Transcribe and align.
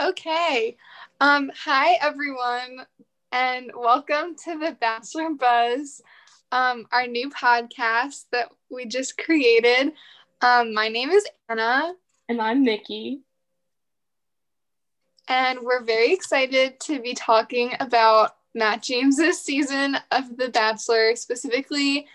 Okay. 0.00 0.76
Um, 1.20 1.50
hi 1.54 1.98
everyone, 2.00 2.86
and 3.32 3.70
welcome 3.76 4.34
to 4.44 4.58
the 4.58 4.74
Bachelor 4.80 5.34
Buzz, 5.34 6.00
um, 6.52 6.86
our 6.90 7.06
new 7.06 7.28
podcast 7.28 8.24
that 8.32 8.48
we 8.70 8.86
just 8.86 9.18
created. 9.18 9.92
Um, 10.40 10.72
my 10.72 10.88
name 10.88 11.10
is 11.10 11.26
Anna, 11.50 11.92
And 12.30 12.40
I'm 12.40 12.64
Nikki. 12.64 13.20
and 15.28 15.60
we're 15.60 15.84
very 15.84 16.14
excited 16.14 16.80
to 16.80 17.00
be 17.00 17.12
talking 17.12 17.72
about 17.78 18.36
Matt 18.54 18.82
James's 18.82 19.38
season 19.38 19.98
of 20.10 20.34
The 20.38 20.48
Bachelor, 20.48 21.14
specifically 21.14 22.06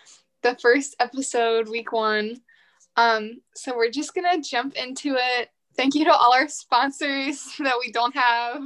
the 0.41 0.57
first 0.59 0.95
episode, 0.99 1.70
week 1.70 1.91
one. 1.91 2.41
Um, 2.97 3.41
so 3.54 3.75
we're 3.75 3.91
just 3.91 4.15
gonna 4.15 4.41
jump 4.41 4.73
into 4.73 5.15
it. 5.20 5.52
Thank 5.78 5.96
you 5.96 6.05
to 6.05 6.14
all 6.14 6.34
our 6.34 6.48
sponsors 6.48 7.44
that 7.60 7.76
we 7.80 7.91
don't 7.91 8.16
have. 8.16 8.63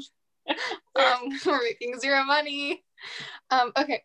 Um, 0.96 1.30
we're 1.46 1.62
making 1.62 2.00
zero 2.00 2.24
money. 2.24 2.84
Um, 3.52 3.72
okay. 3.78 4.02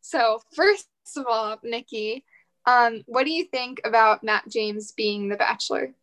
So 0.00 0.40
first 0.56 0.88
of 1.16 1.24
all, 1.28 1.56
Nikki, 1.62 2.24
um, 2.66 3.02
what 3.06 3.24
do 3.24 3.30
you 3.30 3.44
think 3.44 3.80
about 3.84 4.24
Matt 4.24 4.48
James 4.48 4.90
being 4.90 5.28
the 5.28 5.36
Bachelor? 5.36 5.94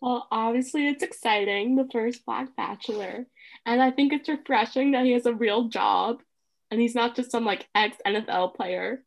Well, 0.00 0.28
obviously, 0.30 0.86
it's 0.86 1.02
exciting, 1.02 1.74
the 1.74 1.88
first 1.90 2.24
Black 2.24 2.54
Bachelor. 2.54 3.26
And 3.66 3.82
I 3.82 3.90
think 3.90 4.12
it's 4.12 4.28
refreshing 4.28 4.92
that 4.92 5.04
he 5.04 5.10
has 5.12 5.26
a 5.26 5.34
real 5.34 5.64
job 5.64 6.22
and 6.70 6.80
he's 6.80 6.94
not 6.94 7.16
just 7.16 7.30
some 7.30 7.44
like 7.44 7.68
ex 7.74 7.96
NFL 8.06 8.54
player. 8.54 9.02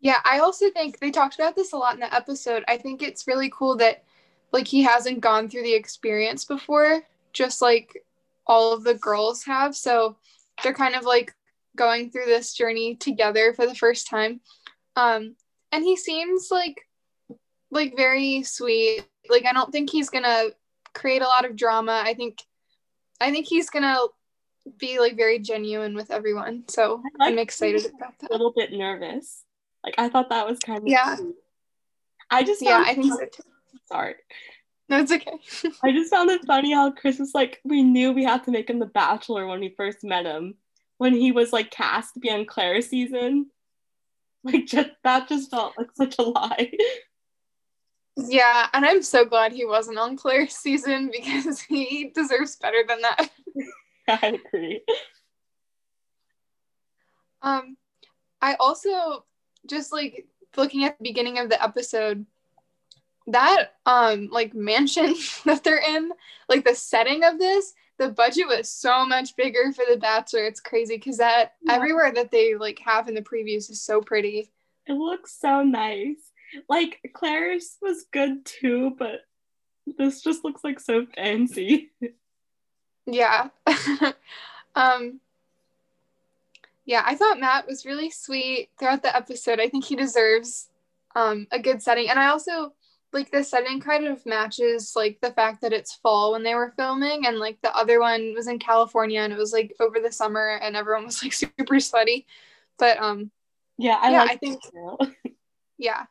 Yeah, 0.00 0.18
I 0.24 0.38
also 0.38 0.70
think 0.70 1.00
they 1.00 1.10
talked 1.10 1.34
about 1.34 1.56
this 1.56 1.72
a 1.72 1.76
lot 1.76 1.94
in 1.94 2.00
the 2.00 2.14
episode. 2.14 2.64
I 2.68 2.76
think 2.76 3.02
it's 3.02 3.26
really 3.26 3.50
cool 3.52 3.76
that 3.76 4.04
like 4.52 4.66
he 4.66 4.82
hasn't 4.82 5.20
gone 5.20 5.48
through 5.48 5.62
the 5.62 5.74
experience 5.74 6.44
before, 6.44 7.02
just 7.32 7.60
like 7.60 8.04
all 8.46 8.72
of 8.72 8.84
the 8.84 8.94
girls 8.94 9.44
have. 9.44 9.76
So 9.76 10.16
they're 10.62 10.74
kind 10.74 10.94
of 10.94 11.04
like 11.04 11.34
going 11.76 12.10
through 12.10 12.26
this 12.26 12.54
journey 12.54 12.96
together 12.96 13.52
for 13.54 13.66
the 13.66 13.74
first 13.74 14.08
time. 14.08 14.40
Um 14.96 15.36
and 15.70 15.84
he 15.84 15.96
seems 15.96 16.48
like 16.50 16.80
like 17.70 17.96
very 17.96 18.42
sweet. 18.42 19.04
Like 19.28 19.44
I 19.44 19.52
don't 19.52 19.70
think 19.70 19.90
he's 19.90 20.10
to 20.24 20.54
create 20.94 21.22
a 21.22 21.26
lot 21.26 21.44
of 21.44 21.56
drama. 21.56 22.02
I 22.04 22.14
think 22.14 22.38
I 23.20 23.30
think 23.30 23.46
he's 23.46 23.70
to 23.70 24.08
be 24.78 24.98
like 24.98 25.16
very 25.16 25.38
genuine 25.38 25.94
with 25.94 26.10
everyone. 26.10 26.64
So 26.68 27.02
like 27.18 27.32
I'm 27.32 27.38
excited 27.38 27.86
about 27.86 28.14
A 28.28 28.32
little 28.32 28.52
bit 28.54 28.72
nervous. 28.72 29.44
Like, 29.84 29.94
I 29.96 30.08
thought 30.08 30.30
that 30.30 30.46
was 30.46 30.58
kind 30.58 30.78
of. 30.78 30.88
Yeah. 30.88 31.16
cute. 31.16 31.36
I 32.30 32.42
just 32.42 32.62
Yeah, 32.62 32.82
I 32.84 32.94
think 32.94 33.12
so 33.12 33.20
too. 33.20 33.42
Sorry. 33.86 34.14
No, 34.88 35.00
it's 35.00 35.12
okay. 35.12 35.32
I 35.82 35.92
just 35.92 36.10
found 36.10 36.30
it 36.30 36.44
funny 36.46 36.72
how 36.72 36.90
Chris 36.90 37.18
was 37.18 37.34
like, 37.34 37.60
we 37.64 37.82
knew 37.82 38.12
we 38.12 38.24
had 38.24 38.44
to 38.44 38.50
make 38.50 38.70
him 38.70 38.78
the 38.78 38.86
Bachelor 38.86 39.46
when 39.46 39.60
we 39.60 39.74
first 39.76 40.02
met 40.02 40.26
him. 40.26 40.54
When 40.96 41.14
he 41.14 41.30
was 41.30 41.52
like 41.52 41.70
cast 41.70 42.14
to 42.14 42.20
be 42.20 42.30
on 42.30 42.46
Clare's 42.46 42.88
season. 42.88 43.50
Like, 44.44 44.66
just 44.66 44.90
that 45.04 45.28
just 45.28 45.50
felt 45.50 45.74
like 45.76 45.88
such 45.94 46.16
a 46.18 46.22
lie. 46.22 46.72
Yeah, 48.16 48.66
and 48.72 48.84
I'm 48.84 49.02
so 49.02 49.24
glad 49.24 49.52
he 49.52 49.64
wasn't 49.64 49.98
on 49.98 50.16
Clare's 50.16 50.54
season 50.54 51.10
because 51.12 51.60
he 51.60 52.10
deserves 52.14 52.56
better 52.56 52.82
than 52.86 53.00
that. 53.02 53.30
I 54.08 54.40
agree. 54.46 54.82
Um, 57.42 57.76
I 58.40 58.54
also 58.54 59.24
just 59.66 59.92
like 59.92 60.26
looking 60.56 60.84
at 60.84 60.98
the 60.98 61.04
beginning 61.04 61.38
of 61.38 61.48
the 61.48 61.62
episode, 61.62 62.26
that 63.28 63.74
um 63.86 64.28
like 64.32 64.54
mansion 64.54 65.14
that 65.44 65.62
they're 65.64 65.82
in, 65.96 66.10
like 66.48 66.64
the 66.64 66.74
setting 66.74 67.24
of 67.24 67.38
this, 67.38 67.74
the 67.98 68.08
budget 68.10 68.46
was 68.48 68.68
so 68.70 69.04
much 69.04 69.36
bigger 69.36 69.72
for 69.72 69.84
the 69.88 69.96
Bachelor. 69.98 70.44
It's 70.44 70.60
crazy 70.60 70.96
because 70.96 71.18
that 71.18 71.54
Yeah. 71.62 71.74
everywhere 71.74 72.12
that 72.12 72.30
they 72.30 72.54
like 72.54 72.78
have 72.80 73.08
in 73.08 73.14
the 73.14 73.22
previews 73.22 73.70
is 73.70 73.80
so 73.82 74.00
pretty. 74.00 74.50
It 74.86 74.94
looks 74.94 75.38
so 75.38 75.62
nice. 75.62 76.32
Like 76.68 77.00
Clare's 77.12 77.76
was 77.82 78.06
good 78.10 78.44
too, 78.46 78.94
but 78.98 79.26
this 79.98 80.22
just 80.22 80.44
looks 80.44 80.64
like 80.64 80.80
so 80.80 81.06
fancy. 81.14 81.90
Yeah. 83.06 83.48
um 84.74 85.20
yeah, 86.86 87.02
I 87.04 87.16
thought 87.16 87.38
Matt 87.38 87.66
was 87.66 87.84
really 87.84 88.08
sweet 88.08 88.70
throughout 88.78 89.02
the 89.02 89.14
episode. 89.14 89.60
I 89.60 89.68
think 89.68 89.84
he 89.84 89.96
deserves 89.96 90.68
um 91.14 91.46
a 91.50 91.58
good 91.58 91.82
setting. 91.82 92.08
And 92.08 92.18
I 92.18 92.28
also 92.28 92.72
like 93.12 93.30
the 93.30 93.42
setting 93.42 93.80
kind 93.80 94.06
of 94.06 94.24
matches 94.26 94.92
like 94.94 95.18
the 95.22 95.32
fact 95.32 95.62
that 95.62 95.72
it's 95.72 95.94
fall 95.94 96.32
when 96.32 96.42
they 96.42 96.54
were 96.54 96.74
filming 96.76 97.26
and 97.26 97.38
like 97.38 97.58
the 97.62 97.74
other 97.74 98.00
one 98.00 98.34
was 98.34 98.48
in 98.48 98.58
California 98.58 99.20
and 99.20 99.32
it 99.32 99.38
was 99.38 99.52
like 99.52 99.74
over 99.80 99.98
the 100.00 100.12
summer 100.12 100.58
and 100.62 100.76
everyone 100.76 101.04
was 101.06 101.22
like 101.22 101.32
super 101.44 101.80
sweaty. 101.80 102.26
But 102.78 102.98
um 102.98 103.30
Yeah, 103.78 103.98
I 104.00 104.10
Yeah, 104.10 104.18
like 104.22 104.30
I 104.30 104.36
think- 104.36 104.62
yeah. 105.78 106.04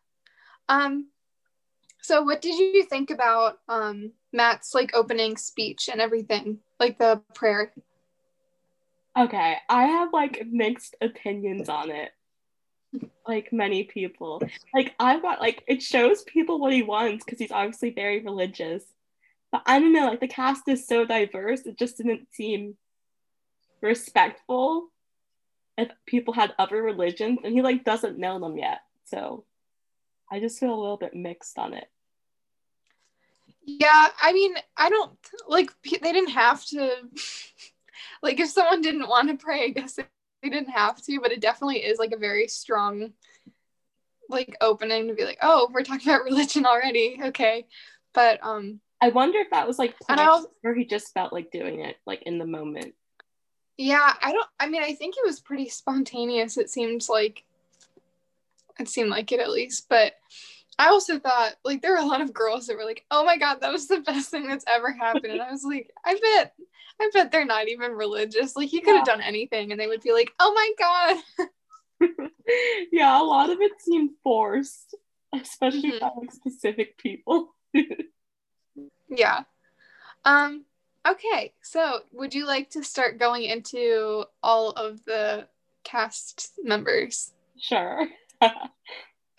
Um 0.69 1.07
so 2.01 2.23
what 2.23 2.41
did 2.41 2.55
you 2.57 2.83
think 2.83 3.09
about 3.11 3.59
um 3.67 4.13
Matt's 4.33 4.73
like 4.73 4.95
opening 4.95 5.37
speech 5.37 5.89
and 5.91 6.01
everything? 6.01 6.59
Like 6.79 6.97
the 6.97 7.21
prayer? 7.33 7.71
Okay, 9.17 9.57
I 9.67 9.85
have 9.85 10.13
like 10.13 10.45
mixed 10.49 10.95
opinions 11.01 11.69
on 11.69 11.89
it. 11.89 12.11
Like 13.27 13.51
many 13.51 13.83
people. 13.83 14.41
Like 14.73 14.95
I 14.99 15.17
want 15.17 15.41
like 15.41 15.63
it 15.67 15.81
shows 15.81 16.23
people 16.23 16.59
what 16.59 16.73
he 16.73 16.83
wants 16.83 17.23
because 17.25 17.39
he's 17.39 17.51
obviously 17.51 17.91
very 17.91 18.19
religious. 18.19 18.83
But 19.51 19.63
I 19.65 19.79
don't 19.79 19.93
know, 19.93 20.07
like 20.07 20.19
the 20.19 20.27
cast 20.27 20.67
is 20.67 20.87
so 20.87 21.05
diverse, 21.05 21.61
it 21.61 21.77
just 21.77 21.97
didn't 21.97 22.27
seem 22.33 22.75
respectful 23.81 24.87
if 25.77 25.89
people 26.05 26.33
had 26.33 26.53
other 26.57 26.81
religions 26.81 27.39
and 27.43 27.53
he 27.53 27.61
like 27.61 27.85
doesn't 27.85 28.17
know 28.17 28.39
them 28.39 28.57
yet. 28.57 28.79
So 29.05 29.45
I 30.29 30.39
just 30.39 30.59
feel 30.59 30.73
a 30.73 30.79
little 30.79 30.97
bit 30.97 31.15
mixed 31.15 31.57
on 31.57 31.73
it. 31.73 31.87
Yeah, 33.63 34.07
I 34.21 34.33
mean, 34.33 34.55
I 34.75 34.89
don't 34.89 35.17
like 35.47 35.71
they 35.83 35.97
didn't 36.13 36.29
have 36.29 36.63
to 36.67 36.91
like 38.21 38.39
if 38.39 38.49
someone 38.49 38.81
didn't 38.81 39.07
want 39.07 39.29
to 39.29 39.35
pray, 39.35 39.65
I 39.65 39.69
guess 39.69 39.99
they 40.41 40.49
didn't 40.49 40.69
have 40.69 41.01
to, 41.03 41.19
but 41.21 41.31
it 41.31 41.41
definitely 41.41 41.83
is 41.83 41.99
like 41.99 42.11
a 42.11 42.17
very 42.17 42.47
strong 42.47 43.13
like 44.29 44.55
opening 44.61 45.07
to 45.07 45.13
be 45.13 45.23
like, 45.23 45.39
"Oh, 45.41 45.69
we're 45.71 45.83
talking 45.83 46.09
about 46.09 46.23
religion 46.23 46.65
already." 46.65 47.19
Okay. 47.23 47.65
But 48.13 48.39
um 48.45 48.81
I 49.01 49.09
wonder 49.09 49.39
if 49.39 49.49
that 49.51 49.67
was 49.67 49.77
like 49.77 49.99
planned 49.99 50.47
or 50.63 50.73
he 50.73 50.85
just 50.85 51.13
felt 51.13 51.31
like 51.31 51.51
doing 51.51 51.81
it 51.81 51.97
like 52.05 52.23
in 52.23 52.39
the 52.39 52.45
moment. 52.45 52.95
yeah, 53.77 54.13
I 54.21 54.31
don't 54.31 54.49
I 54.59 54.67
mean, 54.67 54.83
I 54.83 54.93
think 54.93 55.15
it 55.17 55.25
was 55.25 55.39
pretty 55.39 55.69
spontaneous. 55.69 56.57
It 56.57 56.69
seemed 56.69 57.07
like 57.09 57.43
it 58.79 58.89
seemed 58.89 59.09
like 59.09 59.31
it 59.31 59.39
at 59.39 59.49
least, 59.49 59.87
but 59.89 60.13
I 60.79 60.89
also 60.89 61.17
thought 61.19 61.55
like 61.63 61.81
there 61.81 61.91
were 61.91 61.97
a 61.97 62.05
lot 62.05 62.21
of 62.21 62.33
girls 62.33 62.67
that 62.67 62.77
were 62.77 62.85
like, 62.85 63.05
"Oh 63.09 63.23
my 63.23 63.37
god, 63.37 63.61
that 63.61 63.71
was 63.71 63.87
the 63.87 64.01
best 64.01 64.29
thing 64.29 64.47
that's 64.47 64.65
ever 64.67 64.91
happened." 64.91 65.33
And 65.33 65.41
I 65.41 65.51
was 65.51 65.63
like, 65.63 65.91
"I 66.05 66.13
bet 66.15 66.53
I 66.99 67.09
bet 67.13 67.31
they're 67.31 67.45
not 67.45 67.67
even 67.67 67.91
religious. 67.91 68.55
Like 68.55 68.73
you 68.73 68.81
could 68.81 68.95
have 68.95 69.05
done 69.05 69.21
anything 69.21 69.71
and 69.71 69.79
they 69.79 69.87
would 69.87 70.01
be 70.01 70.11
like, 70.13 70.31
"Oh 70.39 70.53
my 70.53 70.71
god." 70.79 71.49
yeah, 72.91 73.21
a 73.21 73.23
lot 73.23 73.49
of 73.49 73.61
it 73.61 73.73
seemed 73.79 74.11
forced, 74.23 74.95
especially 75.33 75.91
Mhm. 75.91 75.99
by 75.99 76.11
like 76.19 76.31
specific 76.31 76.97
people. 76.97 77.55
Yeah. 79.09 79.43
Um 80.25 80.65
okay. 81.07 81.53
So, 81.61 82.01
would 82.11 82.33
you 82.33 82.45
like 82.45 82.69
to 82.71 82.83
start 82.83 83.19
going 83.19 83.43
into 83.43 84.25
all 84.43 84.71
of 84.71 85.03
the 85.05 85.47
cast 85.83 86.51
members? 86.63 87.33
sure. 87.59 88.07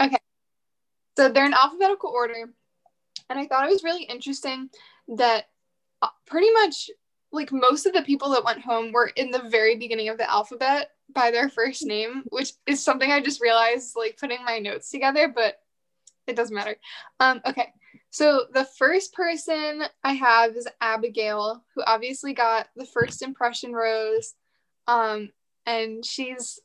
Okay. 0.01 0.17
So, 1.19 1.29
they're 1.29 1.45
in 1.47 1.53
alphabetical 1.55 2.11
order. 2.11 2.51
And 3.29 3.39
I 3.39 3.47
thought 3.47 3.67
it 3.67 3.73
was 3.73 3.83
really 3.85 4.05
interesting 4.05 4.71
that 5.09 5.49
uh, 6.01 6.09
pretty 6.25 6.51
much 6.53 6.89
like 7.33 7.53
most 7.53 7.87
of 7.87 7.93
the 7.93 8.03
people 8.03 8.31
that 8.31 8.45
went 8.45 8.61
home 8.61 8.93
were 8.93 9.09
in 9.09 9.31
the 9.31 9.49
very 9.51 9.77
beginning 9.77 10.09
of 10.09 10.19
the 10.19 10.31
alphabet 10.31 10.91
by 11.15 11.31
their 11.31 11.49
first 11.49 11.85
name, 11.85 12.25
which 12.31 12.53
is 12.67 12.83
something 12.83 13.11
I 13.11 13.21
just 13.21 13.43
realized 13.43 13.95
like 13.97 14.19
putting 14.19 14.45
my 14.45 14.59
notes 14.59 14.91
together, 14.91 15.33
but 15.35 15.59
it 16.27 16.37
doesn't 16.37 16.55
matter. 16.55 16.77
Um, 17.21 17.41
okay, 17.47 17.73
so 18.11 18.45
the 18.53 18.65
first 18.65 19.15
person 19.15 19.83
I 20.05 20.13
have 20.13 20.57
is 20.57 20.69
Abigail, 20.81 21.65
who 21.75 21.83
obviously 21.87 22.33
got 22.33 22.69
the 22.77 22.87
first 22.87 23.23
impression 23.23 23.73
rose, 23.73 24.35
um, 24.87 25.31
and 25.67 26.05
she's 26.05 26.61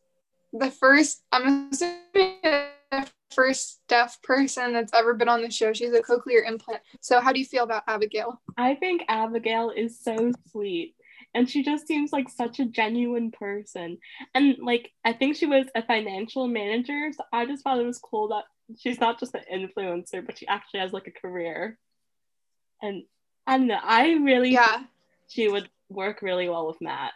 the 0.54 0.72
first. 0.72 1.24
I'm 1.32 1.70
assuming 1.72 2.40
the 2.44 3.10
first 3.32 3.82
deaf 3.88 4.22
person 4.22 4.74
that's 4.74 4.94
ever 4.94 5.14
been 5.14 5.30
on 5.30 5.42
the 5.42 5.52
show. 5.52 5.74
She's 5.74 5.94
a 5.94 6.02
cochlear 6.02 6.48
implant. 6.48 6.82
So, 7.02 7.20
how 7.20 7.34
do 7.34 7.40
you 7.40 7.46
feel 7.46 7.64
about 7.64 7.84
Abigail? 7.88 8.42
I 8.58 8.76
think 8.76 9.04
Abigail 9.08 9.72
is 9.76 10.00
so 10.00 10.32
sweet. 10.52 10.96
And 11.36 11.50
she 11.50 11.64
just 11.64 11.88
seems 11.88 12.12
like 12.14 12.30
such 12.30 12.60
a 12.60 12.66
genuine 12.66 13.32
person. 13.32 13.98
And 14.36 14.58
like, 14.62 14.92
I 15.04 15.14
think 15.14 15.36
she 15.36 15.48
was 15.48 15.66
a 15.74 15.82
financial 15.82 16.48
manager. 16.48 17.10
So 17.12 17.24
I 17.34 17.48
just 17.48 17.64
thought 17.64 17.80
it 17.80 17.86
was 17.86 17.98
cool 17.98 18.28
that 18.28 18.44
she's 18.78 19.00
not 19.00 19.20
just 19.20 19.34
an 19.34 19.42
influencer, 19.52 20.24
but 20.24 20.38
she 20.38 20.46
actually 20.48 20.82
has 20.82 20.94
like 20.94 21.08
a 21.08 21.12
career. 21.12 21.80
And 22.84 23.04
I 23.48 23.58
don't 23.58 23.66
know. 23.66 23.80
I 23.82 24.12
really 24.12 24.52
Yeah. 24.52 24.84
she 25.28 25.48
would 25.48 25.70
work 25.90 26.22
really 26.22 26.48
well 26.50 26.68
with 26.68 26.80
Matt. 26.82 27.14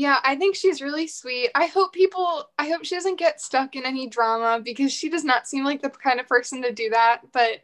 Yeah, 0.00 0.18
I 0.24 0.34
think 0.34 0.56
she's 0.56 0.80
really 0.80 1.06
sweet. 1.06 1.50
I 1.54 1.66
hope 1.66 1.92
people, 1.92 2.48
I 2.58 2.70
hope 2.70 2.86
she 2.86 2.94
doesn't 2.94 3.18
get 3.18 3.38
stuck 3.38 3.76
in 3.76 3.84
any 3.84 4.08
drama 4.08 4.58
because 4.64 4.94
she 4.94 5.10
does 5.10 5.24
not 5.24 5.46
seem 5.46 5.62
like 5.62 5.82
the 5.82 5.90
kind 5.90 6.18
of 6.18 6.26
person 6.26 6.62
to 6.62 6.72
do 6.72 6.88
that. 6.88 7.20
But 7.34 7.60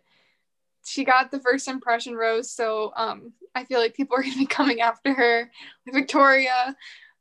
she 0.85 1.07
got 1.07 1.31
the 1.31 1.41
first 1.41 1.67
impression 1.67 2.15
rose, 2.15 2.51
so 2.51 2.93
um, 2.95 3.33
I 3.55 3.65
feel 3.65 3.81
like 3.81 3.95
people 3.95 4.19
are 4.19 4.23
gonna 4.23 4.37
be 4.37 4.45
coming 4.45 4.83
after 4.83 5.15
her, 5.15 5.51
Victoria. 5.91 6.77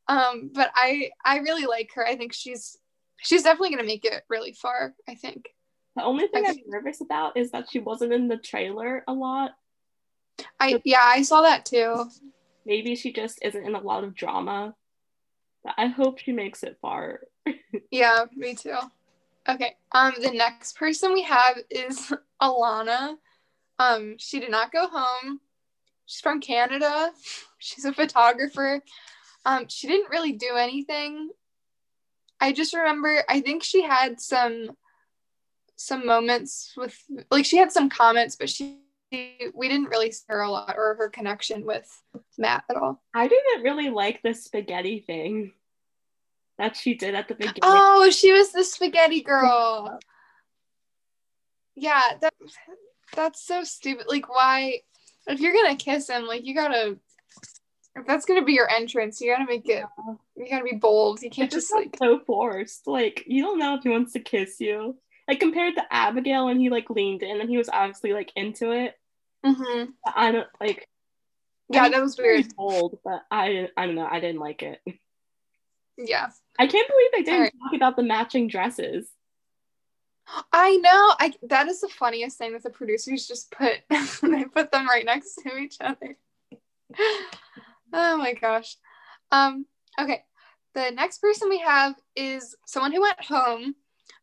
Um, 0.10 0.52
but 0.54 0.72
I, 0.76 1.12
I 1.24 1.38
really 1.38 1.66
like 1.66 1.92
her. 1.96 2.06
I 2.06 2.18
think 2.18 2.34
she's, 2.34 2.78
she's 3.20 3.44
definitely 3.44 3.70
gonna 3.70 3.88
make 3.88 4.04
it 4.04 4.22
really 4.28 4.52
far. 4.52 4.96
I 5.08 5.16
think. 5.16 5.48
The 5.96 6.04
only 6.04 6.28
thing 6.28 6.46
I 6.46 6.50
I'm 6.50 6.58
nervous 6.68 7.00
about 7.00 7.38
is 7.38 7.52
that 7.52 7.72
she 7.72 7.80
wasn't 7.80 8.12
in 8.12 8.28
the 8.28 8.36
trailer 8.36 9.02
a 9.08 9.14
lot. 9.14 9.52
I 10.60 10.82
yeah, 10.84 11.00
I 11.02 11.22
saw 11.22 11.44
that 11.44 11.64
too. 11.64 12.10
Maybe 12.66 12.98
she 12.98 13.14
just 13.14 13.40
isn't 13.42 13.66
in 13.66 13.76
a 13.76 13.80
lot 13.80 14.04
of 14.04 14.14
drama. 14.14 14.76
I 15.78 15.88
hope 15.88 16.20
she 16.20 16.32
makes 16.32 16.64
it 16.64 16.78
far. 16.82 17.22
Yeah, 17.92 18.26
me 18.36 18.56
too. 18.56 18.78
Okay. 19.48 19.76
Um, 19.92 20.14
the 20.22 20.32
next 20.32 20.78
person 20.78 21.14
we 21.14 21.24
have 21.24 21.58
is 21.70 22.12
Alana. 22.42 23.16
Um, 23.78 24.16
she 24.18 24.40
did 24.40 24.50
not 24.50 24.72
go 24.72 24.88
home. 24.88 25.40
She's 26.06 26.22
from 26.22 26.40
Canada. 26.42 27.12
She's 27.60 27.86
a 27.86 27.94
photographer. 27.94 28.82
Um, 29.46 29.68
she 29.68 29.88
didn't 29.88 30.10
really 30.10 30.32
do 30.32 30.56
anything. 30.56 31.30
I 32.40 32.52
just 32.52 32.74
remember 32.74 33.24
I 33.30 33.42
think 33.42 33.64
she 33.64 33.84
had 33.84 34.20
some 34.20 34.72
some 35.76 36.06
moments 36.06 36.74
with 36.78 36.98
like 37.30 37.46
she 37.46 37.58
had 37.58 37.72
some 37.72 37.90
comments, 37.90 38.36
but 38.36 38.50
she 38.50 38.80
we 39.12 39.70
didn't 39.70 39.90
really 39.90 40.12
see 40.12 40.26
her 40.28 40.42
a 40.42 40.50
lot 40.50 40.76
or 40.78 40.96
her 40.96 41.10
connection 41.10 41.66
with 41.66 42.02
Matt 42.38 42.64
at 42.70 42.78
all. 42.78 43.02
I 43.14 43.28
didn't 43.28 43.64
really 43.64 43.90
like 43.90 44.22
the 44.22 44.34
spaghetti 44.34 45.00
thing 45.00 45.54
that 46.58 46.76
she 46.76 46.96
did 46.96 47.16
at 47.16 47.28
the 47.28 47.36
beginning. 47.36 47.60
Oh, 47.64 48.10
she 48.10 48.32
was 48.32 48.52
the 48.52 48.64
spaghetti 48.64 49.22
girl. 49.22 50.00
Yeah, 51.76 52.02
that 52.22 52.34
that's 53.14 53.46
so 53.46 53.64
stupid. 53.64 54.08
Like, 54.08 54.30
why? 54.30 54.82
If 55.28 55.40
you're 55.40 55.54
gonna 55.54 55.76
kiss 55.76 56.10
him, 56.10 56.26
like 56.26 56.46
you 56.46 56.56
gotta. 56.56 56.98
If 57.98 58.06
that's 58.06 58.26
gonna 58.26 58.44
be 58.44 58.54
your 58.54 58.70
entrance, 58.70 59.22
you 59.22 59.32
gotta 59.32 59.46
make 59.46 59.68
it. 59.70 59.84
You 60.36 60.50
gotta 60.50 60.64
be 60.64 60.76
bold. 60.76 61.22
You 61.22 61.30
can't 61.30 61.46
It's 61.46 61.56
just 61.56 61.70
just 61.70 61.74
like. 61.74 61.86
like 61.86 61.98
so 61.98 62.20
forced. 62.26 62.88
Like 62.88 63.24
you 63.28 63.42
don't 63.42 63.60
know 63.60 63.76
if 63.76 63.84
he 63.84 63.90
wants 63.90 64.14
to 64.14 64.20
kiss 64.20 64.60
you. 64.60 64.98
Like 65.28 65.40
compared 65.40 65.76
to 65.76 65.94
Abigail 65.94 66.46
when 66.46 66.60
he 66.60 66.70
like 66.70 66.90
leaned 66.90 67.24
in 67.24 67.42
and 67.42 67.50
he 67.50 67.58
was 67.58 67.70
obviously 67.70 68.14
like 68.14 68.32
into 68.36 68.72
it. 68.72 68.96
hmm 69.44 69.86
I 70.06 70.32
don't 70.32 70.48
like. 70.60 70.88
I 71.72 71.76
Yeah, 71.76 71.84
mean, 71.84 71.92
that 71.94 72.02
was 72.04 72.16
very 72.16 72.42
weird. 72.42 72.56
bold, 72.56 73.00
but 73.04 73.24
I 73.32 73.70
I 73.76 73.86
don't 73.88 73.96
know. 73.96 74.08
I 74.10 74.20
didn't 74.20 74.40
like 74.40 74.62
it. 74.62 74.82
Yeah, 75.98 76.30
I 76.60 76.68
can't 76.68 76.88
believe 76.88 77.10
they 77.12 77.24
didn't 77.24 77.36
Alright. 77.38 77.54
talk 77.64 77.74
about 77.74 77.96
the 77.96 78.04
matching 78.04 78.48
dresses. 78.48 79.08
I 80.52 80.78
know. 80.78 81.16
I 81.20 81.34
that 81.44 81.68
is 81.68 81.82
the 81.82 81.88
funniest 81.88 82.38
thing 82.38 82.54
that 82.54 82.64
the 82.64 82.70
producers 82.70 83.28
just 83.28 83.52
put. 83.52 83.82
they 84.22 84.46
put 84.46 84.72
them 84.72 84.88
right 84.88 85.06
next 85.06 85.36
to 85.36 85.58
each 85.58 85.78
other. 85.80 86.18
oh 87.94 88.18
my 88.18 88.34
gosh. 88.34 88.76
Um. 89.32 89.66
Okay. 90.00 90.24
The 90.74 90.92
next 90.92 91.20
person 91.20 91.50
we 91.50 91.60
have 91.60 91.96
is 92.16 92.56
someone 92.66 92.92
who 92.92 93.02
went 93.02 93.24
home. 93.24 93.76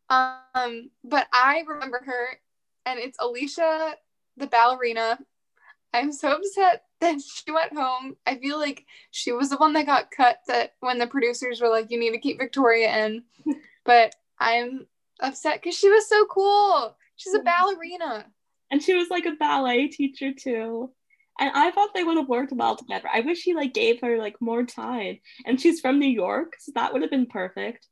Um. 0.09 0.91
But 1.05 1.27
I 1.33 1.65
remember 1.67 2.03
her, 2.05 2.29
and 2.87 2.99
it's 2.99 3.19
Alicia, 3.21 3.97
the 4.37 4.47
ballerina. 4.47 5.19
I'm 5.95 6.13
so 6.13 6.33
upset 6.33 6.85
that 7.01 7.21
she 7.21 7.51
went 7.53 7.75
home. 7.75 8.17
I 8.27 8.37
feel 8.37 8.59
like 8.59 8.87
she 9.11 9.33
was 9.33 9.51
the 9.51 9.57
one 9.57 9.73
that 9.75 9.87
got 9.87 10.11
cut. 10.11 10.39
That 10.47 10.75
when 10.81 10.99
the 10.99 11.07
producers 11.07 11.61
were 11.61 11.69
like, 11.69 11.91
"You 11.91 11.99
need 11.99 12.13
to 12.13 12.19
keep 12.19 12.39
Victoria 12.39 13.07
in," 13.07 13.25
but 13.85 14.15
I'm 14.39 14.87
upset 15.21 15.63
because 15.63 15.77
she 15.77 15.89
was 15.89 16.09
so 16.09 16.27
cool. 16.27 16.97
She's 17.17 17.35
a 17.35 17.41
ballerina. 17.41 18.27
And 18.71 18.83
she 18.83 18.95
was 18.95 19.09
like 19.11 19.27
a 19.27 19.37
ballet 19.39 19.89
teacher 19.89 20.33
too. 20.33 20.91
And 21.39 21.51
I 21.55 21.71
thought 21.71 21.91
they 21.95 22.05
would 22.05 22.17
have 22.17 22.29
worked 22.29 22.53
well 22.53 22.77
together. 22.77 23.09
I 23.13 23.21
wish 23.21 23.43
he 23.43 23.55
like 23.55 23.75
gave 23.75 24.01
her 24.01 24.19
like 24.19 24.41
more 24.41 24.65
time. 24.65 25.19
And 25.47 25.61
she's 25.61 25.81
from 25.81 25.99
New 25.99 26.09
York, 26.09 26.55
so 26.59 26.73
that 26.75 26.93
would 26.93 27.03
have 27.03 27.11
been 27.11 27.27
perfect. 27.27 27.87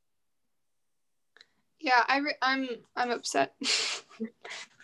Yeah, 1.81 2.05
I 2.06 2.19
re- 2.19 2.37
I'm 2.43 2.69
I'm 2.94 3.11
upset, 3.11 3.55
but 3.61 4.29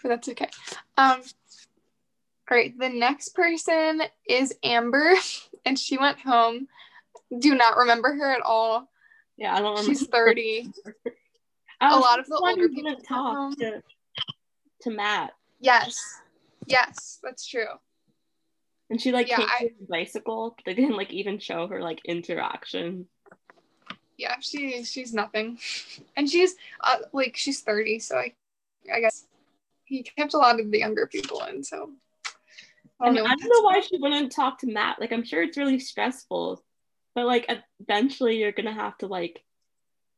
that's 0.08 0.28
okay. 0.30 0.48
Um, 0.96 1.20
all 2.50 2.56
right, 2.56 2.72
the 2.78 2.88
next 2.88 3.34
person 3.34 4.02
is 4.28 4.54
Amber, 4.62 5.14
and 5.66 5.78
she 5.78 5.98
went 5.98 6.18
home. 6.20 6.68
Do 7.38 7.54
not 7.54 7.76
remember 7.76 8.14
her 8.14 8.32
at 8.34 8.40
all. 8.42 8.88
Yeah, 9.36 9.54
I 9.54 9.60
don't 9.60 9.76
remember. 9.76 9.90
She's 9.90 10.06
thirty. 10.06 10.68
A 11.80 11.98
lot 11.98 12.18
of 12.18 12.26
the 12.26 12.36
older 12.36 12.68
people 12.68 12.84
didn't 12.84 12.96
went 12.96 13.06
home. 13.06 13.50
talk 13.50 13.58
to, 13.58 13.82
to 14.82 14.90
Matt. 14.90 15.32
Yes, 15.60 16.00
yes, 16.66 17.18
that's 17.22 17.46
true. 17.46 17.66
And 18.88 18.98
she 19.00 19.12
like 19.12 19.28
Yeah, 19.28 19.40
I- 19.40 19.64
with 19.64 19.72
a 19.82 19.90
bicycle, 19.90 20.56
they 20.64 20.72
didn't 20.72 20.96
like 20.96 21.12
even 21.12 21.38
show 21.38 21.66
her 21.66 21.82
like 21.82 22.00
interaction. 22.06 23.08
Yeah, 24.18 24.36
she 24.40 24.82
she's 24.84 25.12
nothing, 25.12 25.58
and 26.16 26.28
she's 26.28 26.56
uh, 26.80 26.98
like 27.12 27.36
she's 27.36 27.60
thirty, 27.60 27.98
so 27.98 28.16
I 28.16 28.32
I 28.92 29.00
guess 29.00 29.26
he 29.84 30.02
kept 30.02 30.34
a 30.34 30.38
lot 30.38 30.58
of 30.60 30.70
the 30.70 30.78
younger 30.78 31.06
people 31.06 31.42
in. 31.44 31.62
So 31.62 31.92
I 33.00 33.04
I, 33.04 33.06
don't 33.06 33.14
mean, 33.14 33.24
know. 33.24 33.30
I 33.30 33.34
don't 33.36 33.48
know 33.48 33.62
why 33.62 33.80
she 33.80 33.98
wouldn't 33.98 34.32
talk 34.32 34.58
to 34.60 34.66
Matt. 34.66 35.00
Like 35.00 35.12
I'm 35.12 35.24
sure 35.24 35.42
it's 35.42 35.58
really 35.58 35.78
stressful, 35.78 36.62
but 37.14 37.26
like 37.26 37.50
eventually 37.80 38.38
you're 38.38 38.52
gonna 38.52 38.72
have 38.72 38.96
to 38.98 39.06
like 39.06 39.42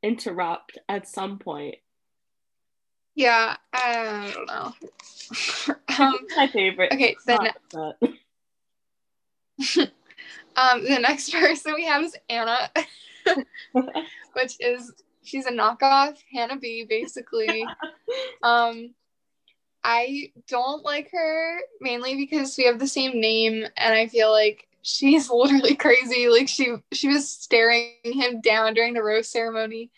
interrupt 0.02 0.78
at 0.88 1.08
some 1.08 1.38
point. 1.38 1.76
Yeah, 3.14 3.56
I 3.72 4.32
don't 4.32 4.46
know. 4.46 4.74
um, 5.98 6.18
my 6.36 6.46
favorite. 6.46 6.92
okay, 6.92 7.16
then 7.26 7.40
um, 10.56 10.84
the 10.84 10.98
next 11.00 11.32
person 11.32 11.74
we 11.74 11.84
have 11.84 12.04
is 12.04 12.16
Anna, 12.28 12.70
which 14.32 14.56
is 14.60 14.92
she's 15.22 15.46
a 15.46 15.52
knockoff 15.52 16.16
Hannah 16.32 16.58
B, 16.58 16.86
basically. 16.88 17.66
um, 18.42 18.94
I 19.84 20.32
don't 20.48 20.84
like 20.84 21.10
her 21.12 21.60
mainly 21.80 22.16
because 22.16 22.56
we 22.56 22.64
have 22.64 22.78
the 22.78 22.86
same 22.88 23.20
name, 23.20 23.64
and 23.76 23.94
I 23.94 24.06
feel 24.08 24.30
like 24.32 24.66
she's 24.82 25.30
literally 25.30 25.76
crazy. 25.76 26.28
Like 26.28 26.48
she 26.48 26.76
she 26.92 27.08
was 27.08 27.28
staring 27.28 27.92
him 28.04 28.40
down 28.40 28.74
during 28.74 28.94
the 28.94 29.02
rose 29.02 29.28
ceremony. 29.28 29.90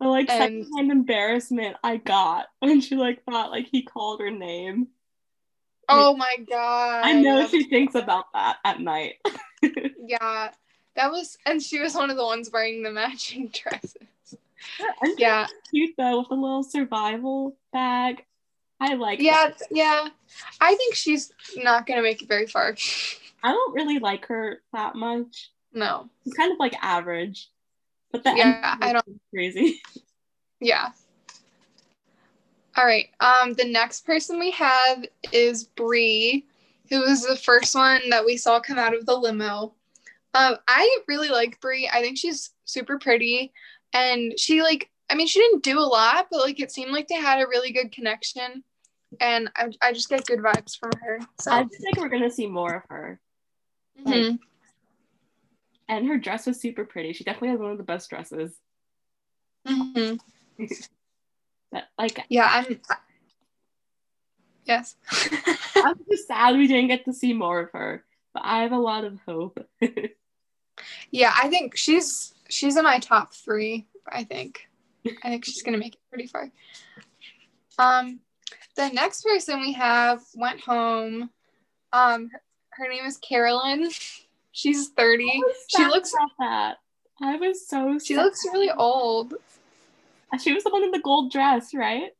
The 0.00 0.06
like 0.06 0.30
And- 0.30 0.64
secondhand 0.64 0.92
embarrassment 0.92 1.76
I 1.82 1.96
got 1.96 2.46
when 2.60 2.80
she 2.80 2.94
like 2.94 3.24
thought 3.24 3.50
like 3.50 3.68
he 3.70 3.82
called 3.82 4.20
her 4.20 4.30
name. 4.30 4.88
Oh 5.90 6.14
my 6.14 6.36
god! 6.48 7.00
I 7.06 7.14
know 7.14 7.46
she 7.46 7.64
thinks 7.64 7.94
about 7.94 8.26
that 8.34 8.58
at 8.62 8.78
night. 8.78 9.14
Yeah, 10.06 10.50
that 10.98 11.12
was, 11.12 11.38
and 11.46 11.62
she 11.62 11.78
was 11.78 11.94
one 11.94 12.10
of 12.10 12.16
the 12.16 12.24
ones 12.24 12.50
wearing 12.52 12.82
the 12.82 12.90
matching 12.90 13.48
dresses. 13.52 13.94
Yeah, 15.16 15.46
cute 15.70 15.94
though 15.96 16.18
with 16.18 16.30
a 16.30 16.34
little 16.34 16.64
survival 16.64 17.56
bag. 17.72 18.24
I 18.80 18.94
like 18.94 19.20
yeah, 19.20 19.48
that. 19.48 19.62
yeah. 19.70 20.08
I 20.60 20.74
think 20.74 20.94
she's 20.94 21.32
not 21.56 21.86
gonna 21.86 22.02
make 22.02 22.22
it 22.22 22.28
very 22.28 22.46
far. 22.46 22.76
I 23.42 23.52
don't 23.52 23.74
really 23.74 24.00
like 24.00 24.26
her 24.26 24.60
that 24.72 24.96
much. 24.96 25.50
No. 25.72 26.08
She's 26.24 26.34
kind 26.34 26.52
of 26.52 26.58
like 26.58 26.74
average. 26.82 27.48
But 28.10 28.24
the 28.24 28.34
Yeah, 28.36 28.76
I 28.80 28.92
don't. 28.92 29.20
crazy. 29.32 29.80
Yeah. 30.60 30.88
All 32.76 32.84
right. 32.84 33.10
Um, 33.20 33.52
the 33.52 33.64
next 33.64 34.04
person 34.04 34.40
we 34.40 34.50
have 34.50 35.04
is 35.30 35.62
Bri, 35.62 36.44
who 36.90 37.02
was 37.02 37.24
the 37.24 37.36
first 37.36 37.76
one 37.76 38.00
that 38.10 38.24
we 38.26 38.36
saw 38.36 38.58
come 38.58 38.76
out 38.76 38.92
of 38.92 39.06
the 39.06 39.14
limo. 39.16 39.74
Um, 40.38 40.56
I 40.68 40.98
really 41.08 41.30
like 41.30 41.60
Bri. 41.60 41.90
I 41.92 42.00
think 42.00 42.16
she's 42.16 42.50
super 42.64 42.98
pretty, 42.98 43.52
and 43.92 44.38
she 44.38 44.62
like. 44.62 44.88
I 45.10 45.14
mean, 45.14 45.26
she 45.26 45.40
didn't 45.40 45.64
do 45.64 45.78
a 45.78 45.80
lot, 45.80 46.28
but 46.30 46.40
like 46.40 46.60
it 46.60 46.70
seemed 46.70 46.92
like 46.92 47.08
they 47.08 47.14
had 47.14 47.40
a 47.40 47.48
really 47.48 47.72
good 47.72 47.90
connection, 47.92 48.62
and 49.20 49.50
I, 49.56 49.70
I 49.80 49.92
just 49.92 50.08
get 50.10 50.26
good 50.26 50.40
vibes 50.40 50.78
from 50.78 50.90
her. 51.02 51.18
So. 51.40 51.50
I 51.50 51.62
just 51.64 51.80
think 51.80 51.96
we're 51.96 52.10
gonna 52.10 52.30
see 52.30 52.46
more 52.46 52.74
of 52.76 52.82
her. 52.88 53.18
Mhm. 54.04 54.38
And 55.88 56.06
her 56.06 56.18
dress 56.18 56.46
was 56.46 56.60
super 56.60 56.84
pretty. 56.84 57.14
She 57.14 57.24
definitely 57.24 57.48
has 57.48 57.58
one 57.58 57.72
of 57.72 57.78
the 57.78 57.84
best 57.84 58.10
dresses. 58.10 58.54
Mhm. 59.66 60.20
But 61.72 61.84
like 61.98 62.24
Yeah, 62.28 62.48
I'm. 62.50 62.80
Yes. 64.64 64.96
I'm 65.76 65.98
just 66.10 66.28
sad 66.28 66.56
we 66.56 66.66
didn't 66.66 66.88
get 66.88 67.04
to 67.06 67.12
see 67.12 67.32
more 67.32 67.60
of 67.60 67.70
her. 67.72 68.04
But 68.34 68.42
I 68.44 68.62
have 68.62 68.72
a 68.72 68.78
lot 68.78 69.04
of 69.04 69.18
hope. 69.26 69.66
yeah, 71.10 71.32
I 71.36 71.48
think 71.48 71.76
she's 71.76 72.34
she's 72.48 72.76
in 72.76 72.84
my 72.84 72.98
top 72.98 73.34
three. 73.34 73.86
I 74.10 74.24
think. 74.24 74.68
I 75.22 75.28
think 75.28 75.44
she's 75.44 75.62
gonna 75.62 75.78
make 75.78 75.94
it 75.94 76.00
pretty 76.10 76.26
far. 76.26 76.50
Um. 77.78 78.20
the 78.76 78.88
next 78.90 79.22
person 79.22 79.60
we 79.60 79.72
have 79.72 80.22
went 80.34 80.60
home. 80.60 81.30
Um, 81.92 82.28
her, 82.30 82.40
her 82.70 82.88
name 82.88 83.04
is 83.04 83.16
Carolyn. 83.18 83.90
She's 84.52 84.88
30. 84.88 85.42
She 85.68 85.84
looks 85.84 86.12
that. 86.40 86.78
I 87.20 87.36
was 87.36 87.66
so 87.68 87.98
she 87.98 88.14
sad. 88.14 88.22
looks 88.22 88.44
really 88.52 88.70
old. 88.70 89.34
She 90.40 90.52
was 90.52 90.64
the 90.64 90.70
one 90.70 90.84
in 90.84 90.90
the 90.90 91.00
gold 91.00 91.32
dress, 91.32 91.74
right? 91.74 92.10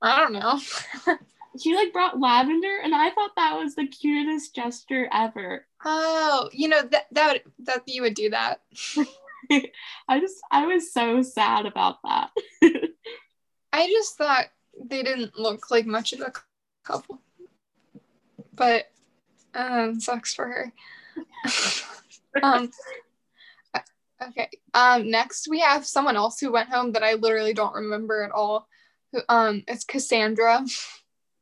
I 0.00 0.16
don't 0.18 0.32
know. 0.32 0.60
She 1.60 1.74
like 1.74 1.92
brought 1.92 2.20
lavender, 2.20 2.78
and 2.82 2.94
I 2.94 3.10
thought 3.10 3.30
that 3.36 3.56
was 3.56 3.74
the 3.74 3.86
cutest 3.86 4.54
gesture 4.54 5.08
ever. 5.12 5.66
oh, 5.84 6.50
you 6.52 6.68
know 6.68 6.82
that 6.82 7.06
that 7.12 7.32
would, 7.32 7.42
that 7.66 7.82
you 7.86 8.02
would 8.02 8.14
do 8.14 8.30
that. 8.30 8.60
I 10.08 10.20
just 10.20 10.36
I 10.50 10.66
was 10.66 10.92
so 10.92 11.22
sad 11.22 11.66
about 11.66 11.98
that. 12.04 12.30
I 13.72 13.88
just 13.88 14.16
thought 14.16 14.46
they 14.82 15.02
didn't 15.02 15.38
look 15.38 15.70
like 15.70 15.86
much 15.86 16.12
of 16.12 16.20
a 16.20 16.32
couple. 16.84 17.20
But 18.54 18.90
um 19.54 20.00
sucks 20.00 20.34
for 20.34 20.46
her. 20.46 20.72
um 22.42 22.70
okay. 24.22 24.48
Um 24.74 25.10
next 25.10 25.48
we 25.48 25.60
have 25.60 25.86
someone 25.86 26.16
else 26.16 26.40
who 26.40 26.52
went 26.52 26.70
home 26.70 26.92
that 26.92 27.04
I 27.04 27.14
literally 27.14 27.54
don't 27.54 27.74
remember 27.74 28.22
at 28.22 28.32
all. 28.32 28.68
Who 29.12 29.20
um 29.28 29.62
it's 29.68 29.84
Casandra. 29.84 30.68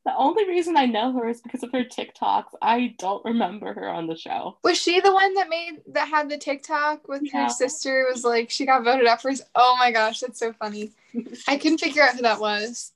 The 0.05 0.15
only 0.17 0.47
reason 0.47 0.77
I 0.77 0.85
know 0.87 1.13
her 1.15 1.29
is 1.29 1.41
because 1.41 1.63
of 1.63 1.73
her 1.73 1.83
TikToks. 1.85 2.51
I 2.61 2.95
don't 2.99 3.25
remember 3.25 3.73
her 3.73 3.89
on 3.89 4.07
the 4.07 4.17
show. 4.17 4.59
Was 4.63 4.79
she 4.79 5.01
the 5.01 5.13
one 5.13 5.33
that 5.35 5.49
made 5.49 5.81
that 5.89 6.09
had 6.09 6.29
the 6.29 6.37
TikTok 6.37 7.09
with 7.09 7.23
Yeah. 7.23 7.45
her 7.45 7.49
sister 7.49 8.07
was 8.11 8.23
like 8.25 8.51
she 8.51 8.67
got 8.67 8.85
voted 8.85 9.07
up 9.07 9.23
first? 9.23 9.43
Oh 9.55 9.77
my 9.79 9.91
gosh, 9.93 10.21
that's 10.21 10.39
so 10.39 10.53
funny. 10.53 10.93
I 11.49 11.57
couldn't 11.57 11.79
figure 11.79 12.03
out 12.03 12.15
who 12.17 12.23
that 12.23 12.39
was. 12.41 12.93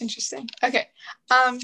Interesting. 0.00 0.48
Okay. 0.62 0.88
Um 1.30 1.60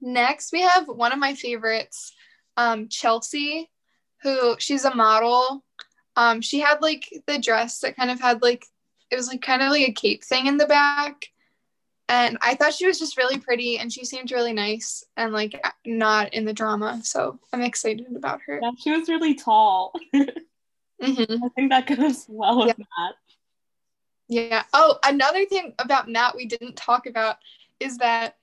next 0.00 0.52
we 0.52 0.62
have 0.62 0.88
one 0.88 1.12
of 1.12 1.18
my 1.18 1.34
favorites, 1.34 2.12
um, 2.56 2.88
Chelsea, 2.88 3.70
who 4.22 4.56
she's 4.58 4.84
a 4.84 4.94
model. 4.94 5.64
Um, 6.16 6.40
she 6.42 6.60
had 6.60 6.80
like 6.82 7.08
the 7.26 7.38
dress 7.38 7.80
that 7.80 7.96
kind 7.96 8.10
of 8.10 8.20
had 8.20 8.42
like 8.42 8.66
it 9.10 9.16
was 9.16 9.28
like 9.28 9.42
kind 9.42 9.62
of 9.62 9.70
like 9.70 9.88
a 9.88 9.92
cape 9.92 10.24
thing 10.24 10.46
in 10.46 10.56
the 10.58 10.66
back. 10.66 11.26
And 12.12 12.36
I 12.42 12.54
thought 12.56 12.74
she 12.74 12.86
was 12.86 12.98
just 12.98 13.16
really 13.16 13.38
pretty 13.38 13.78
and 13.78 13.90
she 13.90 14.04
seemed 14.04 14.30
really 14.32 14.52
nice 14.52 15.02
and 15.16 15.32
like 15.32 15.58
not 15.86 16.34
in 16.34 16.44
the 16.44 16.52
drama. 16.52 17.00
So 17.02 17.38
I'm 17.54 17.62
excited 17.62 18.06
about 18.14 18.40
her. 18.46 18.60
Yeah, 18.62 18.72
she 18.78 18.90
was 18.92 19.08
really 19.08 19.34
tall. 19.34 19.94
Mhm. 21.02 21.40
I 21.44 21.48
think 21.56 21.70
that 21.70 21.86
goes 21.88 22.26
well 22.28 22.58
with 22.64 22.78
Matt. 22.78 23.14
Yeah. 24.28 24.62
Oh, 24.72 24.98
another 25.04 25.44
thing 25.46 25.74
about 25.80 26.08
Matt 26.08 26.36
we 26.36 26.46
didn't 26.46 26.76
talk 26.76 27.06
about 27.06 27.38
is 27.80 27.96
that 27.98 28.36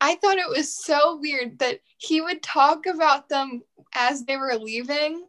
I 0.00 0.16
thought 0.16 0.38
it 0.38 0.48
was 0.48 0.74
so 0.74 1.18
weird 1.20 1.60
that 1.60 1.78
he 1.98 2.20
would 2.20 2.42
talk 2.42 2.86
about 2.86 3.28
them 3.28 3.62
as 3.94 4.24
they 4.24 4.36
were 4.36 4.54
leaving, 4.56 5.24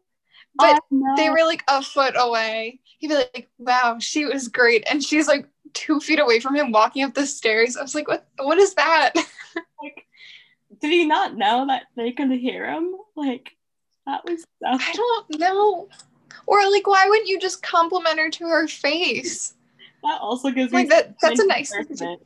but 0.56 0.76
I 0.76 0.80
know. 0.90 1.16
they 1.18 1.30
were 1.30 1.44
like 1.46 1.64
a 1.68 1.84
foot 1.84 2.16
away. 2.18 2.80
He'd 2.98 3.10
be 3.10 3.16
like, 3.16 3.48
"Wow, 3.60 3.98
she 4.00 4.26
was 4.26 4.48
great," 4.48 4.84
and 4.90 5.04
she's 5.04 5.28
like 5.28 5.46
two 5.74 6.00
feet 6.00 6.20
away 6.20 6.40
from 6.40 6.56
him 6.56 6.72
walking 6.72 7.04
up 7.04 7.14
the 7.14 7.26
stairs. 7.26 7.78
I 7.78 7.82
was 7.82 7.96
like, 7.96 8.08
"What? 8.08 8.28
What 8.38 8.58
is 8.58 8.74
that?" 8.76 9.14
like, 9.82 10.06
did 10.82 10.92
he 10.92 11.06
not 11.06 11.36
know 11.36 11.68
that 11.68 11.84
they 11.96 12.12
could 12.12 12.32
hear 12.32 12.70
him? 12.70 12.96
Like, 13.16 13.56
that 14.06 14.24
was. 14.26 14.46
I 14.66 14.94
don't 14.94 15.40
know. 15.40 15.90
Or 16.46 16.70
like, 16.72 16.88
why 16.88 17.06
wouldn't 17.08 17.28
you 17.28 17.40
just 17.40 17.62
compliment 17.62 18.20
her 18.20 18.30
to 18.30 18.46
her 18.46 18.68
face? 18.68 19.54
That 20.04 20.22
also 20.22 20.52
gives 20.52 20.72
Like 20.72 20.88
me 20.88 20.90
that. 20.90 21.16
That's 21.22 21.40
a 21.40 21.46
nice. 21.48 21.72
thing 21.72 21.86
to 21.88 21.96
do. 21.96 22.18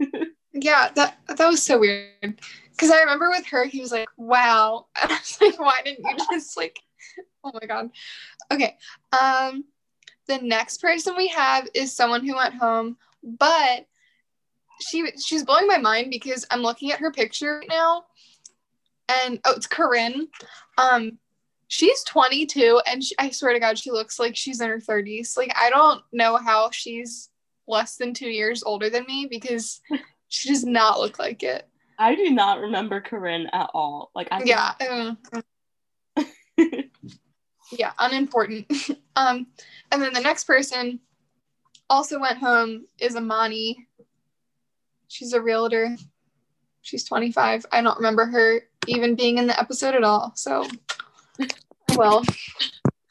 encouragement. 0.00 0.28
Yeah, 0.54 0.88
that 0.94 1.18
that 1.28 1.46
was 1.46 1.62
so 1.62 1.78
weird. 1.78 2.40
Because 2.70 2.90
I 2.90 3.00
remember 3.00 3.30
with 3.30 3.46
her, 3.46 3.64
he 3.64 3.80
was 3.80 3.92
like, 3.92 4.08
"Wow," 4.16 4.86
and 5.00 5.12
I 5.12 5.14
was 5.16 5.38
like, 5.40 5.60
"Why 5.60 5.80
didn't 5.84 6.04
you 6.04 6.16
just 6.30 6.56
like?" 6.56 6.78
Oh 7.44 7.52
my 7.52 7.66
god. 7.66 7.90
Okay. 8.50 8.76
Um, 9.12 9.64
the 10.28 10.38
next 10.38 10.80
person 10.80 11.16
we 11.16 11.26
have 11.28 11.68
is 11.74 11.94
someone 11.94 12.24
who 12.24 12.36
went 12.36 12.54
home, 12.54 12.96
but 13.22 13.86
she 14.80 15.10
she's 15.18 15.44
blowing 15.44 15.66
my 15.66 15.78
mind 15.78 16.10
because 16.10 16.46
I'm 16.50 16.62
looking 16.62 16.92
at 16.92 17.00
her 17.00 17.10
picture 17.10 17.58
right 17.58 17.68
now, 17.68 18.04
and 19.08 19.40
oh, 19.44 19.54
it's 19.56 19.66
Corrinne. 19.66 20.28
Um, 20.76 21.18
she's 21.66 22.04
22, 22.04 22.80
and 22.86 23.02
she, 23.02 23.14
I 23.18 23.30
swear 23.30 23.52
to 23.54 23.58
God, 23.60 23.78
she 23.78 23.90
looks 23.90 24.20
like 24.20 24.36
she's 24.36 24.60
in 24.60 24.68
her 24.68 24.78
30s. 24.78 25.36
Like 25.36 25.52
I 25.56 25.70
don't 25.70 26.02
know 26.12 26.36
how 26.36 26.70
she's 26.70 27.30
less 27.66 27.96
than 27.96 28.14
two 28.14 28.30
years 28.30 28.62
older 28.62 28.88
than 28.90 29.04
me 29.06 29.26
because 29.28 29.80
she 30.28 30.50
does 30.50 30.64
not 30.64 31.00
look 31.00 31.18
like 31.18 31.42
it. 31.42 31.68
I 31.98 32.14
do 32.14 32.30
not 32.30 32.60
remember 32.60 33.00
Corrinne 33.00 33.48
at 33.52 33.70
all. 33.74 34.12
Like, 34.14 34.28
I 34.30 34.42
Yeah. 34.44 34.72
um, 34.88 35.18
yeah, 37.72 37.92
unimportant. 37.98 38.70
um, 39.16 39.46
and 39.92 40.02
then 40.02 40.12
the 40.12 40.20
next 40.20 40.44
person 40.44 41.00
also 41.90 42.18
went 42.18 42.38
home 42.38 42.86
is 42.98 43.14
Emani. 43.14 43.76
She's 45.08 45.32
a 45.32 45.40
realtor. 45.40 45.96
She's 46.82 47.04
25. 47.04 47.66
I 47.72 47.82
don't 47.82 47.96
remember 47.96 48.26
her 48.26 48.62
even 48.86 49.14
being 49.14 49.38
in 49.38 49.46
the 49.46 49.58
episode 49.58 49.94
at 49.94 50.04
all. 50.04 50.32
So, 50.34 50.66
well, 51.96 52.24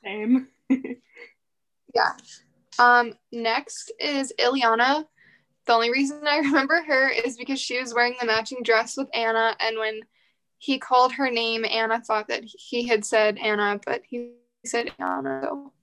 same. 0.03 0.47
yeah. 0.69 2.11
Um, 2.79 3.13
next 3.31 3.91
is 3.99 4.33
Illeana. 4.39 5.05
The 5.65 5.73
only 5.73 5.91
reason 5.91 6.21
I 6.25 6.37
remember 6.37 6.81
her 6.81 7.09
is 7.09 7.37
because 7.37 7.59
she 7.59 7.79
was 7.79 7.93
wearing 7.93 8.15
the 8.19 8.27
matching 8.27 8.59
dress 8.63 8.95
with 8.95 9.09
Anna, 9.13 9.55
and 9.59 9.77
when 9.77 10.01
he 10.59 10.79
called 10.79 11.11
her 11.13 11.29
name, 11.29 11.65
Anna 11.65 12.01
thought 12.01 12.29
that 12.29 12.43
he 12.45 12.87
had 12.87 13.03
said 13.03 13.37
Anna, 13.37 13.79
but 13.85 14.01
he 14.07 14.31
said 14.65 14.91
Anna. 14.99 15.41
So 15.43 15.73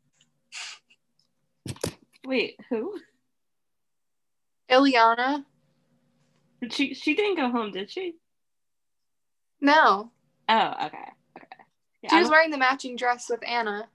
Wait, 2.26 2.58
who? 2.70 2.98
Illeana? 4.70 5.44
She? 6.70 6.94
She 6.94 7.14
didn't 7.14 7.36
go 7.36 7.50
home, 7.50 7.70
did 7.70 7.90
she? 7.90 8.16
No, 9.60 10.10
Oh, 10.48 10.74
okay, 10.86 10.86
okay. 10.86 11.46
Yeah, 12.02 12.10
she 12.10 12.16
I, 12.16 12.20
was 12.20 12.30
wearing 12.30 12.50
the 12.50 12.58
matching 12.58 12.96
dress 12.96 13.28
with 13.30 13.46
Anna. 13.46 13.88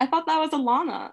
I 0.00 0.06
thought 0.06 0.26
that 0.26 0.38
was 0.38 0.50
Alana. 0.50 1.12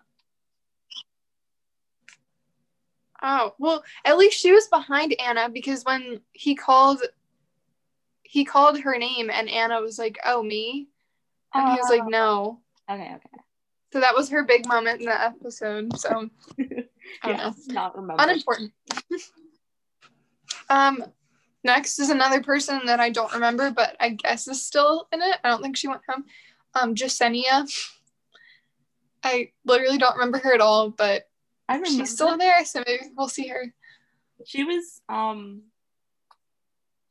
Oh 3.21 3.55
well, 3.57 3.83
at 4.05 4.17
least 4.17 4.39
she 4.39 4.51
was 4.51 4.67
behind 4.67 5.15
Anna 5.19 5.49
because 5.49 5.83
when 5.83 6.19
he 6.33 6.55
called, 6.55 7.01
he 8.23 8.43
called 8.43 8.79
her 8.81 8.97
name, 8.97 9.29
and 9.31 9.49
Anna 9.49 9.81
was 9.81 9.97
like, 9.97 10.19
"Oh, 10.25 10.43
me," 10.43 10.89
and 11.53 11.69
he 11.69 11.75
was 11.75 11.89
like, 11.89 12.01
uh. 12.01 12.09
"No." 12.09 12.59
Okay, 12.89 13.11
okay. 13.15 13.29
So 13.91 13.99
that 13.99 14.15
was 14.15 14.29
her 14.29 14.43
big 14.43 14.67
moment 14.67 14.99
in 15.01 15.05
the 15.05 15.21
episode. 15.21 15.97
So 15.97 16.29
I 16.59 16.63
don't 16.63 16.81
Yeah, 17.25 17.51
not 17.67 17.95
remember. 17.95 18.23
unimportant. 18.23 18.71
um, 20.69 21.03
next 21.63 21.99
is 21.99 22.09
another 22.09 22.41
person 22.41 22.81
that 22.85 22.99
I 22.99 23.09
don't 23.09 23.31
remember, 23.33 23.71
but 23.71 23.95
I 23.99 24.09
guess 24.09 24.47
is 24.47 24.65
still 24.65 25.07
in 25.11 25.21
it. 25.21 25.37
I 25.43 25.49
don't 25.49 25.61
think 25.61 25.77
she 25.77 25.87
went 25.87 26.01
home. 26.09 26.25
Um, 26.73 26.95
Jessenia. 26.95 27.67
I 29.23 29.51
literally 29.63 29.97
don't 29.97 30.15
remember 30.15 30.39
her 30.39 30.53
at 30.53 30.59
all, 30.61 30.89
but 30.89 31.29
I 31.69 31.75
remember. 31.75 31.89
she's 31.99 32.11
still 32.13 32.37
there, 32.37 32.65
so 32.65 32.83
maybe 32.85 33.03
we'll 33.15 33.29
see 33.29 33.47
her. 33.47 33.73
She 34.45 34.63
was 34.63 35.01
um. 35.07 35.61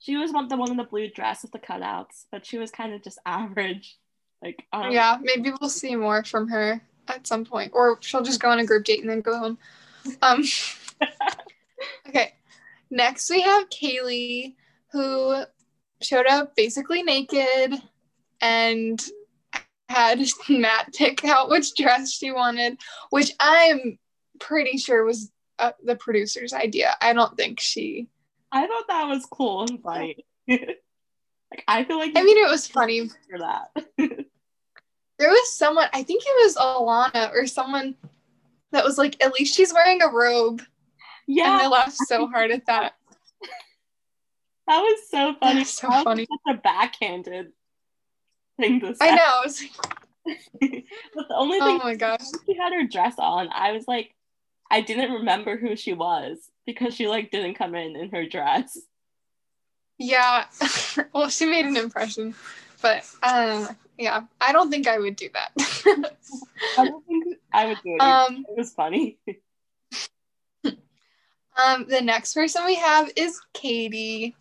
She 0.01 0.17
was 0.17 0.33
one 0.33 0.49
the 0.49 0.57
one 0.57 0.71
in 0.73 0.77
the 0.77 0.83
blue 0.85 1.09
dress 1.09 1.43
with 1.43 1.53
the 1.53 1.61
cutouts, 1.61 2.27
but 2.33 2.45
she 2.45 2.59
was 2.59 2.71
kind 2.73 2.93
of 2.93 3.03
just 3.03 3.19
average. 3.27 3.99
Like 4.43 4.67
um, 4.73 4.91
Yeah, 4.91 5.19
maybe 5.23 5.53
we'll 5.61 5.71
see 5.71 5.95
more 5.95 6.25
from 6.25 6.49
her 6.49 6.81
at 7.09 7.27
some 7.27 7.45
point, 7.45 7.73
or 7.75 7.99
she'll 8.01 8.23
just 8.23 8.41
go 8.41 8.51
on 8.51 8.59
a 8.59 8.67
group 8.67 8.85
date 8.85 9.01
and 9.01 9.11
then 9.11 9.21
go 9.21 9.39
home. 9.39 9.59
Um, 10.21 10.43
okay, 12.09 12.35
next 12.91 13.31
we 13.31 13.41
have 13.43 13.71
Kaili, 13.71 14.55
who 14.91 15.45
showed 16.01 16.27
up 16.27 16.57
basically 16.57 17.03
naked 17.03 17.75
and 18.41 19.03
had 19.89 20.21
Matt 20.49 20.93
pick 20.95 21.25
out 21.25 21.49
which 21.49 21.75
dress 21.75 22.13
she 22.13 22.33
wanted, 22.33 22.79
which 23.11 23.33
I'm 23.39 23.99
pretty 24.41 24.79
sure 24.79 25.05
was 25.05 25.31
uh, 25.59 25.73
the 25.85 25.97
producer's 25.97 26.53
idea. 26.53 26.95
I 27.01 27.13
don't 27.13 27.37
think 27.37 27.61
she. 27.61 28.09
I 28.51 28.67
thought 28.67 28.89
that 28.89 29.05
was 29.05 29.25
cool 29.27 29.63
and 29.63 29.81
funny. 29.83 30.25
like 30.49 31.65
I 31.69 31.85
feel 31.85 31.99
like 31.99 32.13
I 32.17 32.23
mean, 32.23 32.45
it 32.45 32.51
was 32.51 32.67
funny. 32.67 33.09
for 33.09 33.39
that. 33.39 34.27
There 35.23 35.31
was 35.31 35.53
someone, 35.53 35.87
I 35.93 36.03
think 36.03 36.25
it 36.27 36.45
was 36.45 36.57
Alana 36.57 37.33
or 37.33 37.47
someone 37.47 37.95
that 38.73 38.83
was 38.83 38.99
like, 38.99 39.23
at 39.23 39.33
least 39.33 39.55
she's 39.55 39.73
wearing 39.73 40.03
a 40.03 40.09
robe. 40.09 40.63
Yeah. 41.29 41.45
And 41.45 41.63
I 41.63 41.69
laughed 41.69 41.97
so 42.09 42.27
hard 42.27 42.51
at 42.51 42.67
that. 42.67 42.95
that 44.67 44.81
was 44.81 45.09
so 45.09 45.37
funny. 45.39 45.61
That's 45.61 45.75
so 45.75 45.87
That 45.89 46.03
funny. 46.03 46.27
Such 46.27 46.57
a 46.57 46.59
backhanded 46.61 47.53
thing 48.59 48.81
to 48.81 48.97
say. 48.97 48.99
I 49.11 49.15
know. 49.15 49.43
Was 49.45 49.63
like, 50.25 50.87
but 51.15 51.29
the 51.29 51.37
only 51.37 51.61
thing, 51.61 51.81
oh 51.81 51.85
my 51.85 51.95
gosh. 51.95 52.25
she 52.45 52.57
had 52.57 52.73
her 52.73 52.89
dress 52.89 53.15
on, 53.19 53.49
I 53.53 53.71
was 53.71 53.85
like, 53.87 54.13
I 54.73 54.81
didn't 54.81 55.13
remember 55.13 55.57
who 55.57 55.77
she 55.77 55.93
was. 55.93 56.51
because 56.67 56.97
she 56.97 57.07
like 57.07 57.31
didn't 57.31 57.55
come 57.55 57.77
in 57.77 57.95
in 57.95 58.11
her 58.11 58.27
dress. 58.27 58.77
Yeah. 59.99 60.47
well, 61.15 61.29
she 61.29 61.47
made 61.47 61.67
an 61.67 61.77
impression, 61.77 62.35
but 62.81 63.09
uh, 63.23 63.69
yeah, 63.99 64.23
I 64.41 64.53
don't 64.53 64.71
think 64.71 64.87
I 64.87 64.99
would 64.99 65.17
do 65.17 65.29
that. 65.35 65.53
I 66.79 66.85
don't 66.85 67.07
think 67.07 67.39
I 67.53 67.67
would 67.67 67.79
do 67.85 67.97
it. 67.97 68.01
Um, 68.01 68.47
it 68.49 68.57
was 68.57 68.73
funny. 68.73 69.19
um, 70.65 71.87
the 71.89 72.01
next 72.01 72.35
person 72.35 72.65
we 72.65 72.77
have 72.77 73.11
is 73.17 73.41
Katie, 73.53 74.35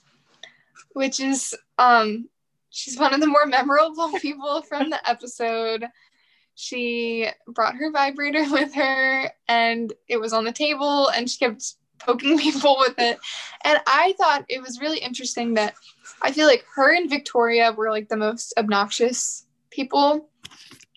which 0.94 1.20
is 1.20 1.56
um, 1.78 2.30
she's 2.70 2.98
one 2.98 3.14
of 3.14 3.20
the 3.20 3.28
more 3.28 3.46
memorable 3.46 4.12
people 4.20 4.62
from 4.62 4.90
the 4.90 5.10
episode. 5.10 5.86
She 6.56 7.28
brought 7.48 7.76
her 7.76 7.92
vibrator 7.92 8.46
with 8.52 8.74
her, 8.76 9.32
and 9.48 9.94
it 10.08 10.20
was 10.20 10.34
on 10.34 10.46
the 10.46 10.52
table, 10.52 11.10
and 11.10 11.30
she 11.30 11.38
kept 11.38 11.76
poking 12.06 12.38
people 12.40 12.78
with 12.80 12.96
it. 12.98 13.20
And 13.64 13.80
I 13.88 14.14
thought 14.18 14.46
it 14.50 14.62
was 14.62 14.80
really 14.80 15.00
interesting 15.00 15.54
that 15.56 15.76
I 16.22 16.32
feel 16.32 16.48
like 16.48 16.66
her 16.76 16.94
and 16.94 17.10
Victoria 17.10 17.72
were 17.72 17.90
like 17.90 18.10
the 18.10 18.18
most 18.18 18.54
obnoxious 18.58 19.46
people 19.70 20.30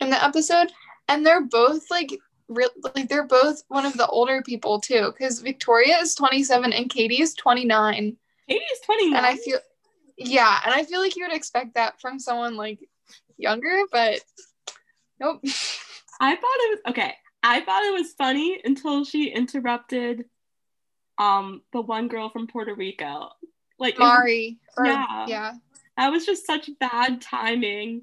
in 0.01 0.11
the 0.11 0.23
episode. 0.23 0.73
And 1.09 1.25
they're 1.25 1.43
both 1.43 1.91
like 1.91 2.11
really 2.49 2.75
like 2.95 3.09
they're 3.09 3.27
both 3.27 3.63
one 3.69 3.87
of 3.87 3.97
the 3.97 4.07
older 4.07 4.43
people 4.43 4.81
too, 4.81 5.13
because 5.13 5.41
Victoria 5.41 5.99
is 5.99 6.15
27 6.15 6.73
and 6.73 6.91
Katie 6.91 7.23
is 7.23 7.35
29. 7.35 8.17
Katie 8.49 8.65
is 8.65 8.81
29. 8.81 9.17
And 9.17 9.27
I 9.27 9.37
feel 9.37 9.59
yeah, 10.17 10.61
and 10.65 10.73
I 10.73 10.85
feel 10.85 11.01
like 11.01 11.17
you 11.17 11.25
would 11.27 11.35
expect 11.35 11.75
that 11.75 12.01
from 12.01 12.19
someone 12.19 12.57
like 12.57 12.79
younger, 13.37 13.83
but 13.91 14.21
nope. 15.21 15.41
I 16.21 16.37
thought 16.37 16.45
it 16.45 16.71
was 16.71 16.79
okay. 16.91 17.15
I 17.43 17.61
thought 17.61 17.85
it 17.85 17.93
was 17.93 18.15
funny 18.15 18.61
until 18.65 19.05
she 19.05 19.29
interrupted 19.29 20.25
um 21.19 21.63
the 21.73 21.81
one 21.81 22.09
girl 22.09 22.29
from 22.31 22.47
Puerto 22.47 22.75
Rico. 22.75 23.31
Like 23.79 23.99
Mari. 23.99 24.59
Yeah. 24.83 25.27
Yeah. 25.27 25.53
That 25.97 26.11
was 26.11 26.27
just 26.27 26.47
such 26.47 26.71
bad 26.81 27.21
timing. 27.21 28.03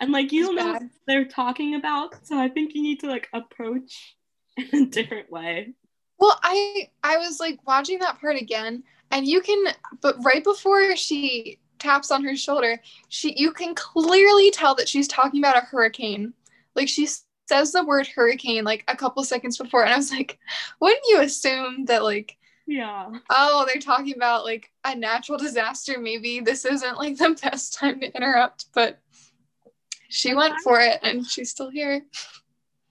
And 0.00 0.12
like 0.12 0.32
you 0.32 0.44
don't 0.44 0.56
know 0.56 0.72
what 0.72 0.82
they're 1.06 1.24
talking 1.24 1.74
about. 1.76 2.26
So 2.26 2.38
I 2.38 2.48
think 2.48 2.74
you 2.74 2.82
need 2.82 3.00
to 3.00 3.08
like 3.08 3.28
approach 3.32 4.16
in 4.56 4.84
a 4.84 4.86
different 4.86 5.30
way. 5.30 5.74
Well, 6.18 6.38
I 6.42 6.88
I 7.02 7.18
was 7.18 7.40
like 7.40 7.58
watching 7.66 7.98
that 8.00 8.20
part 8.20 8.36
again 8.36 8.82
and 9.10 9.26
you 9.26 9.40
can 9.40 9.64
but 10.00 10.16
right 10.24 10.42
before 10.42 10.96
she 10.96 11.58
taps 11.78 12.10
on 12.10 12.24
her 12.24 12.36
shoulder, 12.36 12.80
she 13.08 13.34
you 13.36 13.52
can 13.52 13.74
clearly 13.74 14.50
tell 14.50 14.74
that 14.76 14.88
she's 14.88 15.08
talking 15.08 15.40
about 15.40 15.56
a 15.56 15.66
hurricane. 15.66 16.32
Like 16.74 16.88
she 16.88 17.08
says 17.46 17.72
the 17.72 17.84
word 17.84 18.06
hurricane 18.06 18.64
like 18.64 18.84
a 18.88 18.96
couple 18.96 19.22
seconds 19.22 19.58
before 19.58 19.84
and 19.84 19.92
I 19.92 19.96
was 19.96 20.10
like, 20.10 20.38
wouldn't 20.80 21.02
you 21.08 21.20
assume 21.20 21.84
that 21.86 22.02
like 22.02 22.36
yeah. 22.66 23.10
Oh, 23.30 23.64
they're 23.66 23.80
talking 23.80 24.14
about 24.14 24.44
like 24.44 24.70
a 24.84 24.94
natural 24.94 25.38
disaster. 25.38 25.98
Maybe 25.98 26.40
this 26.40 26.64
isn't 26.64 26.96
like 26.96 27.16
the 27.16 27.38
best 27.42 27.74
time 27.74 28.00
to 28.00 28.14
interrupt, 28.14 28.66
but 28.74 29.00
she 30.08 30.34
went 30.34 30.54
for 30.62 30.80
it 30.80 31.00
and 31.02 31.26
she's 31.26 31.50
still 31.50 31.70
here. 31.70 32.02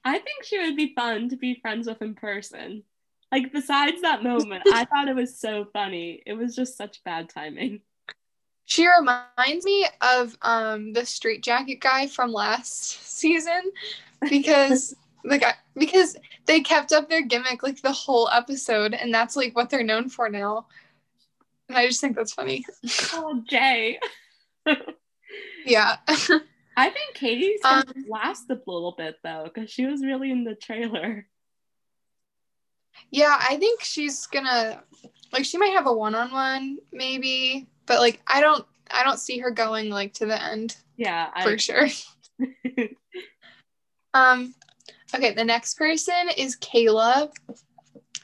I 0.06 0.20
think 0.20 0.44
she 0.44 0.60
would 0.60 0.76
be 0.76 0.94
fun 0.94 1.30
to 1.30 1.38
be 1.38 1.60
friends 1.62 1.88
with 1.88 2.02
in 2.02 2.14
person. 2.14 2.84
Like, 3.32 3.52
besides 3.52 4.02
that 4.02 4.22
moment, 4.22 4.64
I 4.72 4.86
thought 4.86 5.08
it 5.08 5.16
was 5.16 5.40
so 5.40 5.66
funny. 5.74 6.22
It 6.26 6.34
was 6.34 6.56
just 6.56 6.78
such 6.78 7.04
bad 7.04 7.30
timing. 7.30 7.82
She 8.66 8.88
reminds 8.88 9.66
me 9.66 9.88
of 10.02 10.38
um 10.42 10.94
the 10.94 11.06
Straight 11.06 11.44
Jacket 11.44 11.80
guy 11.82 12.08
from 12.08 12.32
last 12.32 13.08
season 13.08 13.72
because 14.30 14.96
like 15.26 15.44
I, 15.44 15.54
because 15.76 16.16
they 16.46 16.62
kept 16.62 16.92
up 16.92 17.10
their 17.10 17.22
gimmick 17.22 17.64
like 17.64 17.82
the 17.82 17.92
whole 17.92 18.30
episode 18.30 18.94
and 18.94 19.14
that's 19.14 19.36
like 19.36 19.56
what 19.56 19.70
they're 19.70 19.84
known 19.84 20.10
for 20.10 20.30
now. 20.30 20.68
And 21.70 21.78
i 21.78 21.88
just 21.88 22.02
think 22.02 22.16
that's 22.16 22.34
funny. 22.34 22.66
Oh 23.14 23.42
jay. 23.48 24.00
Yeah. 25.66 25.98
I 26.78 26.90
think 26.90 27.14
katie's 27.14 27.62
gonna 27.62 27.86
um, 27.88 28.06
last 28.10 28.50
a 28.50 28.60
little 28.66 28.94
bit 28.98 29.18
though 29.24 29.50
because 29.52 29.70
she 29.70 29.86
was 29.86 30.04
really 30.04 30.32
in 30.32 30.44
the 30.44 30.56
trailer. 30.56 31.28
Yeah 33.12 33.38
i 33.40 33.58
think 33.58 33.82
she's 33.82 34.28
gonna 34.28 34.84
like 35.32 35.46
she 35.46 35.58
might 35.58 35.74
have 35.74 35.88
a 35.88 35.94
one-on-one 35.94 36.78
maybe 36.92 37.68
but 37.86 38.00
like 38.00 38.22
i 38.28 38.40
don't 38.42 38.66
i 38.92 39.04
don't 39.04 39.20
see 39.20 39.40
her 39.40 39.52
going 39.52 39.90
like 39.90 40.14
to 40.14 40.26
the 40.26 40.42
end. 40.42 40.78
Yeah 40.98 41.30
I, 41.34 41.44
for 41.44 41.58
sure. 41.58 41.88
Um 44.16 44.54
Okay, 45.16 45.34
the 45.34 45.44
next 45.44 45.78
person 45.78 46.30
is 46.38 46.58
Kayla. 46.58 47.32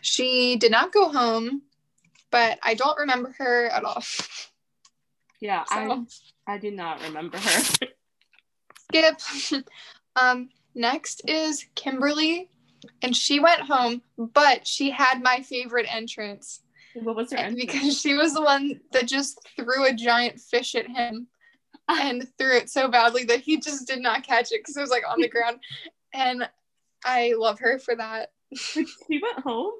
She 0.01 0.55
did 0.55 0.71
not 0.71 0.91
go 0.91 1.09
home, 1.09 1.61
but 2.31 2.57
I 2.63 2.73
don't 2.73 2.97
remember 2.97 3.35
her 3.37 3.67
at 3.67 3.83
all. 3.83 4.03
Yeah, 5.39 5.63
so. 5.65 6.05
I 6.47 6.53
I 6.53 6.57
do 6.57 6.71
not 6.71 7.01
remember 7.03 7.37
her. 7.37 7.87
Skip. 8.91 9.63
um, 10.15 10.49
next 10.73 11.21
is 11.27 11.65
Kimberly, 11.75 12.49
and 13.01 13.15
she 13.15 13.39
went 13.39 13.61
home, 13.61 14.01
but 14.17 14.65
she 14.65 14.89
had 14.89 15.21
my 15.21 15.41
favorite 15.41 15.85
entrance. 15.93 16.61
What 16.95 17.15
was 17.15 17.31
her 17.31 17.37
entrance? 17.37 17.59
Because 17.71 18.01
she 18.01 18.15
was 18.15 18.33
the 18.33 18.41
one 18.41 18.81
that 18.91 19.07
just 19.07 19.47
threw 19.55 19.85
a 19.85 19.93
giant 19.93 20.39
fish 20.39 20.75
at 20.75 20.87
him 20.87 21.27
and 21.87 22.27
threw 22.37 22.57
it 22.57 22.69
so 22.69 22.87
badly 22.87 23.25
that 23.25 23.41
he 23.41 23.59
just 23.59 23.87
did 23.87 23.99
not 24.01 24.23
catch 24.23 24.51
it 24.51 24.61
because 24.61 24.75
it 24.75 24.81
was 24.81 24.89
like 24.89 25.03
on 25.07 25.21
the 25.21 25.27
ground. 25.29 25.59
And 26.13 26.49
I 27.03 27.33
love 27.37 27.59
her 27.59 27.79
for 27.79 27.95
that. 27.95 28.31
she 28.53 28.85
went 29.09 29.39
home? 29.39 29.73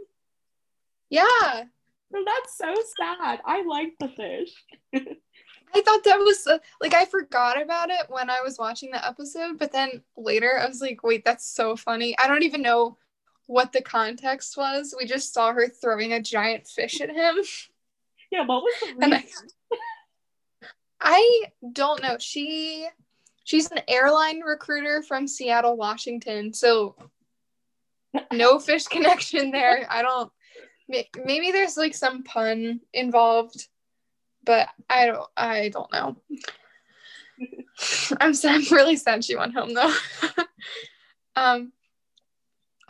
Yeah. 1.10 1.64
Well, 2.12 2.24
that's 2.26 2.58
so 2.58 2.74
sad. 3.00 3.40
I 3.46 3.64
like 3.64 3.94
the 4.00 4.10
fish. 4.10 4.52
I 5.74 5.82
thought 5.82 6.04
that 6.04 6.18
was 6.18 6.48
uh, 6.48 6.58
like 6.82 6.94
I 6.94 7.06
forgot 7.06 7.62
about 7.62 7.90
it 7.92 8.08
when 8.10 8.30
I 8.30 8.42
was 8.42 8.58
watching 8.58 8.92
the 8.92 9.06
episode, 9.06 9.60
but 9.60 9.72
then 9.72 10.02
later 10.18 10.60
I 10.60 10.68
was 10.68 10.82
like, 10.82 11.04
wait, 11.04 11.24
that's 11.24 11.48
so 11.48 11.76
funny. 11.76 12.18
I 12.18 12.28
don't 12.28 12.44
even 12.44 12.64
know 12.64 12.98
what 13.46 13.72
the 13.72 13.82
context 13.82 14.58
was. 14.58 14.96
We 14.98 15.06
just 15.06 15.34
saw 15.34 15.54
her 15.54 15.68
throwing 15.68 16.14
a 16.14 16.22
giant 16.22 16.68
fish 16.68 17.02
at 17.02 17.10
him. 17.10 17.36
Yeah, 18.32 18.46
what 18.46 18.64
was 18.64 18.74
the 18.82 18.96
reason? 18.96 19.14
I, 19.14 19.78
I 21.02 21.44
don't 21.72 22.02
know. 22.02 22.18
She 22.20 22.88
she's 23.50 23.72
an 23.72 23.80
airline 23.88 24.42
recruiter 24.42 25.02
from 25.02 25.28
Seattle, 25.28 25.76
Washington. 25.76 26.54
So 26.54 26.96
no 28.32 28.60
fish 28.68 28.86
connection 28.86 29.50
there. 29.50 29.88
I 29.90 30.04
don't 30.04 30.32
maybe 31.26 31.52
there's 31.52 31.76
like 31.76 31.96
some 31.96 32.22
pun 32.22 32.82
involved, 32.94 33.68
but 34.44 34.70
I 34.88 35.08
don't 35.08 35.28
I 35.36 35.70
don't 35.70 35.92
know. 35.92 36.18
I'm 38.22 38.36
sad, 38.36 38.62
I'm 38.62 38.76
really 38.76 38.98
sad 38.98 39.26
she 39.26 39.36
went 39.36 39.56
home 39.56 39.74
though. 39.74 39.96
um 41.36 41.72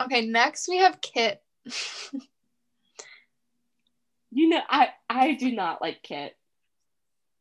okay, 0.02 0.26
next 0.26 0.68
we 0.68 0.76
have 0.76 1.00
Kit. 1.00 1.42
you 4.30 4.50
know, 4.50 4.60
I 4.68 4.90
I 5.08 5.32
do 5.36 5.52
not 5.52 5.80
like 5.80 6.02
Kit 6.02 6.36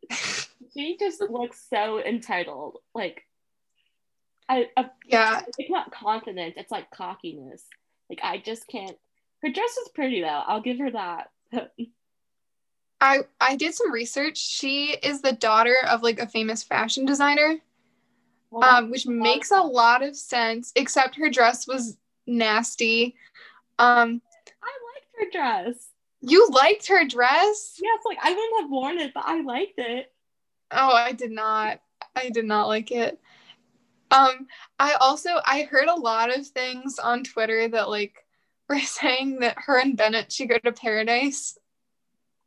she 0.79 0.97
just 0.97 1.21
looks 1.21 1.61
so 1.69 2.01
entitled. 2.01 2.77
Like, 2.95 3.23
I, 4.47 4.67
I 4.77 4.89
yeah, 5.05 5.41
it's 5.57 5.69
not 5.69 5.91
confidence. 5.91 6.53
It's 6.57 6.71
like 6.71 6.89
cockiness. 6.91 7.63
Like 8.09 8.21
I 8.23 8.37
just 8.37 8.67
can't. 8.67 8.97
Her 9.41 9.49
dress 9.49 9.77
is 9.77 9.89
pretty 9.93 10.21
though. 10.21 10.27
I'll 10.27 10.61
give 10.61 10.79
her 10.79 10.91
that. 10.91 11.29
I 13.01 13.19
I 13.39 13.55
did 13.57 13.73
some 13.73 13.91
research. 13.91 14.37
She 14.37 14.97
is 15.03 15.21
the 15.21 15.33
daughter 15.33 15.75
of 15.87 16.01
like 16.01 16.19
a 16.19 16.27
famous 16.27 16.63
fashion 16.63 17.05
designer, 17.05 17.57
well, 18.49 18.63
um, 18.63 18.89
which 18.89 19.05
makes 19.05 19.51
a 19.51 19.61
lot 19.61 20.01
of 20.01 20.15
sense. 20.15 20.71
Except 20.75 21.15
her 21.15 21.29
dress 21.29 21.67
was 21.67 21.97
nasty. 22.25 23.15
Um, 23.77 24.21
I 24.63 24.71
liked 24.93 25.07
her 25.17 25.25
dress. 25.31 25.89
You 26.21 26.49
liked 26.49 26.87
her 26.87 27.05
dress? 27.05 27.77
Yes, 27.81 27.99
like 28.05 28.17
I 28.21 28.29
wouldn't 28.31 28.61
have 28.61 28.69
worn 28.71 28.97
it, 28.97 29.13
but 29.13 29.23
I 29.25 29.41
liked 29.41 29.77
it. 29.77 30.11
Oh, 30.71 30.91
I 30.93 31.13
did 31.13 31.31
not. 31.31 31.81
I 32.15 32.29
did 32.29 32.45
not 32.45 32.67
like 32.67 32.91
it. 32.91 33.19
Um, 34.11 34.47
I 34.79 34.93
also 34.99 35.39
I 35.45 35.63
heard 35.63 35.87
a 35.87 35.95
lot 35.99 36.35
of 36.35 36.47
things 36.47 36.99
on 36.99 37.23
Twitter 37.23 37.67
that 37.69 37.89
like 37.89 38.25
were 38.69 38.79
saying 38.79 39.39
that 39.39 39.57
her 39.65 39.79
and 39.79 39.97
Bennett 39.97 40.31
should 40.31 40.49
go 40.49 40.57
to 40.59 40.71
paradise 40.71 41.57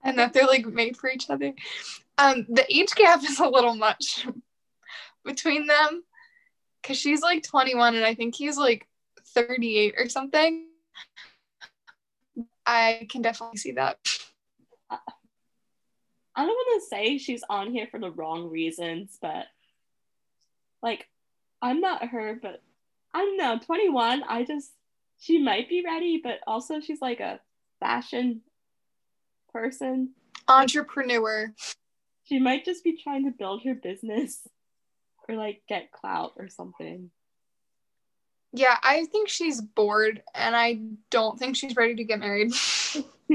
and 0.04 0.18
that 0.18 0.32
they're 0.32 0.46
like 0.46 0.66
made 0.66 0.96
for 0.96 1.10
each 1.10 1.30
other. 1.30 1.52
Um, 2.18 2.46
the 2.48 2.64
age 2.72 2.94
gap 2.94 3.24
is 3.24 3.40
a 3.40 3.48
little 3.48 3.74
much 3.74 4.26
between 5.24 5.66
them 5.66 6.04
because 6.80 6.96
she's 6.96 7.22
like 7.22 7.42
21 7.42 7.96
and 7.96 8.04
I 8.04 8.14
think 8.14 8.34
he's 8.34 8.56
like 8.56 8.86
38 9.34 9.94
or 9.98 10.08
something. 10.08 10.66
I 12.64 13.06
can 13.10 13.22
definitely 13.22 13.58
see 13.58 13.72
that. 13.72 13.98
I 16.34 16.46
don't 16.46 16.48
want 16.48 16.82
to 16.82 16.88
say 16.88 17.18
she's 17.18 17.44
on 17.48 17.72
here 17.72 17.86
for 17.90 18.00
the 18.00 18.10
wrong 18.10 18.48
reasons, 18.50 19.18
but 19.20 19.46
like, 20.82 21.06
I'm 21.60 21.80
not 21.80 22.08
her, 22.08 22.38
but 22.40 22.62
I 23.14 23.20
don't 23.20 23.36
know. 23.36 23.58
21, 23.58 24.24
I 24.26 24.44
just, 24.44 24.72
she 25.18 25.38
might 25.38 25.68
be 25.68 25.84
ready, 25.84 26.20
but 26.22 26.40
also 26.46 26.80
she's 26.80 27.00
like 27.00 27.20
a 27.20 27.40
fashion 27.80 28.40
person. 29.52 30.10
Entrepreneur. 30.48 31.54
She 32.24 32.38
might 32.38 32.64
just 32.64 32.82
be 32.82 32.96
trying 32.96 33.24
to 33.24 33.30
build 33.30 33.64
her 33.64 33.74
business 33.74 34.40
or 35.28 35.36
like 35.36 35.62
get 35.68 35.92
clout 35.92 36.32
or 36.36 36.48
something. 36.48 37.10
Yeah, 38.52 38.76
I 38.82 39.06
think 39.06 39.28
she's 39.28 39.60
bored 39.60 40.22
and 40.34 40.54
I 40.54 40.80
don't 41.10 41.38
think 41.38 41.56
she's 41.56 41.76
ready 41.76 41.94
to 41.96 42.04
get 42.04 42.20
married. 42.20 42.52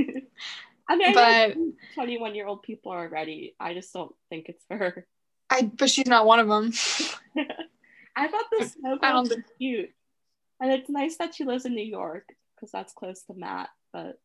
I 0.89 0.95
mean, 0.95 1.13
But- 1.13 1.55
21 1.95 2.35
year 2.35 2.47
old 2.47 2.63
people 2.63 2.91
are 2.91 3.07
ready. 3.09 3.55
I 3.59 3.73
just 3.73 3.91
don't 3.93 4.13
think 4.29 4.47
it's 4.49 4.63
for 4.67 4.77
her. 4.77 5.07
I 5.49 5.63
but 5.63 5.89
she's 5.89 6.07
not 6.07 6.25
one 6.25 6.39
of 6.39 6.47
them. 6.47 6.71
I 8.15 8.27
thought 8.27 8.45
the 8.51 8.65
snow 8.65 8.97
I 9.01 9.19
was 9.19 9.29
think- 9.29 9.45
cute. 9.57 9.91
And 10.59 10.71
it's 10.71 10.89
nice 10.89 11.17
that 11.17 11.35
she 11.35 11.43
lives 11.43 11.65
in 11.65 11.75
New 11.75 11.85
York 11.85 12.27
because 12.55 12.71
that's 12.71 12.93
close 12.93 13.21
to 13.23 13.33
Matt. 13.35 13.69
But 13.93 14.19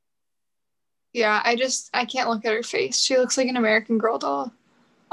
Yeah, 1.12 1.40
I 1.44 1.56
just 1.56 1.90
I 1.92 2.04
can't 2.06 2.28
look 2.28 2.44
at 2.44 2.54
her 2.54 2.62
face. 2.62 2.98
She 2.98 3.18
looks 3.18 3.36
like 3.36 3.48
an 3.48 3.56
American 3.56 3.98
Girl 3.98 4.18
doll. 4.18 4.52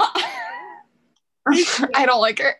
I 0.00 2.04
don't 2.06 2.20
like 2.20 2.38
her. 2.38 2.54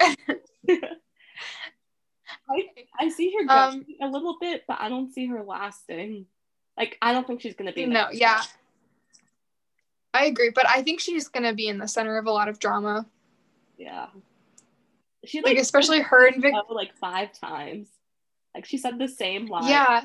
I, 2.49 2.65
I 2.99 3.09
see 3.11 3.33
her 3.39 3.51
Um, 3.53 3.87
a 4.03 4.09
little 4.09 4.37
bit, 4.41 4.65
but 4.67 4.79
I 4.81 4.89
don't 4.89 5.13
see 5.13 5.27
her 5.27 5.43
lasting. 5.43 6.27
Like, 6.77 6.97
I 7.01 7.13
don't 7.13 7.27
think 7.27 7.41
she's 7.41 7.55
going 7.55 7.69
to 7.69 7.75
be. 7.75 7.87
no, 7.87 8.09
yeah. 8.13 8.41
I 10.13 10.27
agree, 10.27 10.51
but 10.51 10.69
I 10.69 10.83
think 10.83 11.01
she's 11.01 11.29
gonna 11.29 11.55
be 11.55 11.69
in 11.69 11.79
the 11.79 11.89
center 11.89 12.19
of 12.19 12.27
a 12.27 12.33
lot 12.33 12.49
of 12.49 12.59
drama. 12.59 13.07
Yeah. 13.79 14.07
She 15.25 15.43
Like 15.43 15.59
especially 15.59 16.01
her 16.01 16.27
and 16.27 16.43
Vic. 16.43 16.53
Vic- 16.53 16.65
like 16.71 16.95
five 16.97 17.33
times. 17.33 17.89
Like, 18.55 18.65
she 18.65 18.79
said 18.79 18.99
the 18.99 19.09
same 19.09 19.47
line. 19.47 19.69
Yeah. 19.69 20.05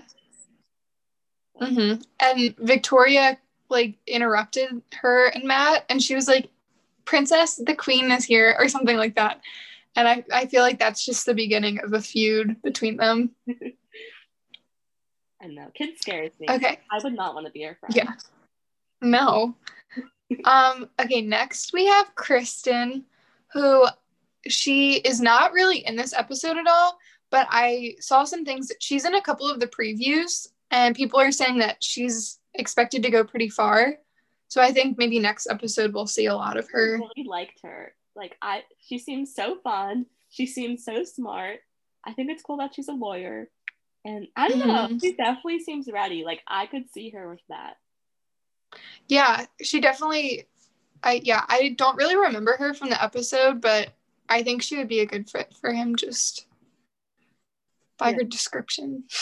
Mm-hmm. 1.59 2.01
And 2.19 2.55
Victoria 2.57 3.39
like 3.69 3.95
interrupted 4.05 4.81
her 4.93 5.27
and 5.27 5.45
Matt, 5.45 5.85
and 5.89 6.01
she 6.01 6.15
was 6.15 6.27
like, 6.27 6.49
"Princess, 7.05 7.55
the 7.55 7.75
Queen 7.75 8.11
is 8.11 8.25
here," 8.25 8.55
or 8.59 8.67
something 8.67 8.97
like 8.97 9.15
that. 9.15 9.41
And 9.95 10.07
I, 10.07 10.23
I 10.33 10.45
feel 10.47 10.61
like 10.61 10.77
that's 10.77 11.05
just 11.05 11.25
the 11.25 11.33
beginning 11.33 11.79
of 11.79 11.93
a 11.93 12.01
feud 12.01 12.61
between 12.61 12.97
them. 12.97 13.31
I 15.41 15.47
know. 15.47 15.71
Kit 15.73 15.99
scares 15.99 16.33
me. 16.39 16.47
Okay. 16.49 16.79
I 16.91 16.99
would 17.03 17.13
not 17.13 17.33
want 17.33 17.45
to 17.45 17.51
be 17.51 17.63
her 17.63 17.77
friend. 17.79 17.95
Yeah. 17.95 18.11
No. 19.01 19.55
Um, 20.45 20.89
okay, 20.99 21.21
next 21.21 21.73
we 21.73 21.85
have 21.85 22.13
Kristen, 22.15 23.05
who 23.53 23.85
she 24.47 24.95
is 24.97 25.19
not 25.21 25.53
really 25.53 25.79
in 25.85 25.95
this 25.95 26.13
episode 26.13 26.57
at 26.57 26.67
all, 26.67 26.97
but 27.31 27.47
I 27.49 27.95
saw 27.99 28.23
some 28.23 28.45
things 28.45 28.67
that 28.67 28.81
she's 28.81 29.05
in 29.05 29.15
a 29.15 29.21
couple 29.21 29.49
of 29.49 29.59
the 29.59 29.67
previews, 29.67 30.47
and 30.71 30.95
people 30.95 31.19
are 31.19 31.31
saying 31.31 31.59
that 31.59 31.83
she's 31.83 32.39
expected 32.53 33.03
to 33.03 33.09
go 33.09 33.23
pretty 33.23 33.49
far. 33.49 33.95
So 34.47 34.61
I 34.61 34.71
think 34.71 34.97
maybe 34.97 35.19
next 35.19 35.47
episode 35.49 35.93
we'll 35.93 36.07
see 36.07 36.27
a 36.27 36.35
lot 36.35 36.57
of 36.57 36.69
her. 36.69 36.95
I 36.95 36.99
really 36.99 37.27
liked 37.27 37.59
her. 37.63 37.93
Like 38.15 38.37
I 38.41 38.63
she 38.79 38.97
seems 38.97 39.33
so 39.35 39.57
fun. 39.63 40.05
She 40.29 40.45
seems 40.45 40.85
so 40.85 41.03
smart. 41.03 41.59
I 42.05 42.13
think 42.13 42.29
it's 42.31 42.43
cool 42.43 42.57
that 42.57 42.73
she's 42.75 42.87
a 42.87 42.93
lawyer. 42.93 43.49
And 44.05 44.27
I 44.35 44.47
don't 44.49 44.59
know, 44.59 44.87
Mhm. 44.87 45.01
she 45.01 45.13
definitely 45.13 45.59
seems 45.59 45.89
ready. 45.91 46.23
Like 46.23 46.41
I 46.47 46.67
could 46.67 46.89
see 46.91 47.09
her 47.09 47.27
with 47.27 47.41
that. 47.49 47.77
Yeah, 49.07 49.45
she 49.61 49.79
definitely 49.79 50.45
I 51.03 51.21
yeah, 51.23 51.45
I 51.47 51.75
don't 51.77 51.97
really 51.97 52.15
remember 52.17 52.55
her 52.57 52.73
from 52.73 52.89
the 52.89 53.01
episode, 53.01 53.61
but 53.61 53.89
I 54.29 54.43
think 54.43 54.61
she 54.63 54.77
would 54.77 54.87
be 54.87 55.01
a 55.01 55.05
good 55.05 55.29
fit 55.29 55.53
for 55.53 55.71
him 55.71 55.95
just 55.95 56.47
by 57.97 58.09
Yeah. 58.09 58.15
her 58.17 58.23
description. 58.23 59.03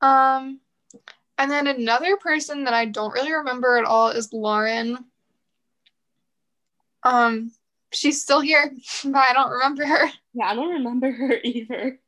Um, 0.00 0.60
and 1.38 1.50
then 1.50 1.66
another 1.66 2.18
person 2.18 2.64
that 2.64 2.74
I 2.74 2.84
don't 2.84 3.12
really 3.14 3.32
remember 3.32 3.78
at 3.78 3.86
all 3.86 4.10
is 4.10 4.34
Lauren. 4.34 4.98
Um, 7.02 7.52
she's 7.92 8.20
still 8.20 8.40
here, 8.40 8.70
but 9.04 9.16
I 9.16 9.32
don't 9.32 9.50
remember 9.50 9.86
her. 9.86 10.08
Yeah, 10.34 10.46
I 10.46 10.54
don't 10.54 10.74
remember 10.74 11.10
her 11.10 11.38
either. 11.44 11.98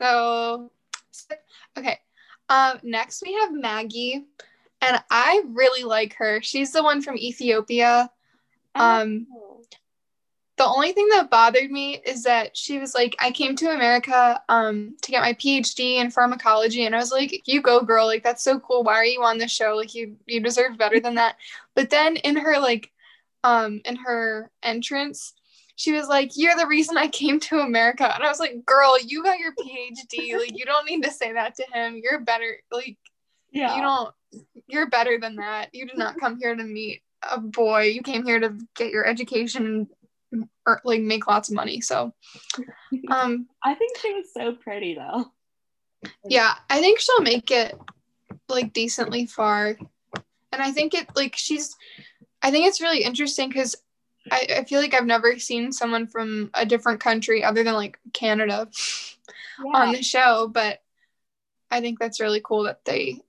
So, 0.00 0.72
okay. 1.76 1.98
Um, 2.48 2.78
next 2.82 3.22
we 3.24 3.34
have 3.34 3.52
Magi, 3.52 4.20
and 4.80 5.02
I 5.10 5.42
really 5.48 5.84
like 5.84 6.14
her. 6.14 6.40
She's 6.42 6.72
the 6.72 6.82
one 6.82 7.02
from 7.02 7.16
Ethiopia. 7.16 8.10
Um, 8.74 9.26
the 10.56 10.66
only 10.66 10.92
thing 10.92 11.08
that 11.10 11.30
bothered 11.30 11.70
me 11.70 12.00
is 12.04 12.24
that 12.24 12.56
she 12.56 12.78
was 12.78 12.94
like, 12.94 13.14
I 13.20 13.30
came 13.30 13.54
to 13.56 13.70
America 13.70 14.42
um 14.48 14.96
to 15.02 15.10
get 15.10 15.22
my 15.22 15.34
PhD 15.34 15.96
in 15.96 16.10
pharmacology, 16.10 16.84
and 16.84 16.94
I 16.94 16.98
was 16.98 17.12
like, 17.12 17.42
you 17.46 17.62
go, 17.62 17.80
girl, 17.80 18.06
like 18.06 18.24
that's 18.24 18.42
so 18.42 18.58
cool. 18.58 18.82
Why 18.82 18.94
are 18.94 19.04
you 19.04 19.22
on 19.22 19.38
this 19.38 19.52
show? 19.52 19.74
Like 19.76 19.94
you 19.94 20.16
you 20.26 20.40
deserve 20.40 20.76
better 20.76 21.00
than 21.00 21.14
that. 21.14 21.36
But 21.74 21.90
then 21.90 22.16
in 22.16 22.36
her 22.36 22.58
like 22.58 22.90
um 23.44 23.80
in 23.84 23.96
her 23.96 24.50
entrance, 24.62 25.34
she 25.78 25.92
was 25.92 26.08
like, 26.08 26.32
You're 26.34 26.56
the 26.56 26.66
reason 26.66 26.98
I 26.98 27.08
came 27.08 27.40
to 27.40 27.60
America. 27.60 28.12
And 28.14 28.22
I 28.22 28.28
was 28.28 28.40
like, 28.40 28.66
Girl, 28.66 28.98
you 29.00 29.22
got 29.22 29.38
your 29.38 29.52
PhD. 29.52 30.36
Like 30.36 30.58
you 30.58 30.66
don't 30.66 30.86
need 30.86 31.04
to 31.04 31.10
say 31.10 31.32
that 31.32 31.54
to 31.56 31.64
him. 31.72 32.00
You're 32.02 32.20
better 32.20 32.56
like 32.70 32.98
yeah. 33.52 33.76
you 33.76 33.82
don't 33.82 34.14
you're 34.66 34.88
better 34.88 35.18
than 35.18 35.36
that 35.36 35.68
you 35.72 35.86
did 35.86 35.96
not 35.96 36.18
come 36.20 36.38
here 36.38 36.54
to 36.54 36.62
meet 36.62 37.02
a 37.30 37.40
boy 37.40 37.84
you 37.84 38.02
came 38.02 38.24
here 38.24 38.38
to 38.38 38.56
get 38.76 38.90
your 38.90 39.06
education 39.06 39.88
or 40.66 40.80
like 40.84 41.00
make 41.00 41.26
lots 41.26 41.48
of 41.48 41.54
money 41.54 41.80
so 41.80 42.12
um 43.10 43.46
I 43.64 43.74
think 43.74 43.96
she 43.98 44.12
was 44.12 44.32
so 44.34 44.52
pretty 44.52 44.94
though. 44.94 45.32
yeah 46.28 46.54
i 46.68 46.80
think 46.80 47.00
she'll 47.00 47.22
make 47.22 47.50
it 47.50 47.76
like 48.48 48.72
decently 48.72 49.26
far 49.26 49.76
and 50.52 50.62
i 50.62 50.70
think 50.70 50.94
it 50.94 51.08
like 51.16 51.34
she's 51.34 51.74
i 52.42 52.50
think 52.50 52.66
it's 52.66 52.80
really 52.80 53.02
interesting 53.02 53.48
because 53.48 53.74
I, 54.30 54.46
I 54.58 54.64
feel 54.64 54.80
like 54.80 54.94
i've 54.94 55.06
never 55.06 55.38
seen 55.38 55.72
someone 55.72 56.06
from 56.06 56.50
a 56.54 56.64
different 56.66 57.00
country 57.00 57.44
other 57.44 57.64
than 57.64 57.74
like 57.74 57.98
canada 58.12 58.68
Yeah. 59.64 59.72
on 59.80 59.92
the 59.92 60.02
show 60.02 60.48
but 60.48 60.80
i 61.70 61.80
think 61.80 61.98
that's 61.98 62.20
really 62.20 62.40
cool 62.42 62.62
that 62.64 62.84
they 62.84 63.20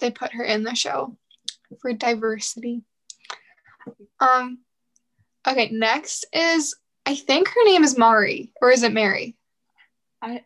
they 0.00 0.10
put 0.10 0.32
her 0.32 0.42
in 0.42 0.64
the 0.64 0.74
show 0.74 1.16
for 1.80 1.92
diversity 1.92 2.82
um 4.18 4.58
okay 5.46 5.70
next 5.70 6.26
is 6.32 6.74
i 7.06 7.14
think 7.14 7.48
her 7.48 7.64
name 7.64 7.84
is 7.84 7.96
mari 7.96 8.52
or 8.60 8.70
is 8.70 8.82
it 8.82 8.92
mary 8.92 9.36
I 10.22 10.44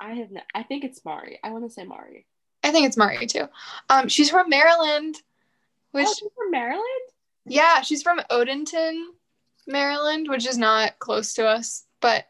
I 0.00 0.14
have 0.14 0.30
no, 0.30 0.40
I 0.54 0.64
think 0.64 0.84
it's 0.84 1.02
Mari. 1.04 1.38
I 1.42 1.50
want 1.50 1.64
to 1.64 1.70
say 1.70 1.84
Mari. 1.84 2.26
i 2.62 2.70
think 2.70 2.86
it's 2.86 2.96
mari 2.96 3.26
too 3.26 3.48
um 3.88 4.08
she's 4.08 4.30
from 4.30 4.48
maryland 4.48 5.16
which 5.92 6.06
oh, 6.08 6.14
she's 6.18 6.32
from 6.36 6.50
Maryland? 6.50 6.84
yeah 7.46 7.80
she's 7.82 8.02
from 8.02 8.18
odenton 8.30 9.04
maryland 9.66 10.28
which 10.28 10.46
is 10.46 10.58
not 10.58 10.98
close 10.98 11.34
to 11.34 11.46
us 11.46 11.84
but 12.00 12.26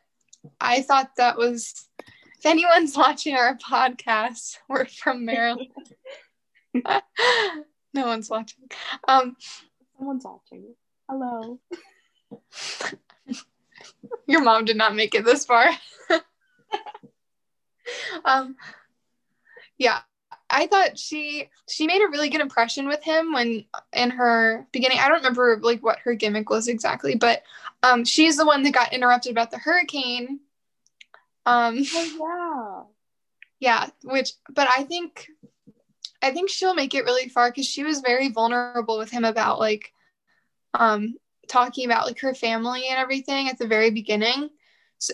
i 0.60 0.82
thought 0.82 1.10
that 1.16 1.36
was 1.36 1.88
if 2.38 2.46
anyone's 2.46 2.96
watching 2.96 3.34
our 3.34 3.56
podcast 3.56 4.58
we're 4.68 4.86
from 4.86 5.24
maryland 5.24 5.68
no 7.94 8.06
one's 8.06 8.28
watching 8.30 8.68
um 9.08 9.36
Someone's 9.96 10.24
watching. 10.24 10.74
Hello. 11.08 11.60
Your 14.26 14.42
mom 14.42 14.64
did 14.64 14.76
not 14.76 14.94
make 14.94 15.14
it 15.14 15.24
this 15.24 15.44
far. 15.44 15.68
um 18.24 18.56
yeah, 19.78 20.00
I 20.54 20.66
thought 20.68 20.98
she 20.98 21.50
she 21.68 21.86
made 21.86 22.02
a 22.02 22.08
really 22.08 22.28
good 22.28 22.40
impression 22.40 22.88
with 22.88 23.02
him 23.02 23.32
when 23.32 23.64
in 23.92 24.10
her 24.10 24.66
beginning. 24.72 24.98
I 25.00 25.08
don't 25.08 25.18
remember 25.18 25.58
like 25.62 25.82
what 25.82 25.98
her 26.00 26.14
gimmick 26.14 26.50
was 26.50 26.68
exactly, 26.68 27.16
but 27.16 27.42
um 27.82 28.04
she's 28.04 28.36
the 28.36 28.46
one 28.46 28.62
that 28.62 28.72
got 28.74 28.92
interrupted 28.92 29.32
about 29.32 29.50
the 29.50 29.58
hurricane. 29.58 30.40
Um 31.46 31.78
Oh 31.94 32.86
yeah, 33.60 33.84
Yeah, 33.84 33.90
which 34.02 34.32
but 34.54 34.68
I 34.68 34.84
think 34.84 35.28
I 36.22 36.32
think 36.32 36.50
she'll 36.50 36.74
make 36.74 36.94
it 36.94 37.04
really 37.04 37.28
far 37.28 37.52
cuz 37.52 37.66
she 37.66 37.84
was 37.84 38.00
very 38.00 38.28
vulnerable 38.30 38.98
with 38.98 39.10
him 39.10 39.24
about 39.24 39.58
like 39.60 39.92
um 40.74 41.16
talking 41.48 41.86
about 41.86 42.06
like 42.06 42.20
her 42.20 42.34
family 42.34 42.88
and 42.88 42.98
everything 42.98 43.48
at 43.48 43.58
the 43.58 43.66
very 43.68 43.90
beginning. 43.90 44.50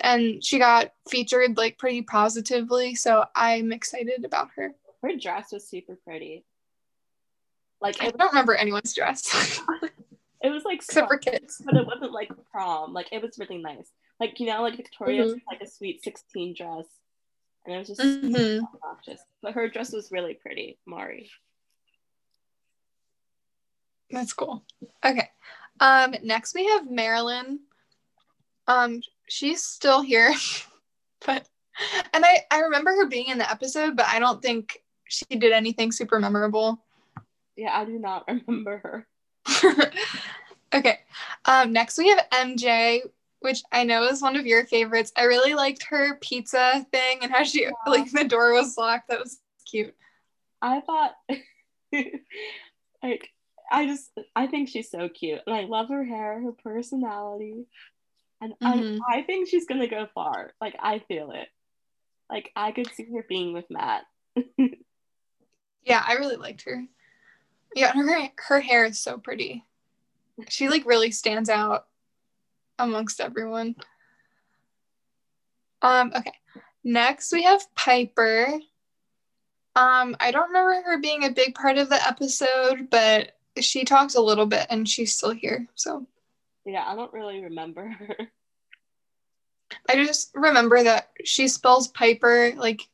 And 0.02 0.44
she 0.44 0.58
got 0.58 0.92
featured 1.10 1.56
like 1.56 1.78
pretty 1.78 2.02
positively, 2.02 2.94
so 2.94 3.24
I'm 3.34 3.72
excited 3.72 4.24
about 4.24 4.50
her. 4.56 4.74
Her 5.02 5.16
dress 5.16 5.52
was 5.52 5.68
super 5.68 5.96
pretty. 6.04 6.44
Like 7.80 8.02
I 8.02 8.10
don't 8.10 8.32
remember 8.32 8.54
anyone's 8.54 8.92
dress 8.94 9.58
it 10.42 10.50
was 10.50 10.64
like 10.64 10.76
except 10.76 11.08
for 11.08 11.16
kids. 11.16 11.62
but 11.64 11.76
it 11.76 11.86
wasn't 11.86 12.12
like 12.12 12.30
prom. 12.52 12.92
Like 12.92 13.08
it 13.12 13.22
was 13.22 13.38
really 13.38 13.58
nice. 13.58 13.90
Like 14.18 14.38
you 14.38 14.46
know, 14.46 14.62
like 14.62 14.76
Victoria's 14.76 15.32
Mhm. 15.32 15.40
like 15.50 15.62
a 15.62 15.66
sweet 15.66 16.02
16 16.04 16.54
dress. 16.54 16.84
And 17.66 17.74
it 17.74 17.78
was 17.78 17.88
just 17.88 18.00
Mhm. 18.00 18.60
obnoxious. 18.74 19.20
But 19.42 19.54
her 19.54 19.68
dress 19.68 19.92
was 19.92 20.10
really 20.12 20.34
pretty, 20.34 20.78
Mari. 20.86 21.30
That's 24.10 24.32
cool. 24.32 24.64
Okay. 25.04 25.30
Um, 25.78 26.14
next 26.22 26.54
we 26.54 26.66
have 26.66 26.84
Marylynn. 26.86 27.58
Um, 28.66 29.00
she's 29.28 29.62
still 29.64 30.02
here, 30.02 30.32
but 31.26 31.48
and 32.12 32.24
I 32.24 32.40
I 32.50 32.60
remember 32.60 32.90
her 32.92 33.06
being 33.06 33.28
in 33.28 33.38
the 33.38 33.50
episode, 33.50 33.96
but 33.96 34.06
I 34.06 34.18
don't 34.18 34.42
think 34.42 34.82
she 35.10 35.24
did 35.36 35.52
anything 35.52 35.92
super 35.92 36.20
memorable. 36.20 36.80
Yeah, 37.56 37.76
I 37.76 37.84
do 37.84 37.98
not 37.98 38.24
remember 38.28 38.78
her. 38.78 39.92
okay. 40.74 41.00
Um, 41.44 41.72
next 41.72 41.98
we 41.98 42.08
have 42.08 42.26
MJ, 42.32 43.00
which 43.40 43.62
I 43.72 43.84
know 43.84 44.04
is 44.04 44.22
one 44.22 44.36
of 44.36 44.46
your 44.46 44.66
favorites. 44.66 45.12
I 45.16 45.24
really 45.24 45.54
liked 45.54 45.82
her 45.84 46.16
pizza 46.20 46.86
thing 46.92 47.18
and 47.22 47.32
how 47.32 47.42
she 47.42 47.62
yeah. 47.62 47.70
like 47.86 48.10
the 48.12 48.24
door 48.24 48.52
was 48.52 48.78
locked. 48.78 49.08
That 49.08 49.20
was 49.20 49.40
cute. 49.68 49.94
I 50.62 50.80
thought 50.80 51.14
like 53.02 53.30
I 53.72 53.86
just 53.86 54.10
I 54.36 54.46
think 54.46 54.68
she's 54.68 54.90
so 54.90 55.08
cute. 55.08 55.40
And 55.46 55.54
I 55.54 55.62
love 55.62 55.88
her 55.88 56.04
hair, 56.04 56.40
her 56.40 56.52
personality. 56.52 57.66
And 58.40 58.54
mm-hmm. 58.62 58.98
I, 59.10 59.18
I 59.18 59.22
think 59.22 59.48
she's 59.48 59.66
gonna 59.66 59.88
go 59.88 60.06
far. 60.14 60.52
Like 60.60 60.76
I 60.80 61.00
feel 61.08 61.32
it. 61.32 61.48
Like 62.30 62.50
I 62.54 62.70
could 62.70 62.92
see 62.94 63.06
her 63.12 63.24
being 63.28 63.52
with 63.52 63.66
Matt. 63.70 64.04
Yeah, 65.84 66.02
I 66.06 66.14
really 66.14 66.36
liked 66.36 66.62
her. 66.62 66.84
Yeah, 67.74 67.92
her 67.92 68.30
her 68.36 68.60
hair 68.60 68.84
is 68.84 69.00
so 69.00 69.18
pretty. 69.18 69.64
She 70.48 70.68
like 70.68 70.86
really 70.86 71.10
stands 71.10 71.48
out 71.48 71.86
amongst 72.78 73.20
everyone. 73.20 73.76
Um, 75.82 76.12
okay. 76.14 76.32
Next 76.82 77.32
we 77.32 77.42
have 77.42 77.62
Pieper. 77.74 78.48
Um, 79.76 80.16
I 80.18 80.30
don't 80.30 80.48
remember 80.48 80.82
her 80.82 80.98
being 80.98 81.24
a 81.24 81.30
big 81.30 81.54
part 81.54 81.78
of 81.78 81.88
the 81.88 82.06
episode, 82.06 82.88
but 82.90 83.36
she 83.60 83.84
talks 83.84 84.14
a 84.14 84.20
little 84.20 84.46
bit 84.46 84.66
and 84.68 84.88
she's 84.88 85.14
still 85.14 85.30
here. 85.30 85.66
So 85.74 86.06
yeah, 86.64 86.84
I 86.86 86.94
don't 86.96 87.12
really 87.12 87.42
remember 87.42 87.88
her. 87.88 88.16
I 89.88 90.04
just 90.04 90.32
remember 90.34 90.82
that 90.82 91.10
she 91.24 91.48
spells 91.48 91.88
Pieper 91.88 92.52
like 92.56 92.88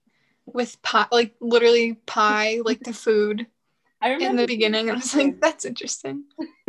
with 0.47 0.81
pie, 0.83 1.07
like 1.13 1.35
literally 1.41 1.95
pie, 2.07 2.61
like 2.65 2.81
the 2.81 2.93
food. 2.93 3.47
I 4.01 4.11
remember 4.11 4.31
in 4.31 4.37
the 4.37 4.47
beginning. 4.47 4.91
I 4.91 4.95
was 4.95 5.15
like, 5.15 5.41
that's 5.41 5.65
interesting. 5.65 6.25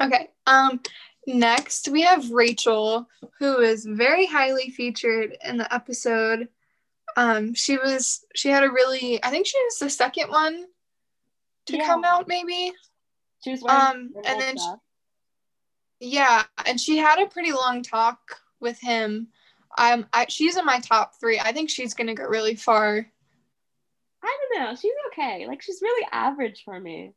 okay. 0.00 0.30
Um. 0.46 0.80
Next, 1.28 1.88
we 1.88 2.02
have 2.02 2.30
Rachael, 2.30 3.08
who 3.40 3.58
is 3.58 3.84
very 3.84 4.26
highly 4.26 4.70
featured 4.70 5.36
in 5.44 5.56
the 5.56 5.74
episode. 5.74 6.48
Um, 7.16 7.54
she 7.54 7.76
was 7.78 8.24
she 8.34 8.48
had 8.48 8.62
a 8.62 8.70
really 8.70 9.22
I 9.24 9.30
think 9.30 9.46
she 9.46 9.58
was 9.64 9.78
the 9.78 9.90
second 9.90 10.30
one 10.30 10.66
to 11.66 11.76
yeah. 11.76 11.86
come 11.86 12.04
out, 12.04 12.28
maybe. 12.28 12.72
She 13.42 13.50
was 13.50 13.62
um, 13.64 14.12
and 14.24 14.40
then 14.40 14.56
she, 14.56 14.72
yeah, 16.00 16.44
and 16.64 16.80
she 16.80 16.98
had 16.98 17.20
a 17.20 17.26
pretty 17.26 17.52
long 17.52 17.82
talk 17.82 18.18
with 18.60 18.78
him. 18.80 19.28
Um, 19.78 20.06
I, 20.12 20.26
she's 20.28 20.56
in 20.56 20.64
my 20.64 20.80
top 20.80 21.14
three. 21.20 21.38
I 21.38 21.52
think 21.52 21.70
she's 21.70 21.94
gonna 21.94 22.14
go 22.14 22.24
really 22.24 22.54
far. 22.54 23.06
I 24.22 24.38
don't 24.50 24.62
know. 24.62 24.74
She's 24.74 24.92
okay. 25.08 25.46
Like 25.46 25.62
she's 25.62 25.80
really 25.82 26.06
average 26.10 26.62
for 26.64 26.78
me. 26.78 27.12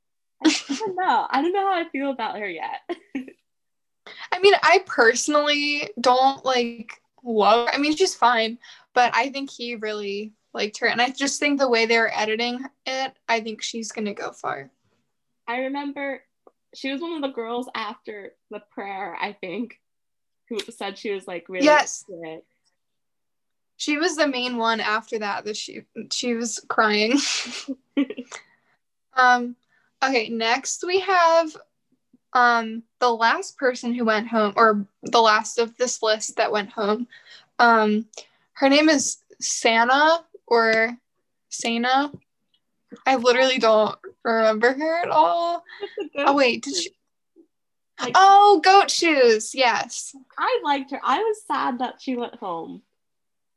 I 0.44 0.54
don't 0.68 0.96
know. 0.96 1.26
I 1.30 1.42
don't 1.42 1.52
know 1.52 1.70
how 1.70 1.74
I 1.74 1.88
feel 1.90 2.10
about 2.10 2.38
her 2.38 2.48
yet. 2.48 2.80
I 4.32 4.38
mean, 4.40 4.54
I 4.62 4.82
personally 4.86 5.90
don't 6.00 6.44
like 6.44 7.00
love. 7.24 7.68
Her. 7.68 7.74
I 7.74 7.78
mean, 7.78 7.96
she's 7.96 8.14
fine, 8.14 8.58
but 8.94 9.14
I 9.14 9.30
think 9.30 9.50
he 9.50 9.76
really 9.76 10.32
liked 10.52 10.78
her, 10.78 10.86
and 10.86 11.00
I 11.00 11.10
just 11.10 11.38
think 11.38 11.58
the 11.58 11.68
way 11.68 11.86
they 11.86 11.98
were 11.98 12.10
editing 12.12 12.64
it, 12.86 13.12
I 13.28 13.40
think 13.40 13.62
she's 13.62 13.92
gonna 13.92 14.14
go 14.14 14.32
far. 14.32 14.70
I 15.46 15.58
remember 15.58 16.22
she 16.74 16.90
was 16.90 17.00
one 17.00 17.12
of 17.12 17.22
the 17.22 17.34
girls 17.34 17.68
after 17.74 18.34
the 18.50 18.60
prayer, 18.70 19.16
I 19.20 19.32
think, 19.32 19.80
who 20.50 20.58
said 20.70 20.98
she 20.98 21.12
was 21.12 21.26
like 21.26 21.46
really 21.48 21.64
yes. 21.64 22.04
She 23.76 23.96
was 23.96 24.16
the 24.16 24.26
main 24.26 24.58
one 24.58 24.80
after 24.80 25.18
that 25.20 25.44
that 25.46 25.56
she 25.56 25.84
she 26.12 26.34
was 26.34 26.62
crying. 26.68 27.18
um 29.14 29.56
okay, 30.04 30.28
next 30.28 30.84
we 30.86 31.00
have 31.00 31.56
um 32.34 32.82
the 32.98 33.10
last 33.10 33.56
person 33.56 33.94
who 33.94 34.04
went 34.04 34.28
home 34.28 34.52
or 34.56 34.84
the 35.04 35.20
last 35.20 35.58
of 35.58 35.76
this 35.78 36.02
list 36.02 36.36
that 36.36 36.52
went 36.52 36.70
home. 36.70 37.06
Um 37.58 38.06
her 38.54 38.68
name 38.68 38.90
is 38.90 39.18
Santa 39.40 40.24
or 40.46 40.98
Sana. 41.48 42.12
I 43.06 43.16
literally 43.16 43.58
don't 43.58 43.96
remember 44.24 44.72
her 44.72 45.02
at 45.02 45.08
all. 45.08 45.64
Oh 46.16 46.34
wait, 46.34 46.64
did 46.64 46.76
she? 46.76 46.90
Like, 48.00 48.12
oh, 48.16 48.60
goat 48.62 48.90
shoes. 48.90 49.54
Yes. 49.54 50.14
I 50.38 50.60
liked 50.64 50.90
her. 50.90 51.00
I 51.02 51.18
was 51.18 51.42
sad 51.46 51.80
that 51.80 52.00
she 52.00 52.16
went 52.16 52.36
home. 52.36 52.82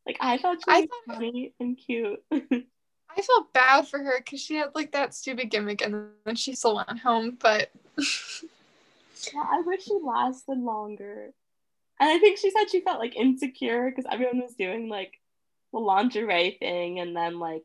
Like 0.06 0.18
I 0.20 0.38
thought 0.38 0.58
she 0.58 0.72
was 0.72 0.84
I 0.84 0.88
thought, 0.88 1.16
funny 1.16 1.54
and 1.60 1.78
cute. 1.78 2.22
I 2.32 3.22
felt 3.22 3.54
bad 3.54 3.88
for 3.88 4.00
her 4.00 4.16
because 4.18 4.42
she 4.42 4.56
had 4.56 4.70
like 4.76 4.92
that 4.92 5.14
stupid 5.14 5.50
gimmick 5.50 5.82
and 5.82 6.10
then 6.26 6.36
she 6.36 6.56
still 6.56 6.76
went 6.76 7.00
home. 7.00 7.38
But 7.40 7.70
yeah, 7.98 9.44
I 9.50 9.62
wish 9.66 9.84
she 9.84 9.98
lasted 10.04 10.58
longer. 10.58 11.32
And 12.00 12.10
I 12.10 12.20
think 12.20 12.38
she 12.38 12.52
said 12.52 12.70
she 12.70 12.82
felt 12.82 13.00
like 13.00 13.16
insecure 13.16 13.90
because 13.90 14.06
everyone 14.12 14.42
was 14.42 14.56
doing 14.56 14.90
like 14.90 15.14
the 15.72 15.80
lingerie 15.80 16.58
thing 16.60 17.00
and 17.00 17.16
then 17.16 17.40
like 17.40 17.64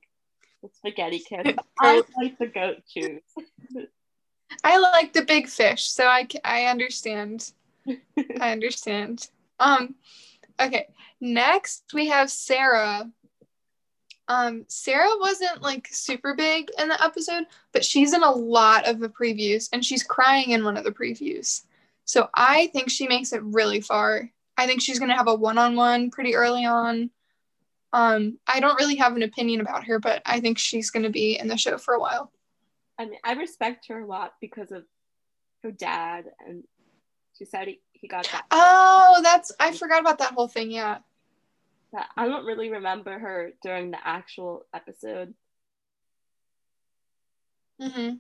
the 0.63 0.69
spaghetti 0.77 1.19
kiss. 1.19 1.55
I 1.81 2.03
like 2.17 2.39
the 2.39 2.47
goat 2.47 2.83
shoes. 2.87 3.23
I 4.65 4.79
like 4.79 5.13
the 5.13 5.25
big 5.25 5.49
fish, 5.49 5.89
so 5.89 6.07
I 6.07 6.27
I 6.45 6.67
understand. 6.67 7.53
I 8.41 8.53
understand. 8.53 9.29
Um, 9.61 9.95
okay. 10.61 10.89
Next 11.21 11.85
we 11.93 12.09
have 12.09 12.31
Sarah. 12.31 13.11
Um, 14.29 14.67
Sarah 14.69 15.17
wasn't 15.19 15.63
like 15.63 15.89
super 15.91 16.35
big 16.35 16.69
in 16.79 16.89
the 16.89 17.03
episode, 17.03 17.45
but 17.73 17.85
she's 17.85 18.13
in 18.13 18.23
a 18.23 18.31
lot 18.31 18.87
of 18.87 19.01
the 19.01 19.09
previews, 19.09 19.69
and 19.73 19.85
she's 19.85 20.03
crying 20.03 20.51
in 20.51 20.65
one 20.65 20.77
of 20.77 20.85
the 20.85 20.93
previews. 20.93 21.63
So 22.05 22.29
I 22.35 22.69
think 22.69 22.91
she 22.91 23.09
makes 23.09 23.33
it 23.33 23.43
really 23.43 23.81
far. 23.81 24.31
I 24.57 24.67
think 24.67 24.83
she's 24.83 24.99
gonna 24.99 25.17
have 25.17 25.29
a 25.29 25.35
one-on-one 25.35 26.11
pretty 26.11 26.35
early 26.35 26.65
on. 26.65 27.11
Um, 27.93 28.39
I 28.47 28.61
don't 28.61 28.79
really 28.79 28.97
have 28.97 29.17
an 29.17 29.23
opinion 29.23 29.61
about 29.61 29.85
her, 29.85 29.99
but 29.99 30.23
I 30.27 30.41
think 30.41 30.59
she's 30.59 30.91
going 30.91 31.05
to 31.05 31.11
be 31.11 31.39
in 31.39 31.49
the 31.49 31.57
show 31.57 31.79
for 31.79 31.95
a 31.95 32.01
while. 32.01 32.31
I 32.99 33.05
mean, 33.05 33.19
I 33.25 33.33
respect 33.33 33.87
her 33.89 34.01
a 34.01 34.07
lot 34.07 34.35
because 34.41 34.73
of 34.73 34.85
her 35.63 35.71
dad, 35.71 36.25
and 36.47 36.65
she 37.39 37.45
said 37.45 37.69
he, 37.69 37.81
he 37.93 38.09
got 38.09 38.29
that. 38.33 38.45
Oh, 38.51 39.21
that's 39.23 39.53
I 39.61 39.73
forgot 39.73 40.01
about 40.01 40.19
that 40.19 40.33
whole 40.33 40.49
thing. 40.49 40.71
Yeah. 40.71 40.99
I 42.17 42.27
don't 42.29 42.45
really 42.45 42.71
remember 42.71 43.19
her 43.19 43.53
during 43.63 43.91
the 43.91 43.99
actual 44.07 44.67
episode. 44.75 45.33
hmm 47.81 48.15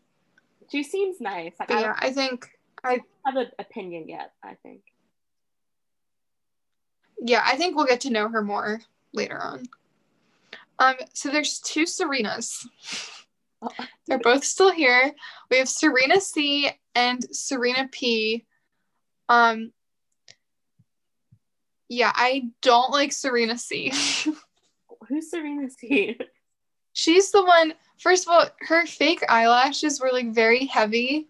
She 0.70 0.82
seems 0.82 1.20
nice. 1.20 1.52
Like, 1.60 1.70
yeah, 1.70 1.94
I, 1.98 2.06
I 2.06 2.12
think 2.12 2.48
I 2.82 3.00
have 3.26 3.36
an 3.36 3.48
opinion 3.58 4.08
yet. 4.08 4.32
I 4.42 4.54
think. 4.62 4.80
Yeah, 7.20 7.42
I 7.44 7.56
think 7.56 7.76
we'll 7.76 7.86
get 7.86 8.00
to 8.02 8.10
know 8.10 8.28
her 8.28 8.42
more 8.42 8.80
later 9.12 9.38
on. 9.38 9.68
Um, 10.78 10.94
so 11.12 11.28
there's 11.28 11.58
two 11.58 11.84
Serenas. 11.84 12.66
They're 14.06 14.18
both 14.18 14.44
still 14.44 14.72
here. 14.72 15.12
We 15.50 15.58
have 15.58 15.68
Serena 15.68 16.20
C 16.20 16.70
and 16.94 17.24
Serena 17.34 17.88
P. 17.90 18.44
Um, 19.28 19.72
yeah, 21.88 22.12
I 22.14 22.50
don't 22.62 22.90
like 22.90 23.12
Serena 23.12 23.58
C. 23.58 23.92
Who's 25.08 25.30
Serena 25.30 25.70
C? 25.70 26.18
She's 26.92 27.30
the 27.30 27.44
one. 27.44 27.74
First 27.98 28.26
of 28.26 28.32
all, 28.32 28.46
her 28.60 28.86
fake 28.86 29.24
eyelashes 29.28 30.00
were 30.00 30.10
like 30.12 30.32
very 30.32 30.66
heavy, 30.66 31.28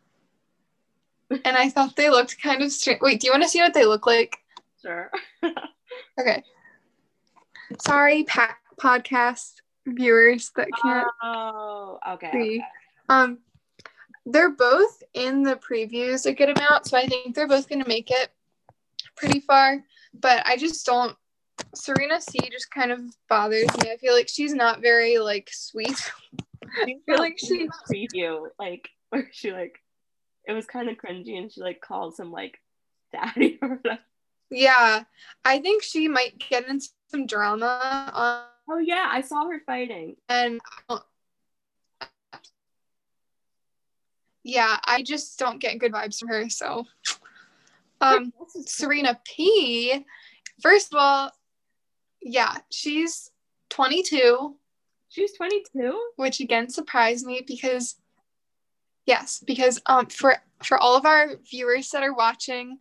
and 1.31 1.57
I 1.57 1.71
thought 1.71 1.97
they 1.97 2.11
looked 2.11 2.43
kind 2.43 2.63
of 2.63 2.73
strange. 2.73 3.01
Wait, 3.01 3.21
do 3.21 3.27
you 3.27 3.33
want 3.33 3.43
to 3.43 3.49
see 3.49 3.61
what 3.61 3.75
they 3.75 3.87
look 3.87 4.07
like? 4.07 4.39
Sure. 4.83 5.11
okay. 6.21 6.43
Sorry, 7.81 8.25
pa- 8.25 8.57
podcast 8.81 9.55
viewers 9.95 10.51
that 10.57 10.69
can't. 10.83 11.09
Oh, 11.23 11.99
okay, 12.15 12.31
see. 12.33 12.39
Okay. 12.39 12.65
Um, 13.09 13.39
they're 14.27 14.51
both 14.51 15.03
in 15.15 15.43
the 15.43 15.57
previews 15.57 16.27
a 16.27 16.33
good 16.33 16.51
amount, 16.51 16.87
so 16.87 16.99
I 16.99 17.07
think 17.07 17.35
they're 17.35 17.49
both 17.49 17.69
going 17.69 17.83
to 17.83 17.89
make 17.89 18.11
it 18.11 18.31
pretty 19.17 19.41
far. 19.41 19.83
But 20.15 20.47
I 20.47 20.57
just 20.57 20.85
don't. 20.87 21.17
Serena 21.75 22.21
C 22.21 22.39
just 22.53 22.71
kind 22.71 22.93
of 22.93 23.01
bothers 23.29 23.69
me. 23.83 23.91
I 23.91 23.97
feel 23.97 24.15
like 24.15 24.29
she's 24.29 24.55
not 24.55 24.81
very 24.81 25.19
like 25.19 25.51
sweet. 25.53 26.11
I 26.83 26.97
feel 27.07 27.19
like 27.19 27.39
she 27.39 27.69
preview 27.91 28.47
like 28.59 28.89
where 29.09 29.29
she 29.33 29.53
like 29.53 29.81
it 30.47 30.53
was 30.53 30.67
kind 30.67 30.89
of 30.89 30.97
cringy 30.97 31.39
and 31.39 31.53
she 31.53 31.61
like 31.61 31.81
calls 31.81 32.19
him 32.19 32.31
like 32.31 32.61
daddy 33.13 33.59
or 33.63 33.77
whatever. 33.77 34.01
Yeah, 34.51 35.05
I 35.45 35.59
think 35.59 35.83
she 35.83 36.09
might 36.09 36.39
get 36.39 36.67
into 36.69 36.89
some 37.11 37.27
drama. 37.27 38.11
On, 38.15 38.43
oh 38.71 38.79
yeah, 38.79 39.09
I 39.11 39.21
saw 39.21 39.49
her 39.49 39.61
fighting. 39.67 40.17
And 40.29 40.61
yeah, 44.43 44.79
I 44.85 45.03
just 45.03 45.39
don't 45.39 45.61
get 45.61 45.79
good 45.79 45.93
vibes 45.93 46.19
from 46.19 46.29
her. 46.29 46.49
So, 46.49 46.85
um, 48.01 48.33
Serena 48.67 49.21
P. 49.25 50.05
First 50.63 50.93
of 50.93 50.99
all, 51.01 51.31
yeah, 52.21 52.55
she's 52.71 53.31
22, 53.71 54.57
She's 55.09 55.33
22? 55.33 56.11
Which 56.17 56.41
again 56.41 56.69
surprised 56.69 57.27
me 57.27 57.43
because 57.47 57.97
yes, 59.07 59.43
because 59.45 59.81
um 59.87 60.07
for 60.07 60.37
for 60.63 60.79
all 60.79 60.97
of 60.97 61.07
our 61.07 61.37
viewers 61.51 61.91
that 61.91 62.03
are 62.03 62.15
watching, 62.15 62.79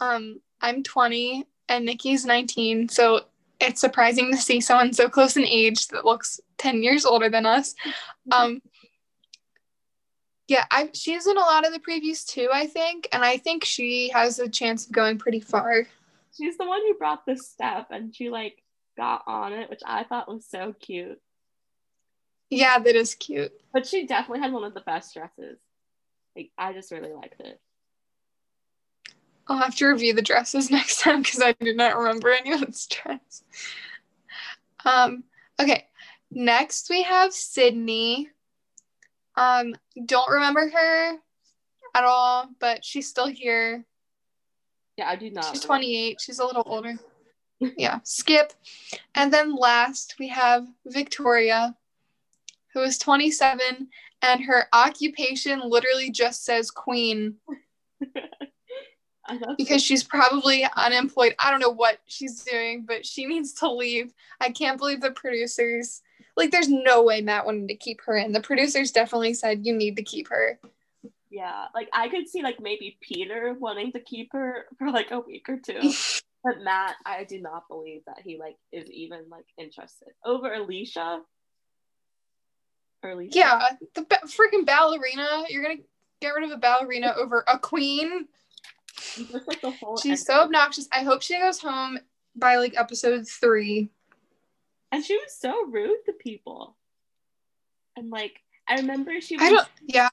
um 0.00 0.40
I'm 0.60 0.82
20 0.82 1.46
and 1.68 1.84
Nikki's 1.86 2.26
19, 2.26 2.88
so 2.88 3.22
it's 3.60 3.80
surprising 3.80 4.30
to 4.30 4.36
see 4.36 4.60
someone 4.60 4.92
so 4.92 5.08
close 5.08 5.36
in 5.36 5.44
age 5.44 5.88
that 5.88 6.04
looks 6.04 6.40
10 6.58 6.82
years 6.82 7.04
older 7.04 7.28
than 7.28 7.46
us. 7.46 7.74
Um 8.32 8.62
yeah, 10.48 10.64
I 10.70 10.90
she's 10.92 11.28
in 11.28 11.36
a 11.36 11.40
lot 11.40 11.64
of 11.64 11.72
the 11.72 11.78
previews 11.78 12.26
too, 12.26 12.48
I 12.52 12.66
think, 12.66 13.08
and 13.12 13.24
I 13.24 13.36
think 13.36 13.64
she 13.64 14.08
has 14.08 14.40
a 14.40 14.48
chance 14.48 14.86
of 14.86 14.92
going 14.92 15.18
pretty 15.18 15.40
far. 15.40 15.86
She's 16.36 16.56
the 16.56 16.66
one 16.66 16.80
who 16.80 16.94
brought 16.94 17.24
this 17.24 17.48
step 17.48 17.88
and 17.90 18.14
she 18.14 18.30
like 18.30 18.62
got 18.96 19.22
on 19.26 19.52
it, 19.52 19.70
which 19.70 19.82
I 19.86 20.04
thought 20.04 20.28
was 20.28 20.44
so 20.46 20.74
cute. 20.80 21.20
Yeah, 22.50 22.80
that 22.80 22.96
is 22.96 23.14
cute. 23.14 23.52
But 23.72 23.86
she 23.86 24.06
definitely 24.06 24.40
had 24.40 24.52
one 24.52 24.64
of 24.64 24.74
the 24.74 24.80
best 24.80 25.14
dresses. 25.14 25.58
Like 26.36 26.50
I 26.58 26.72
just 26.72 26.90
really 26.90 27.12
liked 27.12 27.40
it. 27.40 27.60
I'll 29.50 29.58
have 29.58 29.74
to 29.76 29.86
review 29.86 30.14
the 30.14 30.22
dresses 30.22 30.70
next 30.70 31.00
time 31.00 31.22
because 31.22 31.42
I 31.42 31.52
do 31.52 31.74
not 31.74 31.98
remember 31.98 32.30
anyone's 32.30 32.86
dress. 32.90 33.42
Um, 34.84 35.24
okay. 35.60 35.86
Next 36.30 36.88
we 36.88 37.02
have 37.02 37.32
Sydney. 37.32 38.28
Um, 39.36 39.74
don't 40.06 40.30
remember 40.30 40.68
her 40.68 41.16
at 41.94 42.04
all, 42.04 42.48
but 42.60 42.84
she's 42.84 43.08
still 43.08 43.26
here. 43.26 43.84
Yeah, 44.96 45.08
I 45.08 45.16
do 45.16 45.30
not. 45.30 45.46
She's 45.46 45.62
28. 45.62 46.20
She's 46.20 46.38
a 46.38 46.44
little 46.44 46.62
older. 46.66 46.94
yeah, 47.76 47.98
skip. 48.04 48.52
And 49.16 49.32
then 49.32 49.56
last 49.56 50.14
we 50.20 50.28
have 50.28 50.68
Victoria, 50.86 51.76
who 52.72 52.82
is 52.82 52.98
27, 52.98 53.88
and 54.22 54.44
her 54.44 54.66
occupation 54.72 55.60
literally 55.64 56.10
just 56.10 56.44
says 56.44 56.70
queen. 56.70 57.36
because 59.56 59.82
she's 59.82 60.04
probably 60.04 60.66
unemployed. 60.76 61.34
I 61.38 61.50
don't 61.50 61.60
know 61.60 61.70
what 61.70 61.98
she's 62.06 62.42
doing, 62.44 62.84
but 62.86 63.04
she 63.06 63.26
needs 63.26 63.52
to 63.54 63.70
leave. 63.70 64.12
I 64.40 64.50
can't 64.50 64.78
believe 64.78 65.00
the 65.00 65.10
producers 65.10 66.02
like 66.36 66.50
there's 66.50 66.68
no 66.68 67.02
way 67.02 67.20
Matt 67.20 67.46
wanted 67.46 67.68
to 67.68 67.76
keep 67.76 68.00
her 68.06 68.16
in. 68.16 68.32
The 68.32 68.40
producers 68.40 68.92
definitely 68.92 69.34
said 69.34 69.66
you 69.66 69.74
need 69.74 69.96
to 69.96 70.02
keep 70.02 70.28
her. 70.28 70.58
Yeah, 71.30 71.66
like 71.74 71.88
I 71.92 72.08
could 72.08 72.28
see 72.28 72.42
like 72.42 72.60
maybe 72.60 72.98
Peter 73.00 73.54
wanting 73.58 73.92
to 73.92 74.00
keep 74.00 74.32
her 74.32 74.64
for 74.78 74.90
like 74.90 75.10
a 75.10 75.20
week 75.20 75.48
or 75.48 75.58
two. 75.58 75.92
but 76.44 76.62
Matt, 76.62 76.96
I 77.04 77.24
do 77.24 77.40
not 77.40 77.68
believe 77.68 78.02
that 78.06 78.20
he 78.24 78.38
like 78.38 78.56
is 78.72 78.88
even 78.90 79.28
like 79.30 79.46
interested. 79.58 80.08
Over 80.24 80.52
Alicia. 80.52 81.20
Or 83.02 83.10
Alicia. 83.10 83.38
Yeah, 83.38 83.68
the 83.94 84.02
ba- 84.02 84.26
freaking 84.26 84.66
ballerina. 84.66 85.44
You're 85.48 85.62
gonna 85.62 85.82
get 86.20 86.30
rid 86.30 86.44
of 86.44 86.50
a 86.50 86.60
ballerina 86.60 87.14
over 87.18 87.44
a 87.46 87.58
queen. 87.58 88.26
Just, 89.16 89.48
like, 89.48 89.62
She's 90.02 90.24
so 90.24 90.42
obnoxious. 90.42 90.88
I 90.92 91.02
hope 91.02 91.22
she 91.22 91.38
goes 91.38 91.60
home 91.60 91.98
by 92.36 92.56
like 92.56 92.74
episode 92.76 93.28
three. 93.28 93.90
And 94.92 95.04
she 95.04 95.16
was 95.16 95.36
so 95.38 95.66
rude 95.66 96.04
to 96.06 96.12
people. 96.12 96.76
And 97.96 98.10
like 98.10 98.40
I 98.68 98.76
remember 98.76 99.20
she 99.20 99.36
was 99.36 99.66
yeah 99.82 100.08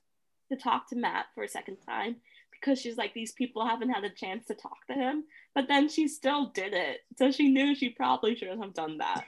to 0.51 0.57
talk 0.57 0.89
to 0.89 0.95
Matt 0.95 1.25
for 1.35 1.43
a 1.43 1.49
second 1.49 1.77
time 1.85 2.17
because 2.51 2.79
she's 2.79 2.97
like 2.97 3.13
these 3.13 3.31
people 3.33 3.65
haven't 3.65 3.89
had 3.89 4.03
a 4.03 4.09
chance 4.09 4.45
to 4.47 4.53
talk 4.53 4.85
to 4.87 4.93
him. 4.93 5.23
But 5.53 5.67
then 5.67 5.89
she 5.89 6.07
still 6.07 6.47
did 6.47 6.73
it. 6.73 6.99
So 7.17 7.31
she 7.31 7.49
knew 7.49 7.75
she 7.75 7.89
probably 7.89 8.35
shouldn't 8.35 8.63
have 8.63 8.73
done 8.73 8.97
that. 8.99 9.25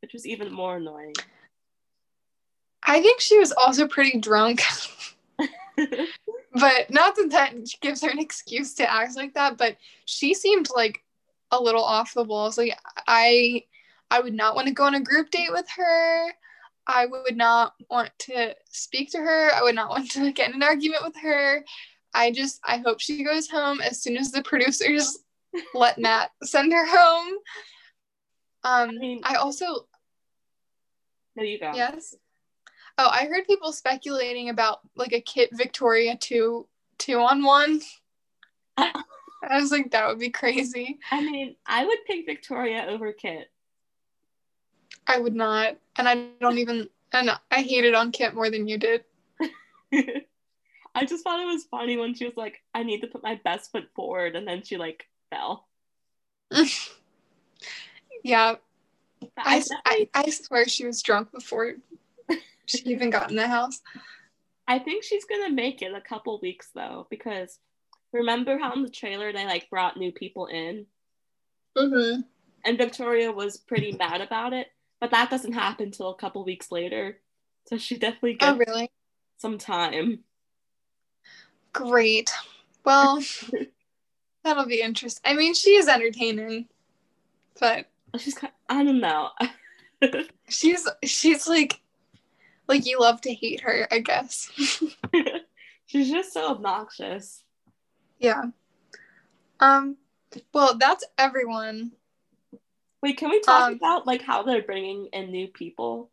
Which 0.00 0.12
was 0.12 0.26
even 0.26 0.52
more 0.52 0.76
annoying. 0.76 1.14
I 2.82 3.00
think 3.00 3.20
she 3.20 3.38
was 3.38 3.52
also 3.52 3.88
pretty 3.88 4.18
drunk. 4.18 4.62
but 6.54 6.90
not 6.90 7.16
that 7.16 7.30
that 7.30 7.54
gives 7.80 8.02
her 8.02 8.10
an 8.10 8.18
excuse 8.18 8.74
to 8.74 8.90
act 8.90 9.16
like 9.16 9.34
that, 9.34 9.58
but 9.58 9.76
she 10.04 10.34
seemed 10.34 10.68
like 10.74 11.02
a 11.50 11.60
little 11.60 11.82
off 11.82 12.14
the 12.14 12.22
walls. 12.22 12.56
Like 12.56 12.78
I 13.06 13.64
I 14.10 14.20
would 14.20 14.34
not 14.34 14.54
want 14.54 14.68
to 14.68 14.74
go 14.74 14.84
on 14.84 14.94
a 14.94 15.00
group 15.00 15.30
date 15.30 15.50
with 15.50 15.66
her. 15.76 16.32
I 16.86 17.06
would 17.06 17.36
not 17.36 17.74
want 17.90 18.10
to 18.20 18.54
speak 18.68 19.10
to 19.12 19.18
her. 19.18 19.50
I 19.52 19.62
would 19.62 19.74
not 19.74 19.90
want 19.90 20.10
to 20.12 20.32
get 20.32 20.50
in 20.50 20.56
an 20.56 20.62
argument 20.62 21.02
with 21.02 21.16
her. 21.22 21.64
I 22.14 22.30
just 22.30 22.60
I 22.64 22.78
hope 22.78 23.00
she 23.00 23.24
goes 23.24 23.48
home 23.48 23.80
as 23.80 24.00
soon 24.00 24.16
as 24.16 24.30
the 24.30 24.42
producers 24.42 25.18
let 25.74 25.98
Matt 25.98 26.30
send 26.42 26.72
her 26.72 26.86
home. 26.86 27.34
Um 28.62 28.90
I, 28.90 28.92
mean, 28.92 29.20
I 29.24 29.34
also 29.34 29.86
There 31.34 31.44
you 31.44 31.58
go. 31.58 31.72
Yes. 31.74 32.14
Oh, 32.96 33.08
I 33.10 33.26
heard 33.26 33.46
people 33.46 33.72
speculating 33.72 34.48
about 34.48 34.80
like 34.94 35.12
a 35.12 35.20
Kit 35.20 35.50
Victoria 35.52 36.16
two 36.16 36.66
two 36.98 37.18
on 37.18 37.42
one. 37.42 37.80
I 38.76 39.60
was 39.60 39.70
like, 39.70 39.90
that 39.90 40.08
would 40.08 40.18
be 40.18 40.30
crazy. 40.30 40.98
I 41.10 41.20
mean, 41.20 41.56
I 41.66 41.84
would 41.84 41.98
pick 42.06 42.26
Victoria 42.26 42.86
over 42.88 43.12
Kit. 43.12 43.50
I 45.06 45.18
would 45.18 45.34
not. 45.34 45.76
And 45.96 46.08
I 46.08 46.28
don't 46.40 46.58
even 46.58 46.88
and 47.12 47.30
I 47.50 47.62
hated 47.62 47.94
on 47.94 48.12
Kit 48.12 48.34
more 48.34 48.50
than 48.50 48.66
you 48.68 48.78
did. 48.78 49.04
I 50.94 51.04
just 51.04 51.24
thought 51.24 51.40
it 51.40 51.46
was 51.46 51.64
funny 51.64 51.96
when 51.96 52.14
she 52.14 52.24
was 52.24 52.36
like, 52.36 52.62
I 52.74 52.82
need 52.82 53.00
to 53.00 53.06
put 53.06 53.22
my 53.22 53.40
best 53.44 53.72
foot 53.72 53.88
forward 53.94 54.36
and 54.36 54.46
then 54.46 54.62
she 54.62 54.76
like 54.76 55.08
fell. 55.30 55.66
yeah. 58.22 58.56
I, 59.38 59.62
I, 59.86 60.08
I 60.12 60.30
swear 60.30 60.68
she 60.68 60.86
was 60.86 61.02
drunk 61.02 61.32
before 61.32 61.74
she 62.66 62.78
even 62.86 63.10
got 63.10 63.30
in 63.30 63.36
the 63.36 63.46
house. 63.46 63.80
I 64.66 64.78
think 64.78 65.04
she's 65.04 65.24
gonna 65.24 65.50
make 65.50 65.82
it 65.82 65.94
a 65.94 66.00
couple 66.00 66.40
weeks 66.40 66.70
though, 66.74 67.06
because 67.10 67.58
remember 68.12 68.58
how 68.58 68.72
in 68.72 68.82
the 68.82 68.90
trailer 68.90 69.32
they 69.32 69.44
like 69.44 69.70
brought 69.70 69.96
new 69.96 70.12
people 70.12 70.46
in? 70.46 70.86
Mm-hmm. 71.76 72.20
And 72.64 72.78
Victoria 72.78 73.30
was 73.30 73.58
pretty 73.58 73.92
mad 73.92 74.20
about 74.20 74.52
it. 74.52 74.68
But 75.00 75.10
that 75.10 75.28
doesn't 75.28 75.52
happen 75.52 75.86
until 75.86 76.10
a 76.10 76.16
couple 76.16 76.44
weeks 76.44 76.72
later. 76.72 77.18
So 77.66 77.76
she 77.76 77.98
definitely 77.98 78.38
oh, 78.40 78.54
gets 78.56 78.68
oh, 78.68 78.72
really? 78.72 78.90
some 79.36 79.58
time. 79.58 80.20
Great. 81.72 82.32
Well, 82.84 83.20
that'll 84.44 84.66
be 84.66 84.80
interesting. 84.80 85.22
I 85.24 85.34
mean, 85.34 85.54
she 85.54 85.70
is 85.76 85.88
entertaining, 85.88 86.68
but 87.58 87.86
she's 88.18 88.34
kind 88.34 88.52
of, 88.52 88.76
I 88.76 88.84
don't 88.84 89.00
know. 89.00 89.30
she's 90.48 90.88
she's 91.02 91.48
like 91.48 91.80
like 92.68 92.86
you 92.86 93.00
love 93.00 93.20
to 93.22 93.34
hate 93.34 93.60
her, 93.60 93.86
I 93.90 93.98
guess. 94.00 94.50
she's 95.86 96.10
just 96.10 96.32
so 96.32 96.50
obnoxious. 96.50 97.42
Yeah. 98.18 98.42
Um 99.60 99.96
well, 100.52 100.76
that's 100.76 101.04
everyone 101.16 101.92
Wait, 103.04 103.18
can 103.18 103.28
we 103.28 103.38
talk 103.40 103.66
um, 103.66 103.74
about 103.74 104.06
like 104.06 104.22
how 104.22 104.42
they're 104.44 104.62
bringing 104.62 105.08
in 105.12 105.30
new 105.30 105.46
people? 105.46 106.10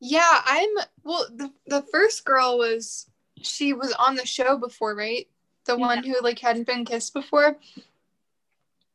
Yeah, 0.00 0.40
I'm. 0.44 0.68
Well, 1.04 1.24
the 1.32 1.52
the 1.68 1.82
first 1.92 2.24
girl 2.24 2.58
was 2.58 3.08
she 3.40 3.74
was 3.74 3.92
on 3.92 4.16
the 4.16 4.26
show 4.26 4.56
before, 4.56 4.96
right? 4.96 5.28
The 5.66 5.74
yeah. 5.74 5.86
one 5.86 6.02
who 6.02 6.16
like 6.20 6.40
hadn't 6.40 6.66
been 6.66 6.84
kissed 6.84 7.14
before. 7.14 7.58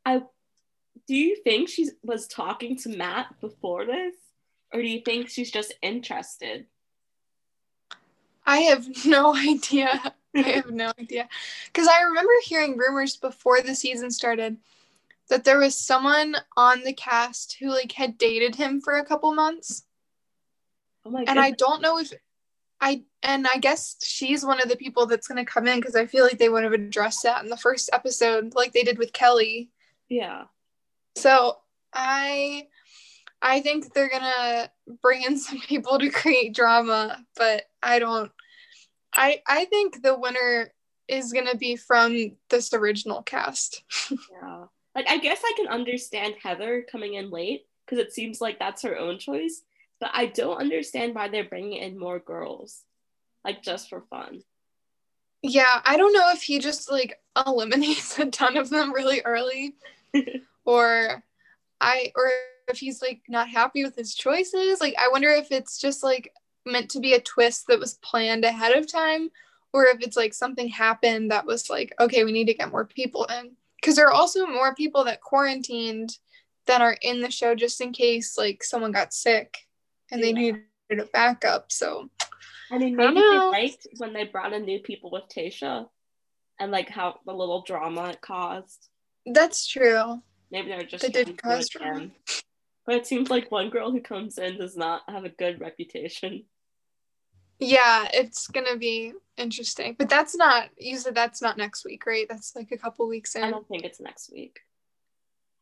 I. 0.05 0.23
Do 1.07 1.15
you 1.15 1.37
think 1.37 1.69
she 1.69 1.87
was 2.03 2.27
talking 2.27 2.77
to 2.79 2.89
Matt 2.89 3.39
before 3.39 3.85
this, 3.85 4.15
or 4.75 4.81
do 4.81 4.87
you 4.87 5.01
think 5.01 5.29
she's 5.29 5.51
just 5.51 5.73
interested? 5.81 6.65
I 8.45 8.59
have 8.59 8.87
no 9.05 9.35
idea. 9.35 10.13
I 10.35 10.41
have 10.41 10.69
no 10.71 10.91
idea. 10.99 11.29
Because 11.67 11.87
I 11.87 12.01
remember 12.01 12.33
hearing 12.43 12.77
rumors 12.77 13.15
before 13.15 13.61
the 13.61 13.75
season 13.75 14.11
started 14.11 14.57
that 15.29 15.43
there 15.43 15.59
was 15.59 15.75
someone 15.75 16.35
on 16.55 16.83
the 16.83 16.93
cast 16.93 17.57
who 17.59 17.69
like 17.69 17.91
had 17.93 18.17
dated 18.17 18.55
him 18.55 18.81
for 18.81 18.97
a 18.97 19.05
couple 19.05 19.33
months. 19.33 19.85
Oh 21.05 21.09
my 21.09 21.23
and 21.27 21.39
I 21.39 21.51
don't 21.51 21.81
know 21.81 21.99
if 21.99 22.11
I 22.81 23.03
and 23.23 23.47
I 23.47 23.57
guess 23.57 23.95
she's 24.03 24.45
one 24.45 24.61
of 24.61 24.69
the 24.69 24.75
people 24.75 25.05
that's 25.05 25.27
gonna 25.27 25.45
come 25.45 25.67
in 25.67 25.79
because 25.79 25.95
I 25.95 26.05
feel 26.05 26.23
like 26.23 26.37
they 26.37 26.49
would 26.49 26.63
have 26.63 26.73
addressed 26.73 27.23
that 27.23 27.43
in 27.43 27.49
the 27.49 27.57
first 27.57 27.89
episode, 27.93 28.53
like 28.55 28.73
they 28.73 28.83
did 28.83 28.97
with 28.97 29.13
Kelly. 29.13 29.71
Yeah. 30.09 30.43
So 31.15 31.57
I 31.93 32.67
I 33.45 33.61
think 33.61 33.93
they're 33.93 34.09
gonna 34.09 34.71
bring 35.03 35.21
in 35.21 35.37
some 35.37 35.59
people 35.59 35.99
to 35.99 36.09
create 36.09 36.55
drama, 36.55 37.23
but 37.37 37.63
I 37.81 37.99
don't 37.99 38.31
I 39.13 39.41
I 39.47 39.65
think 39.65 40.01
the 40.01 40.17
winner 40.17 40.73
is 41.07 41.31
gonna 41.31 41.55
be 41.55 41.75
from 41.75 42.35
this 42.49 42.73
original 42.73 43.21
cast. 43.21 43.83
yeah. 44.11 44.65
Like 44.95 45.07
I 45.07 45.19
guess 45.19 45.41
I 45.43 45.53
can 45.55 45.67
understand 45.67 46.35
Heather 46.41 46.85
coming 46.91 47.13
in 47.13 47.29
late 47.29 47.67
because 47.85 48.03
it 48.03 48.13
seems 48.13 48.41
like 48.41 48.57
that's 48.57 48.81
her 48.81 48.97
own 48.97 49.19
choice, 49.19 49.61
but 49.99 50.09
I 50.13 50.25
don't 50.25 50.57
understand 50.57 51.13
why 51.13 51.27
they're 51.27 51.43
bringing 51.43 51.83
in 51.83 51.99
more 51.99 52.19
girls, 52.19 52.81
like 53.43 53.61
just 53.61 53.89
for 53.89 54.01
fun. 54.09 54.41
Yeah, 55.43 55.81
I 55.85 55.97
don't 55.97 56.13
know 56.13 56.31
if 56.31 56.41
he 56.41 56.57
just 56.57 56.89
like 56.89 57.19
eliminates 57.45 58.17
a 58.17 58.25
ton 58.25 58.57
of 58.57 58.71
them 58.71 58.91
really 58.91 59.21
early, 59.23 59.75
or 60.65 61.23
I 61.79 62.11
or 62.15 62.31
if 62.67 62.77
he's 62.77 63.01
like 63.01 63.21
not 63.27 63.49
happy 63.49 63.83
with 63.83 63.95
his 63.95 64.15
choices. 64.15 64.81
Like 64.81 64.95
I 64.99 65.09
wonder 65.11 65.29
if 65.29 65.51
it's 65.51 65.77
just 65.79 66.03
like 66.03 66.31
meant 66.65 66.89
to 66.91 66.99
be 66.99 67.13
a 67.13 67.21
twist 67.21 67.67
that 67.67 67.79
was 67.79 67.95
planned 67.95 68.45
ahead 68.45 68.75
of 68.75 68.91
time 68.91 69.29
or 69.73 69.85
if 69.85 70.01
it's 70.01 70.17
like 70.17 70.33
something 70.33 70.67
happened 70.67 71.31
that 71.31 71.45
was 71.45 71.69
like 71.69 71.93
okay, 71.99 72.23
we 72.23 72.31
need 72.31 72.47
to 72.47 72.53
get 72.53 72.71
more 72.71 72.85
people 72.85 73.25
in. 73.25 73.51
Cuz 73.83 73.95
there 73.95 74.07
are 74.07 74.13
also 74.13 74.45
more 74.47 74.75
people 74.75 75.03
that 75.05 75.21
quarantined 75.21 76.17
that 76.65 76.81
are 76.81 76.97
in 77.01 77.21
the 77.21 77.31
show 77.31 77.53
just 77.53 77.81
in 77.81 77.91
case 77.91 78.37
like 78.37 78.63
someone 78.63 78.91
got 78.91 79.13
sick 79.13 79.57
and 80.11 80.19
yeah. 80.19 80.25
they 80.25 80.33
needed 80.33 80.63
a 80.91 81.05
backup. 81.05 81.71
So 81.71 82.09
I 82.71 82.77
mean 82.77 82.95
maybe 82.95 83.19
I 83.19 83.51
they 83.51 83.61
liked 83.61 83.87
when 83.97 84.13
they 84.13 84.25
brought 84.25 84.53
in 84.53 84.65
new 84.65 84.79
people 84.79 85.11
with 85.11 85.23
Tayshia 85.29 85.87
and 86.59 86.71
like 86.71 86.89
how 86.89 87.19
the 87.25 87.33
little 87.33 87.61
drama 87.61 88.09
it 88.09 88.21
caused. 88.21 88.89
That's 89.25 89.67
true. 89.67 90.21
Maybe 90.51 90.69
they're 90.69 90.83
just 90.83 91.03
they 91.03 91.09
did 91.09 91.41
cause 91.41 91.69
drama. 91.69 92.11
But 92.85 92.95
it 92.95 93.07
seems 93.07 93.29
like 93.29 93.51
one 93.51 93.69
girl 93.69 93.91
who 93.91 94.01
comes 94.01 94.37
in 94.37 94.57
does 94.57 94.77
not 94.77 95.01
have 95.07 95.25
a 95.25 95.29
good 95.29 95.59
reputation. 95.59 96.43
Yeah, 97.59 98.07
it's 98.13 98.47
gonna 98.47 98.77
be 98.77 99.13
interesting. 99.37 99.95
But 99.97 100.09
that's 100.09 100.35
not 100.35 100.69
you 100.77 100.97
said 100.97 101.15
that's 101.15 101.41
not 101.41 101.57
next 101.57 101.85
week, 101.85 102.05
right? 102.05 102.27
That's 102.29 102.55
like 102.55 102.71
a 102.71 102.77
couple 102.77 103.07
weeks 103.07 103.35
in. 103.35 103.43
I 103.43 103.51
don't 103.51 103.67
think 103.67 103.83
it's 103.83 103.99
next 103.99 104.31
week. 104.31 104.59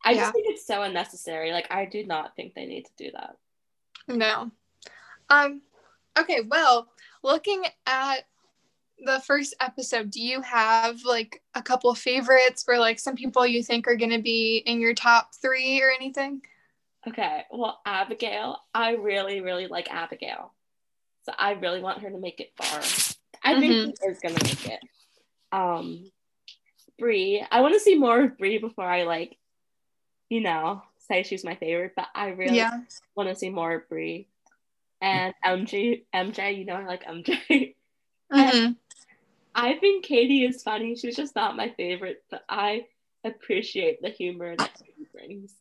I 0.04 0.12
yeah. 0.12 0.20
just 0.22 0.32
think 0.34 0.46
it's 0.48 0.66
so 0.66 0.82
unnecessary. 0.82 1.52
Like 1.52 1.68
I 1.70 1.86
do 1.86 2.04
not 2.04 2.36
think 2.36 2.54
they 2.54 2.66
need 2.66 2.84
to 2.84 2.92
do 2.98 3.10
that. 3.12 3.36
No. 4.08 4.50
Um 5.30 5.62
okay, 6.18 6.42
well, 6.42 6.88
looking 7.22 7.64
at 7.86 8.26
the 9.04 9.20
first 9.26 9.54
episode, 9.60 10.10
do 10.10 10.20
you 10.20 10.40
have 10.42 11.02
like 11.04 11.42
a 11.54 11.62
couple 11.62 11.94
favorites 11.94 12.64
or 12.68 12.78
like 12.78 12.98
some 12.98 13.16
people 13.16 13.46
you 13.46 13.62
think 13.62 13.86
are 13.86 13.96
going 13.96 14.10
to 14.10 14.22
be 14.22 14.62
in 14.66 14.80
your 14.80 14.94
top 14.94 15.34
three 15.34 15.82
or 15.82 15.90
anything? 15.90 16.42
Okay, 17.08 17.44
well, 17.50 17.80
Abigail, 17.84 18.58
I 18.74 18.92
really, 18.92 19.40
really 19.40 19.66
like 19.66 19.90
Abigail. 19.90 20.52
So 21.24 21.32
I 21.38 21.52
really 21.52 21.80
want 21.80 22.02
her 22.02 22.10
to 22.10 22.18
make 22.18 22.40
it 22.40 22.52
far. 22.56 22.80
I 23.42 23.54
mm-hmm. 23.54 23.60
think 23.60 23.96
she 24.02 24.08
is 24.08 24.20
going 24.20 24.34
to 24.34 24.44
make 24.44 24.68
it. 24.68 24.80
Um, 25.52 26.10
Bri, 26.98 27.44
I 27.50 27.60
want 27.60 27.74
to 27.74 27.80
see 27.80 27.96
more 27.96 28.22
of 28.22 28.38
Bri 28.38 28.58
before 28.58 28.84
I 28.84 29.04
like, 29.04 29.36
you 30.28 30.40
know, 30.40 30.82
say 31.08 31.22
she's 31.22 31.44
my 31.44 31.56
favorite, 31.56 31.92
but 31.96 32.06
I 32.14 32.28
really 32.28 32.56
yeah. 32.56 32.80
want 33.14 33.28
to 33.28 33.36
see 33.36 33.50
more 33.50 33.74
of 33.74 33.88
Bri. 33.88 34.28
And 35.00 35.34
MJ, 35.44 36.04
MJ, 36.14 36.58
you 36.58 36.64
know, 36.64 36.74
I 36.74 36.86
like 36.86 37.04
MJ. 37.04 37.74
Mm-hmm. 38.32 38.72
I 39.54 39.74
think 39.74 40.04
Katie 40.04 40.44
is 40.44 40.62
funny. 40.62 40.96
She's 40.96 41.14
just 41.14 41.36
not 41.36 41.56
my 41.56 41.68
favorite, 41.76 42.24
but 42.30 42.42
I 42.48 42.86
appreciate 43.22 44.02
the 44.02 44.08
humor 44.08 44.56
that 44.56 44.70
she 44.78 45.06
brings. 45.12 45.54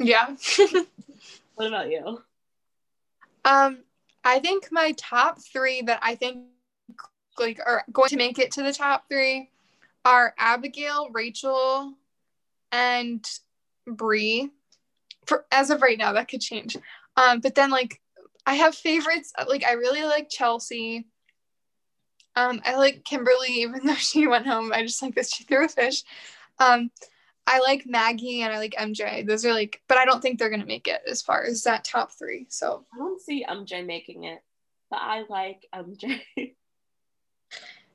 Yeah. 0.00 0.34
what 1.54 1.68
about 1.68 1.90
you? 1.90 2.22
Um, 3.44 3.78
I 4.24 4.38
think 4.38 4.68
my 4.70 4.92
top 4.96 5.38
three 5.40 5.82
that 5.82 6.00
I 6.02 6.14
think 6.14 6.38
like 7.38 7.60
are 7.64 7.84
going 7.92 8.08
to 8.08 8.16
make 8.16 8.38
it 8.38 8.50
to 8.52 8.62
the 8.62 8.72
top 8.72 9.08
three 9.08 9.50
are 10.04 10.34
Abigail, 10.38 11.10
Rachael, 11.10 11.94
and 12.72 13.24
Bri. 13.86 14.50
For 15.26 15.44
as 15.52 15.70
of 15.70 15.82
right 15.82 15.98
now, 15.98 16.14
that 16.14 16.28
could 16.28 16.40
change. 16.40 16.76
Um, 17.16 17.40
but 17.40 17.54
then 17.54 17.70
like 17.70 18.00
I 18.46 18.54
have 18.54 18.74
favorites. 18.74 19.32
Like 19.46 19.64
I 19.64 19.72
really 19.72 20.02
like 20.02 20.30
Chelsea. 20.30 21.06
Um, 22.36 22.62
I 22.64 22.76
like 22.76 23.04
Kimberly, 23.04 23.48
even 23.48 23.86
though 23.86 23.94
she 23.96 24.26
went 24.26 24.46
home. 24.46 24.72
I 24.72 24.82
just 24.82 25.02
like 25.02 25.14
that 25.16 25.28
she 25.28 25.44
threw 25.44 25.66
a 25.66 25.68
fish. 25.68 26.04
Um, 26.58 26.90
I 27.50 27.58
like 27.58 27.84
Magi 27.84 28.42
and 28.42 28.52
I 28.52 28.58
like 28.58 28.76
MJ. 28.78 29.26
Those 29.26 29.44
are 29.44 29.52
like, 29.52 29.82
but 29.88 29.98
I 29.98 30.04
don't 30.04 30.22
think 30.22 30.38
they're 30.38 30.50
gonna 30.50 30.64
make 30.64 30.86
it 30.86 31.02
as 31.10 31.20
far 31.20 31.42
as 31.42 31.64
that 31.64 31.82
top 31.82 32.12
three. 32.12 32.46
So 32.48 32.86
I 32.94 32.98
don't 32.98 33.20
see 33.20 33.44
MJ 33.44 33.84
making 33.84 34.22
it, 34.22 34.38
but 34.88 35.00
I 35.02 35.24
like 35.28 35.66
MJ. 35.74 36.20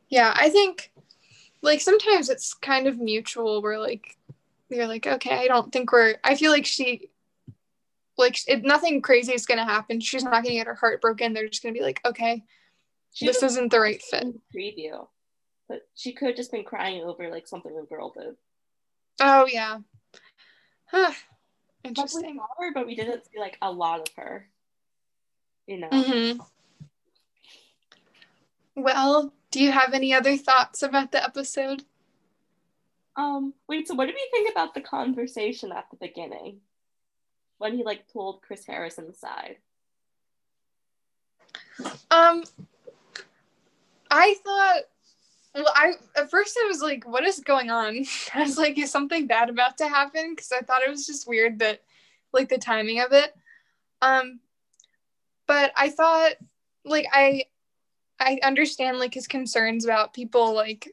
yeah, 0.10 0.34
I 0.36 0.50
think 0.50 0.92
like 1.62 1.80
sometimes 1.80 2.30
it's 2.30 2.54
kind 2.54 2.86
of 2.86 3.00
mutual. 3.00 3.62
Where 3.62 3.80
like 3.80 4.18
you're 4.68 4.88
like, 4.88 5.08
okay, 5.08 5.46
I 5.46 5.48
don't 5.48 5.72
think 5.72 5.90
we're. 5.94 6.16
I 6.22 6.36
feel 6.36 6.52
like 6.52 6.66
she, 6.66 7.12
like, 8.18 8.38
it, 8.50 8.66
nothing 8.66 9.02
crazy 9.02 9.34
is 9.34 9.46
gonna 9.46 9.64
happen. 9.64 10.02
She's 10.02 10.26
not 10.26 10.44
gonna 10.44 10.56
get 10.56 10.68
her 10.68 10.76
heart 10.76 11.00
broken. 11.00 11.32
They're 11.32 11.48
just 11.48 11.64
gonna 11.64 11.72
be 11.72 11.82
like, 11.82 12.02
okay, 12.06 12.44
she 13.14 13.26
this 13.26 13.42
isn't 13.42 13.72
the 13.72 13.80
right 13.80 14.02
fit. 14.02 14.28
Preview, 14.54 15.08
but 15.70 15.84
she 15.96 16.12
could 16.12 16.28
have 16.28 16.38
just 16.38 16.52
been 16.52 16.66
crying 16.66 17.04
over 17.04 17.30
like 17.30 17.48
something 17.48 17.72
a 17.82 17.86
girl 17.86 18.12
did. 18.12 18.36
Oh 19.20 19.48
yeah. 19.52 19.80
Huh. 20.88 21.12
Interesting. 21.84 22.38
But 22.38 22.48
we, 22.60 22.66
her, 22.66 22.74
but 22.74 22.88
we 22.88 22.96
didn't 22.96 23.26
see 23.26 23.40
like 23.40 23.58
a 23.62 23.72
lot 23.72 24.02
of 24.02 24.08
her. 24.16 24.48
You 25.68 25.80
know. 25.80 25.90
Mm-hmm. 25.90 26.42
Well, 28.76 29.34
do 29.52 29.64
you 29.64 29.72
have 29.72 29.94
any 29.94 30.14
other 30.14 30.36
thoughts 30.38 30.84
about 30.84 31.12
the 31.12 31.24
episode? 31.24 31.84
Um, 33.16 33.54
wait, 33.68 33.88
so 33.88 33.96
what 33.96 34.08
did 34.08 34.16
we 34.16 34.28
think 34.32 34.52
about 34.52 34.74
the 34.74 34.82
conversation 34.82 35.72
at 35.72 35.86
the 35.90 35.98
beginning? 35.98 36.60
When 37.58 37.78
he 37.78 37.84
like 37.84 38.12
pulled 38.12 38.42
Chris 38.42 38.66
Harrison 38.66 39.08
aside? 39.10 39.58
Um, 42.12 42.44
I 44.12 44.36
thought, 44.44 44.82
well, 45.56 45.72
I 45.74 45.94
at 46.18 46.30
first 46.30 46.58
I 46.62 46.68
was 46.68 46.82
like, 46.82 47.08
what 47.08 47.24
is 47.24 47.40
going 47.40 47.70
on? 47.70 48.06
I 48.34 48.42
was 48.42 48.58
like, 48.58 48.78
is 48.78 48.92
something 48.92 49.26
bad 49.26 49.50
about 49.50 49.78
to 49.78 49.88
happen? 49.88 50.34
Because 50.36 50.52
I 50.52 50.60
thought 50.60 50.84
it 50.84 50.90
was 50.90 51.08
just 51.08 51.28
weird 51.28 51.60
that, 51.60 51.82
like, 52.34 52.50
the 52.50 52.58
timing 52.58 53.00
of 53.00 53.14
it. 53.14 53.34
Um, 54.02 54.42
but 55.48 55.72
I 55.78 55.90
thought, 55.90 56.34
like, 56.84 57.06
I, 57.14 57.46
I 58.20 58.40
understand 58.44 59.00
like 59.00 59.14
his 59.14 59.28
concerns 59.28 59.86
about 59.86 60.14
people 60.14 60.54
like 60.54 60.90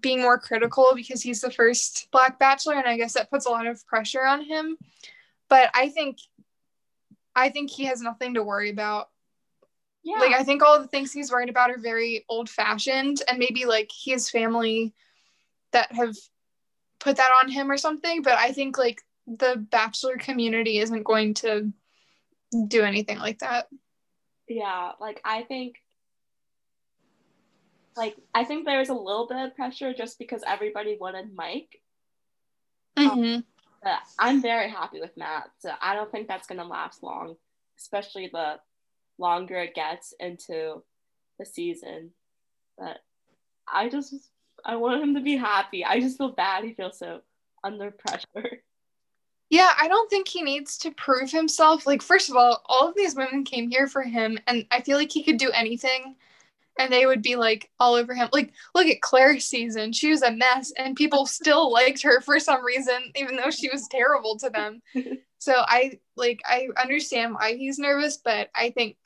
being 0.00 0.20
more 0.20 0.38
critical 0.38 0.92
because 0.94 1.22
he's 1.22 1.40
the 1.40 1.50
first 1.50 2.08
black 2.10 2.38
bachelor, 2.38 2.74
and 2.74 2.86
I 2.86 2.96
guess 2.96 3.14
that 3.14 3.30
puts 3.30 3.46
a 3.46 3.50
lot 3.50 3.66
of 3.66 3.86
pressure 3.86 4.24
on 4.24 4.42
him. 4.42 4.78
But 5.48 5.70
I 5.74 5.90
think, 5.90 6.18
I 7.34 7.50
think 7.50 7.70
he 7.70 7.84
has 7.86 8.00
nothing 8.00 8.34
to 8.34 8.42
worry 8.42 8.70
about 8.70 9.10
yeah. 10.08 10.20
Like 10.20 10.34
I 10.34 10.42
think 10.42 10.62
all 10.62 10.80
the 10.80 10.88
things 10.88 11.12
he's 11.12 11.30
worried 11.30 11.50
about 11.50 11.70
are 11.70 11.78
very 11.78 12.24
old 12.30 12.48
fashioned 12.48 13.20
and 13.28 13.38
maybe 13.38 13.66
like 13.66 13.90
he 13.92 14.12
has 14.12 14.30
family 14.30 14.94
that 15.72 15.92
have 15.92 16.16
put 16.98 17.18
that 17.18 17.30
on 17.42 17.50
him 17.50 17.70
or 17.70 17.76
something. 17.76 18.22
But 18.22 18.38
I 18.38 18.52
think 18.52 18.78
like 18.78 19.02
the 19.26 19.66
bachelor 19.70 20.16
community 20.16 20.78
isn't 20.78 21.02
going 21.02 21.34
to 21.34 21.74
do 22.68 22.84
anything 22.84 23.18
like 23.18 23.40
that. 23.40 23.68
Yeah, 24.48 24.92
like 24.98 25.20
I 25.26 25.42
think 25.42 25.76
like 27.94 28.16
I 28.34 28.44
think 28.44 28.64
there's 28.64 28.88
a 28.88 28.94
little 28.94 29.26
bit 29.28 29.36
of 29.36 29.56
pressure 29.56 29.92
just 29.92 30.18
because 30.18 30.42
everybody 30.46 30.96
wanted 30.98 31.34
Mike. 31.34 31.82
Um, 32.96 33.10
mm-hmm. 33.10 33.34
Um, 33.34 33.44
but 33.82 33.98
I'm 34.18 34.40
very 34.40 34.70
happy 34.70 35.00
with 35.00 35.14
Matt, 35.18 35.50
so 35.58 35.70
I 35.82 35.94
don't 35.94 36.10
think 36.10 36.28
that's 36.28 36.46
gonna 36.46 36.66
last 36.66 37.02
long, 37.02 37.36
especially 37.78 38.30
the 38.32 38.58
longer 39.18 39.56
it 39.56 39.74
gets 39.74 40.14
into 40.18 40.82
the 41.38 41.44
season. 41.44 42.10
But 42.76 42.98
I 43.72 43.88
just 43.88 44.14
I 44.64 44.76
want 44.76 45.02
him 45.02 45.14
to 45.14 45.20
be 45.20 45.36
happy. 45.36 45.84
I 45.84 46.00
just 46.00 46.18
feel 46.18 46.32
bad 46.32 46.64
he 46.64 46.74
feels 46.74 46.98
so 46.98 47.20
under 47.62 47.90
pressure. 47.90 48.62
Yeah, 49.50 49.72
I 49.80 49.88
don't 49.88 50.10
think 50.10 50.28
he 50.28 50.42
needs 50.42 50.76
to 50.76 50.90
prove 50.90 51.30
himself. 51.30 51.86
Like, 51.86 52.02
first 52.02 52.28
of 52.28 52.36
all, 52.36 52.60
all 52.66 52.86
of 52.86 52.94
these 52.94 53.16
women 53.16 53.44
came 53.44 53.70
here 53.70 53.86
for 53.86 54.02
him, 54.02 54.38
and 54.46 54.66
I 54.70 54.82
feel 54.82 54.98
like 54.98 55.10
he 55.10 55.22
could 55.22 55.38
do 55.38 55.50
anything 55.52 56.16
and 56.78 56.92
they 56.92 57.06
would 57.06 57.22
be 57.22 57.36
like 57.36 57.70
all 57.78 57.94
over 57.94 58.14
him. 58.14 58.28
Like, 58.32 58.52
look 58.74 58.86
at 58.86 59.00
Clare's 59.00 59.44
season. 59.44 59.92
She 59.92 60.10
was 60.10 60.22
a 60.22 60.30
mess, 60.30 60.72
and 60.78 60.96
people 60.96 61.26
still 61.26 61.70
liked 61.72 62.02
her 62.02 62.20
for 62.20 62.38
some 62.38 62.64
reason, 62.64 63.12
even 63.16 63.36
though 63.36 63.50
she 63.50 63.68
was 63.68 63.88
terrible 63.88 64.38
to 64.38 64.50
them. 64.50 64.80
So 65.38 65.54
I 65.56 66.00
like 66.16 66.40
I 66.44 66.68
understand 66.80 67.34
why 67.34 67.54
he's 67.54 67.78
nervous, 67.78 68.16
but 68.16 68.50
I 68.54 68.70
think 68.70 68.96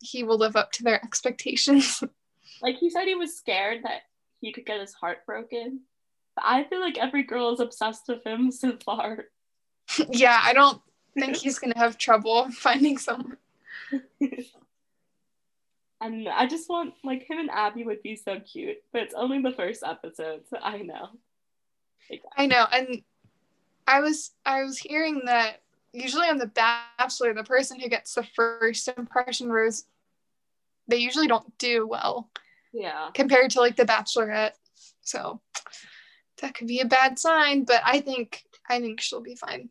he 0.00 0.22
will 0.24 0.38
live 0.38 0.56
up 0.56 0.72
to 0.72 0.82
their 0.82 1.02
expectations. 1.02 2.02
like 2.62 2.76
he 2.76 2.90
said 2.90 3.06
he 3.06 3.14
was 3.14 3.36
scared 3.36 3.84
that 3.84 4.02
he 4.40 4.52
could 4.52 4.66
get 4.66 4.80
his 4.80 4.92
heart 4.92 5.24
broken. 5.24 5.80
But 6.36 6.44
I 6.46 6.64
feel 6.64 6.80
like 6.80 6.98
every 6.98 7.22
girl 7.22 7.52
is 7.52 7.60
obsessed 7.60 8.04
with 8.08 8.26
him 8.26 8.50
so 8.50 8.76
far. 8.84 9.26
yeah, 10.10 10.40
I 10.42 10.52
don't 10.52 10.80
think 11.18 11.36
he's 11.36 11.58
gonna 11.58 11.78
have 11.78 11.96
trouble 11.98 12.50
finding 12.52 12.98
someone. 12.98 13.38
and 16.00 16.28
I 16.28 16.46
just 16.46 16.68
want 16.68 16.94
like 17.02 17.28
him 17.28 17.38
and 17.38 17.50
Abby 17.50 17.84
would 17.84 18.02
be 18.02 18.16
so 18.16 18.40
cute, 18.40 18.78
but 18.92 19.02
it's 19.02 19.14
only 19.14 19.40
the 19.40 19.52
first 19.52 19.82
episode, 19.82 20.42
so 20.50 20.58
I 20.62 20.78
know. 20.78 21.08
I 22.36 22.46
know, 22.46 22.66
and 22.70 23.02
I 23.86 24.00
was 24.00 24.32
I 24.44 24.64
was 24.64 24.78
hearing 24.78 25.22
that 25.26 25.61
usually 25.92 26.28
on 26.28 26.38
The 26.38 26.46
Bachelor, 26.46 27.34
the 27.34 27.44
person 27.44 27.78
who 27.78 27.88
gets 27.88 28.14
the 28.14 28.24
first 28.34 28.88
impression 28.96 29.50
rose, 29.50 29.84
they 30.88 30.96
usually 30.96 31.26
don't 31.26 31.56
do 31.58 31.86
well. 31.86 32.30
Yeah. 32.72 33.10
Compared 33.14 33.50
to 33.52 33.60
like 33.60 33.76
The 33.76 33.84
Bachelorette, 33.84 34.52
so 35.02 35.40
that 36.40 36.54
could 36.54 36.66
be 36.66 36.80
a 36.80 36.86
bad 36.86 37.18
sign. 37.18 37.64
But 37.64 37.82
I 37.84 38.00
think 38.00 38.42
I 38.68 38.80
think 38.80 39.00
she'll 39.00 39.20
be 39.20 39.36
fine. 39.36 39.68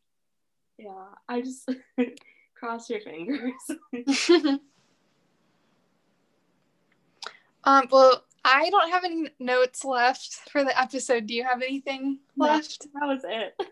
Yeah, 0.78 1.08
I 1.28 1.42
just 1.42 1.70
cross 2.56 2.90
your 2.90 3.02
fingers. 3.02 3.54
um, 7.64 7.88
well, 7.92 8.24
I 8.44 8.70
don't 8.70 8.90
have 8.90 9.04
any 9.04 9.30
notes 9.40 9.86
left 9.86 10.50
for 10.52 10.64
the 10.64 10.80
episode. 10.80 11.28
Do 11.28 11.36
you 11.36 11.44
have 11.44 11.62
anything 11.62 12.20
left? 12.36 12.88
No, 12.94 13.00
that 13.00 13.08
was 13.08 13.22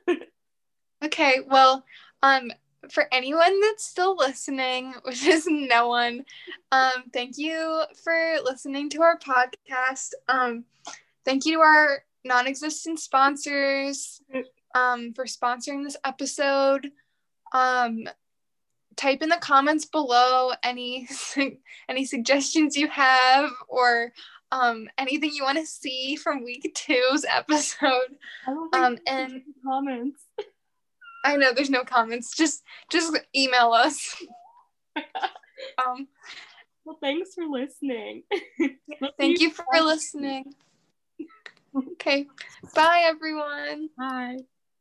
it. 0.08 0.30
okay, 1.06 1.40
well, 1.48 1.84
um, 2.22 2.52
for 2.92 3.08
anyone 3.12 3.60
that's 3.62 3.86
still 3.86 4.16
listening, 4.16 4.94
which 5.04 5.26
is 5.26 5.46
no 5.48 5.88
one, 5.88 6.26
um, 6.72 7.04
thank 7.14 7.38
you 7.38 7.84
for 8.04 8.38
listening 8.44 8.90
to 8.92 9.02
our 9.02 9.18
podcast. 9.18 10.12
Um, 10.28 10.66
thank 11.26 11.46
you 11.46 11.54
to 11.54 11.60
our 11.60 12.04
non-existent 12.26 13.00
sponsors 13.00 14.22
um, 14.76 15.14
for 15.14 15.26
sponsoring 15.26 15.84
this 15.84 15.98
episode. 16.04 16.92
Um, 17.54 18.08
type 18.96 19.22
in 19.22 19.30
the 19.30 19.38
comments 19.38 19.86
below 19.86 20.52
any 20.62 21.08
any 21.90 22.06
suggestions 22.06 22.76
you 22.76 22.88
have 22.90 23.50
or 23.70 24.12
um, 24.52 24.88
anything 24.98 25.32
you 25.34 25.44
want 25.44 25.58
to 25.58 25.66
see 25.66 26.16
from 26.16 26.44
week 26.44 26.70
two's 26.76 27.26
episode. 27.26 28.18
Um, 28.74 28.98
and 29.08 29.42
comments. 29.64 30.24
I 31.24 31.36
know 31.36 31.54
there's 31.54 31.70
no 31.70 31.84
comments. 31.84 32.36
Just 32.36 32.64
just 32.90 33.18
email 33.36 33.72
us. 33.72 34.16
um, 35.86 36.08
well, 36.86 36.98
thanks 37.02 37.34
for 37.36 37.46
listening. 37.46 38.24
Thank 39.18 39.40
you 39.40 39.52
for 39.52 39.66
listening. 39.74 40.54
Okay. 41.76 42.28
Bye, 42.74 43.04
everyone. 43.06 43.90
Bye. 43.98 44.38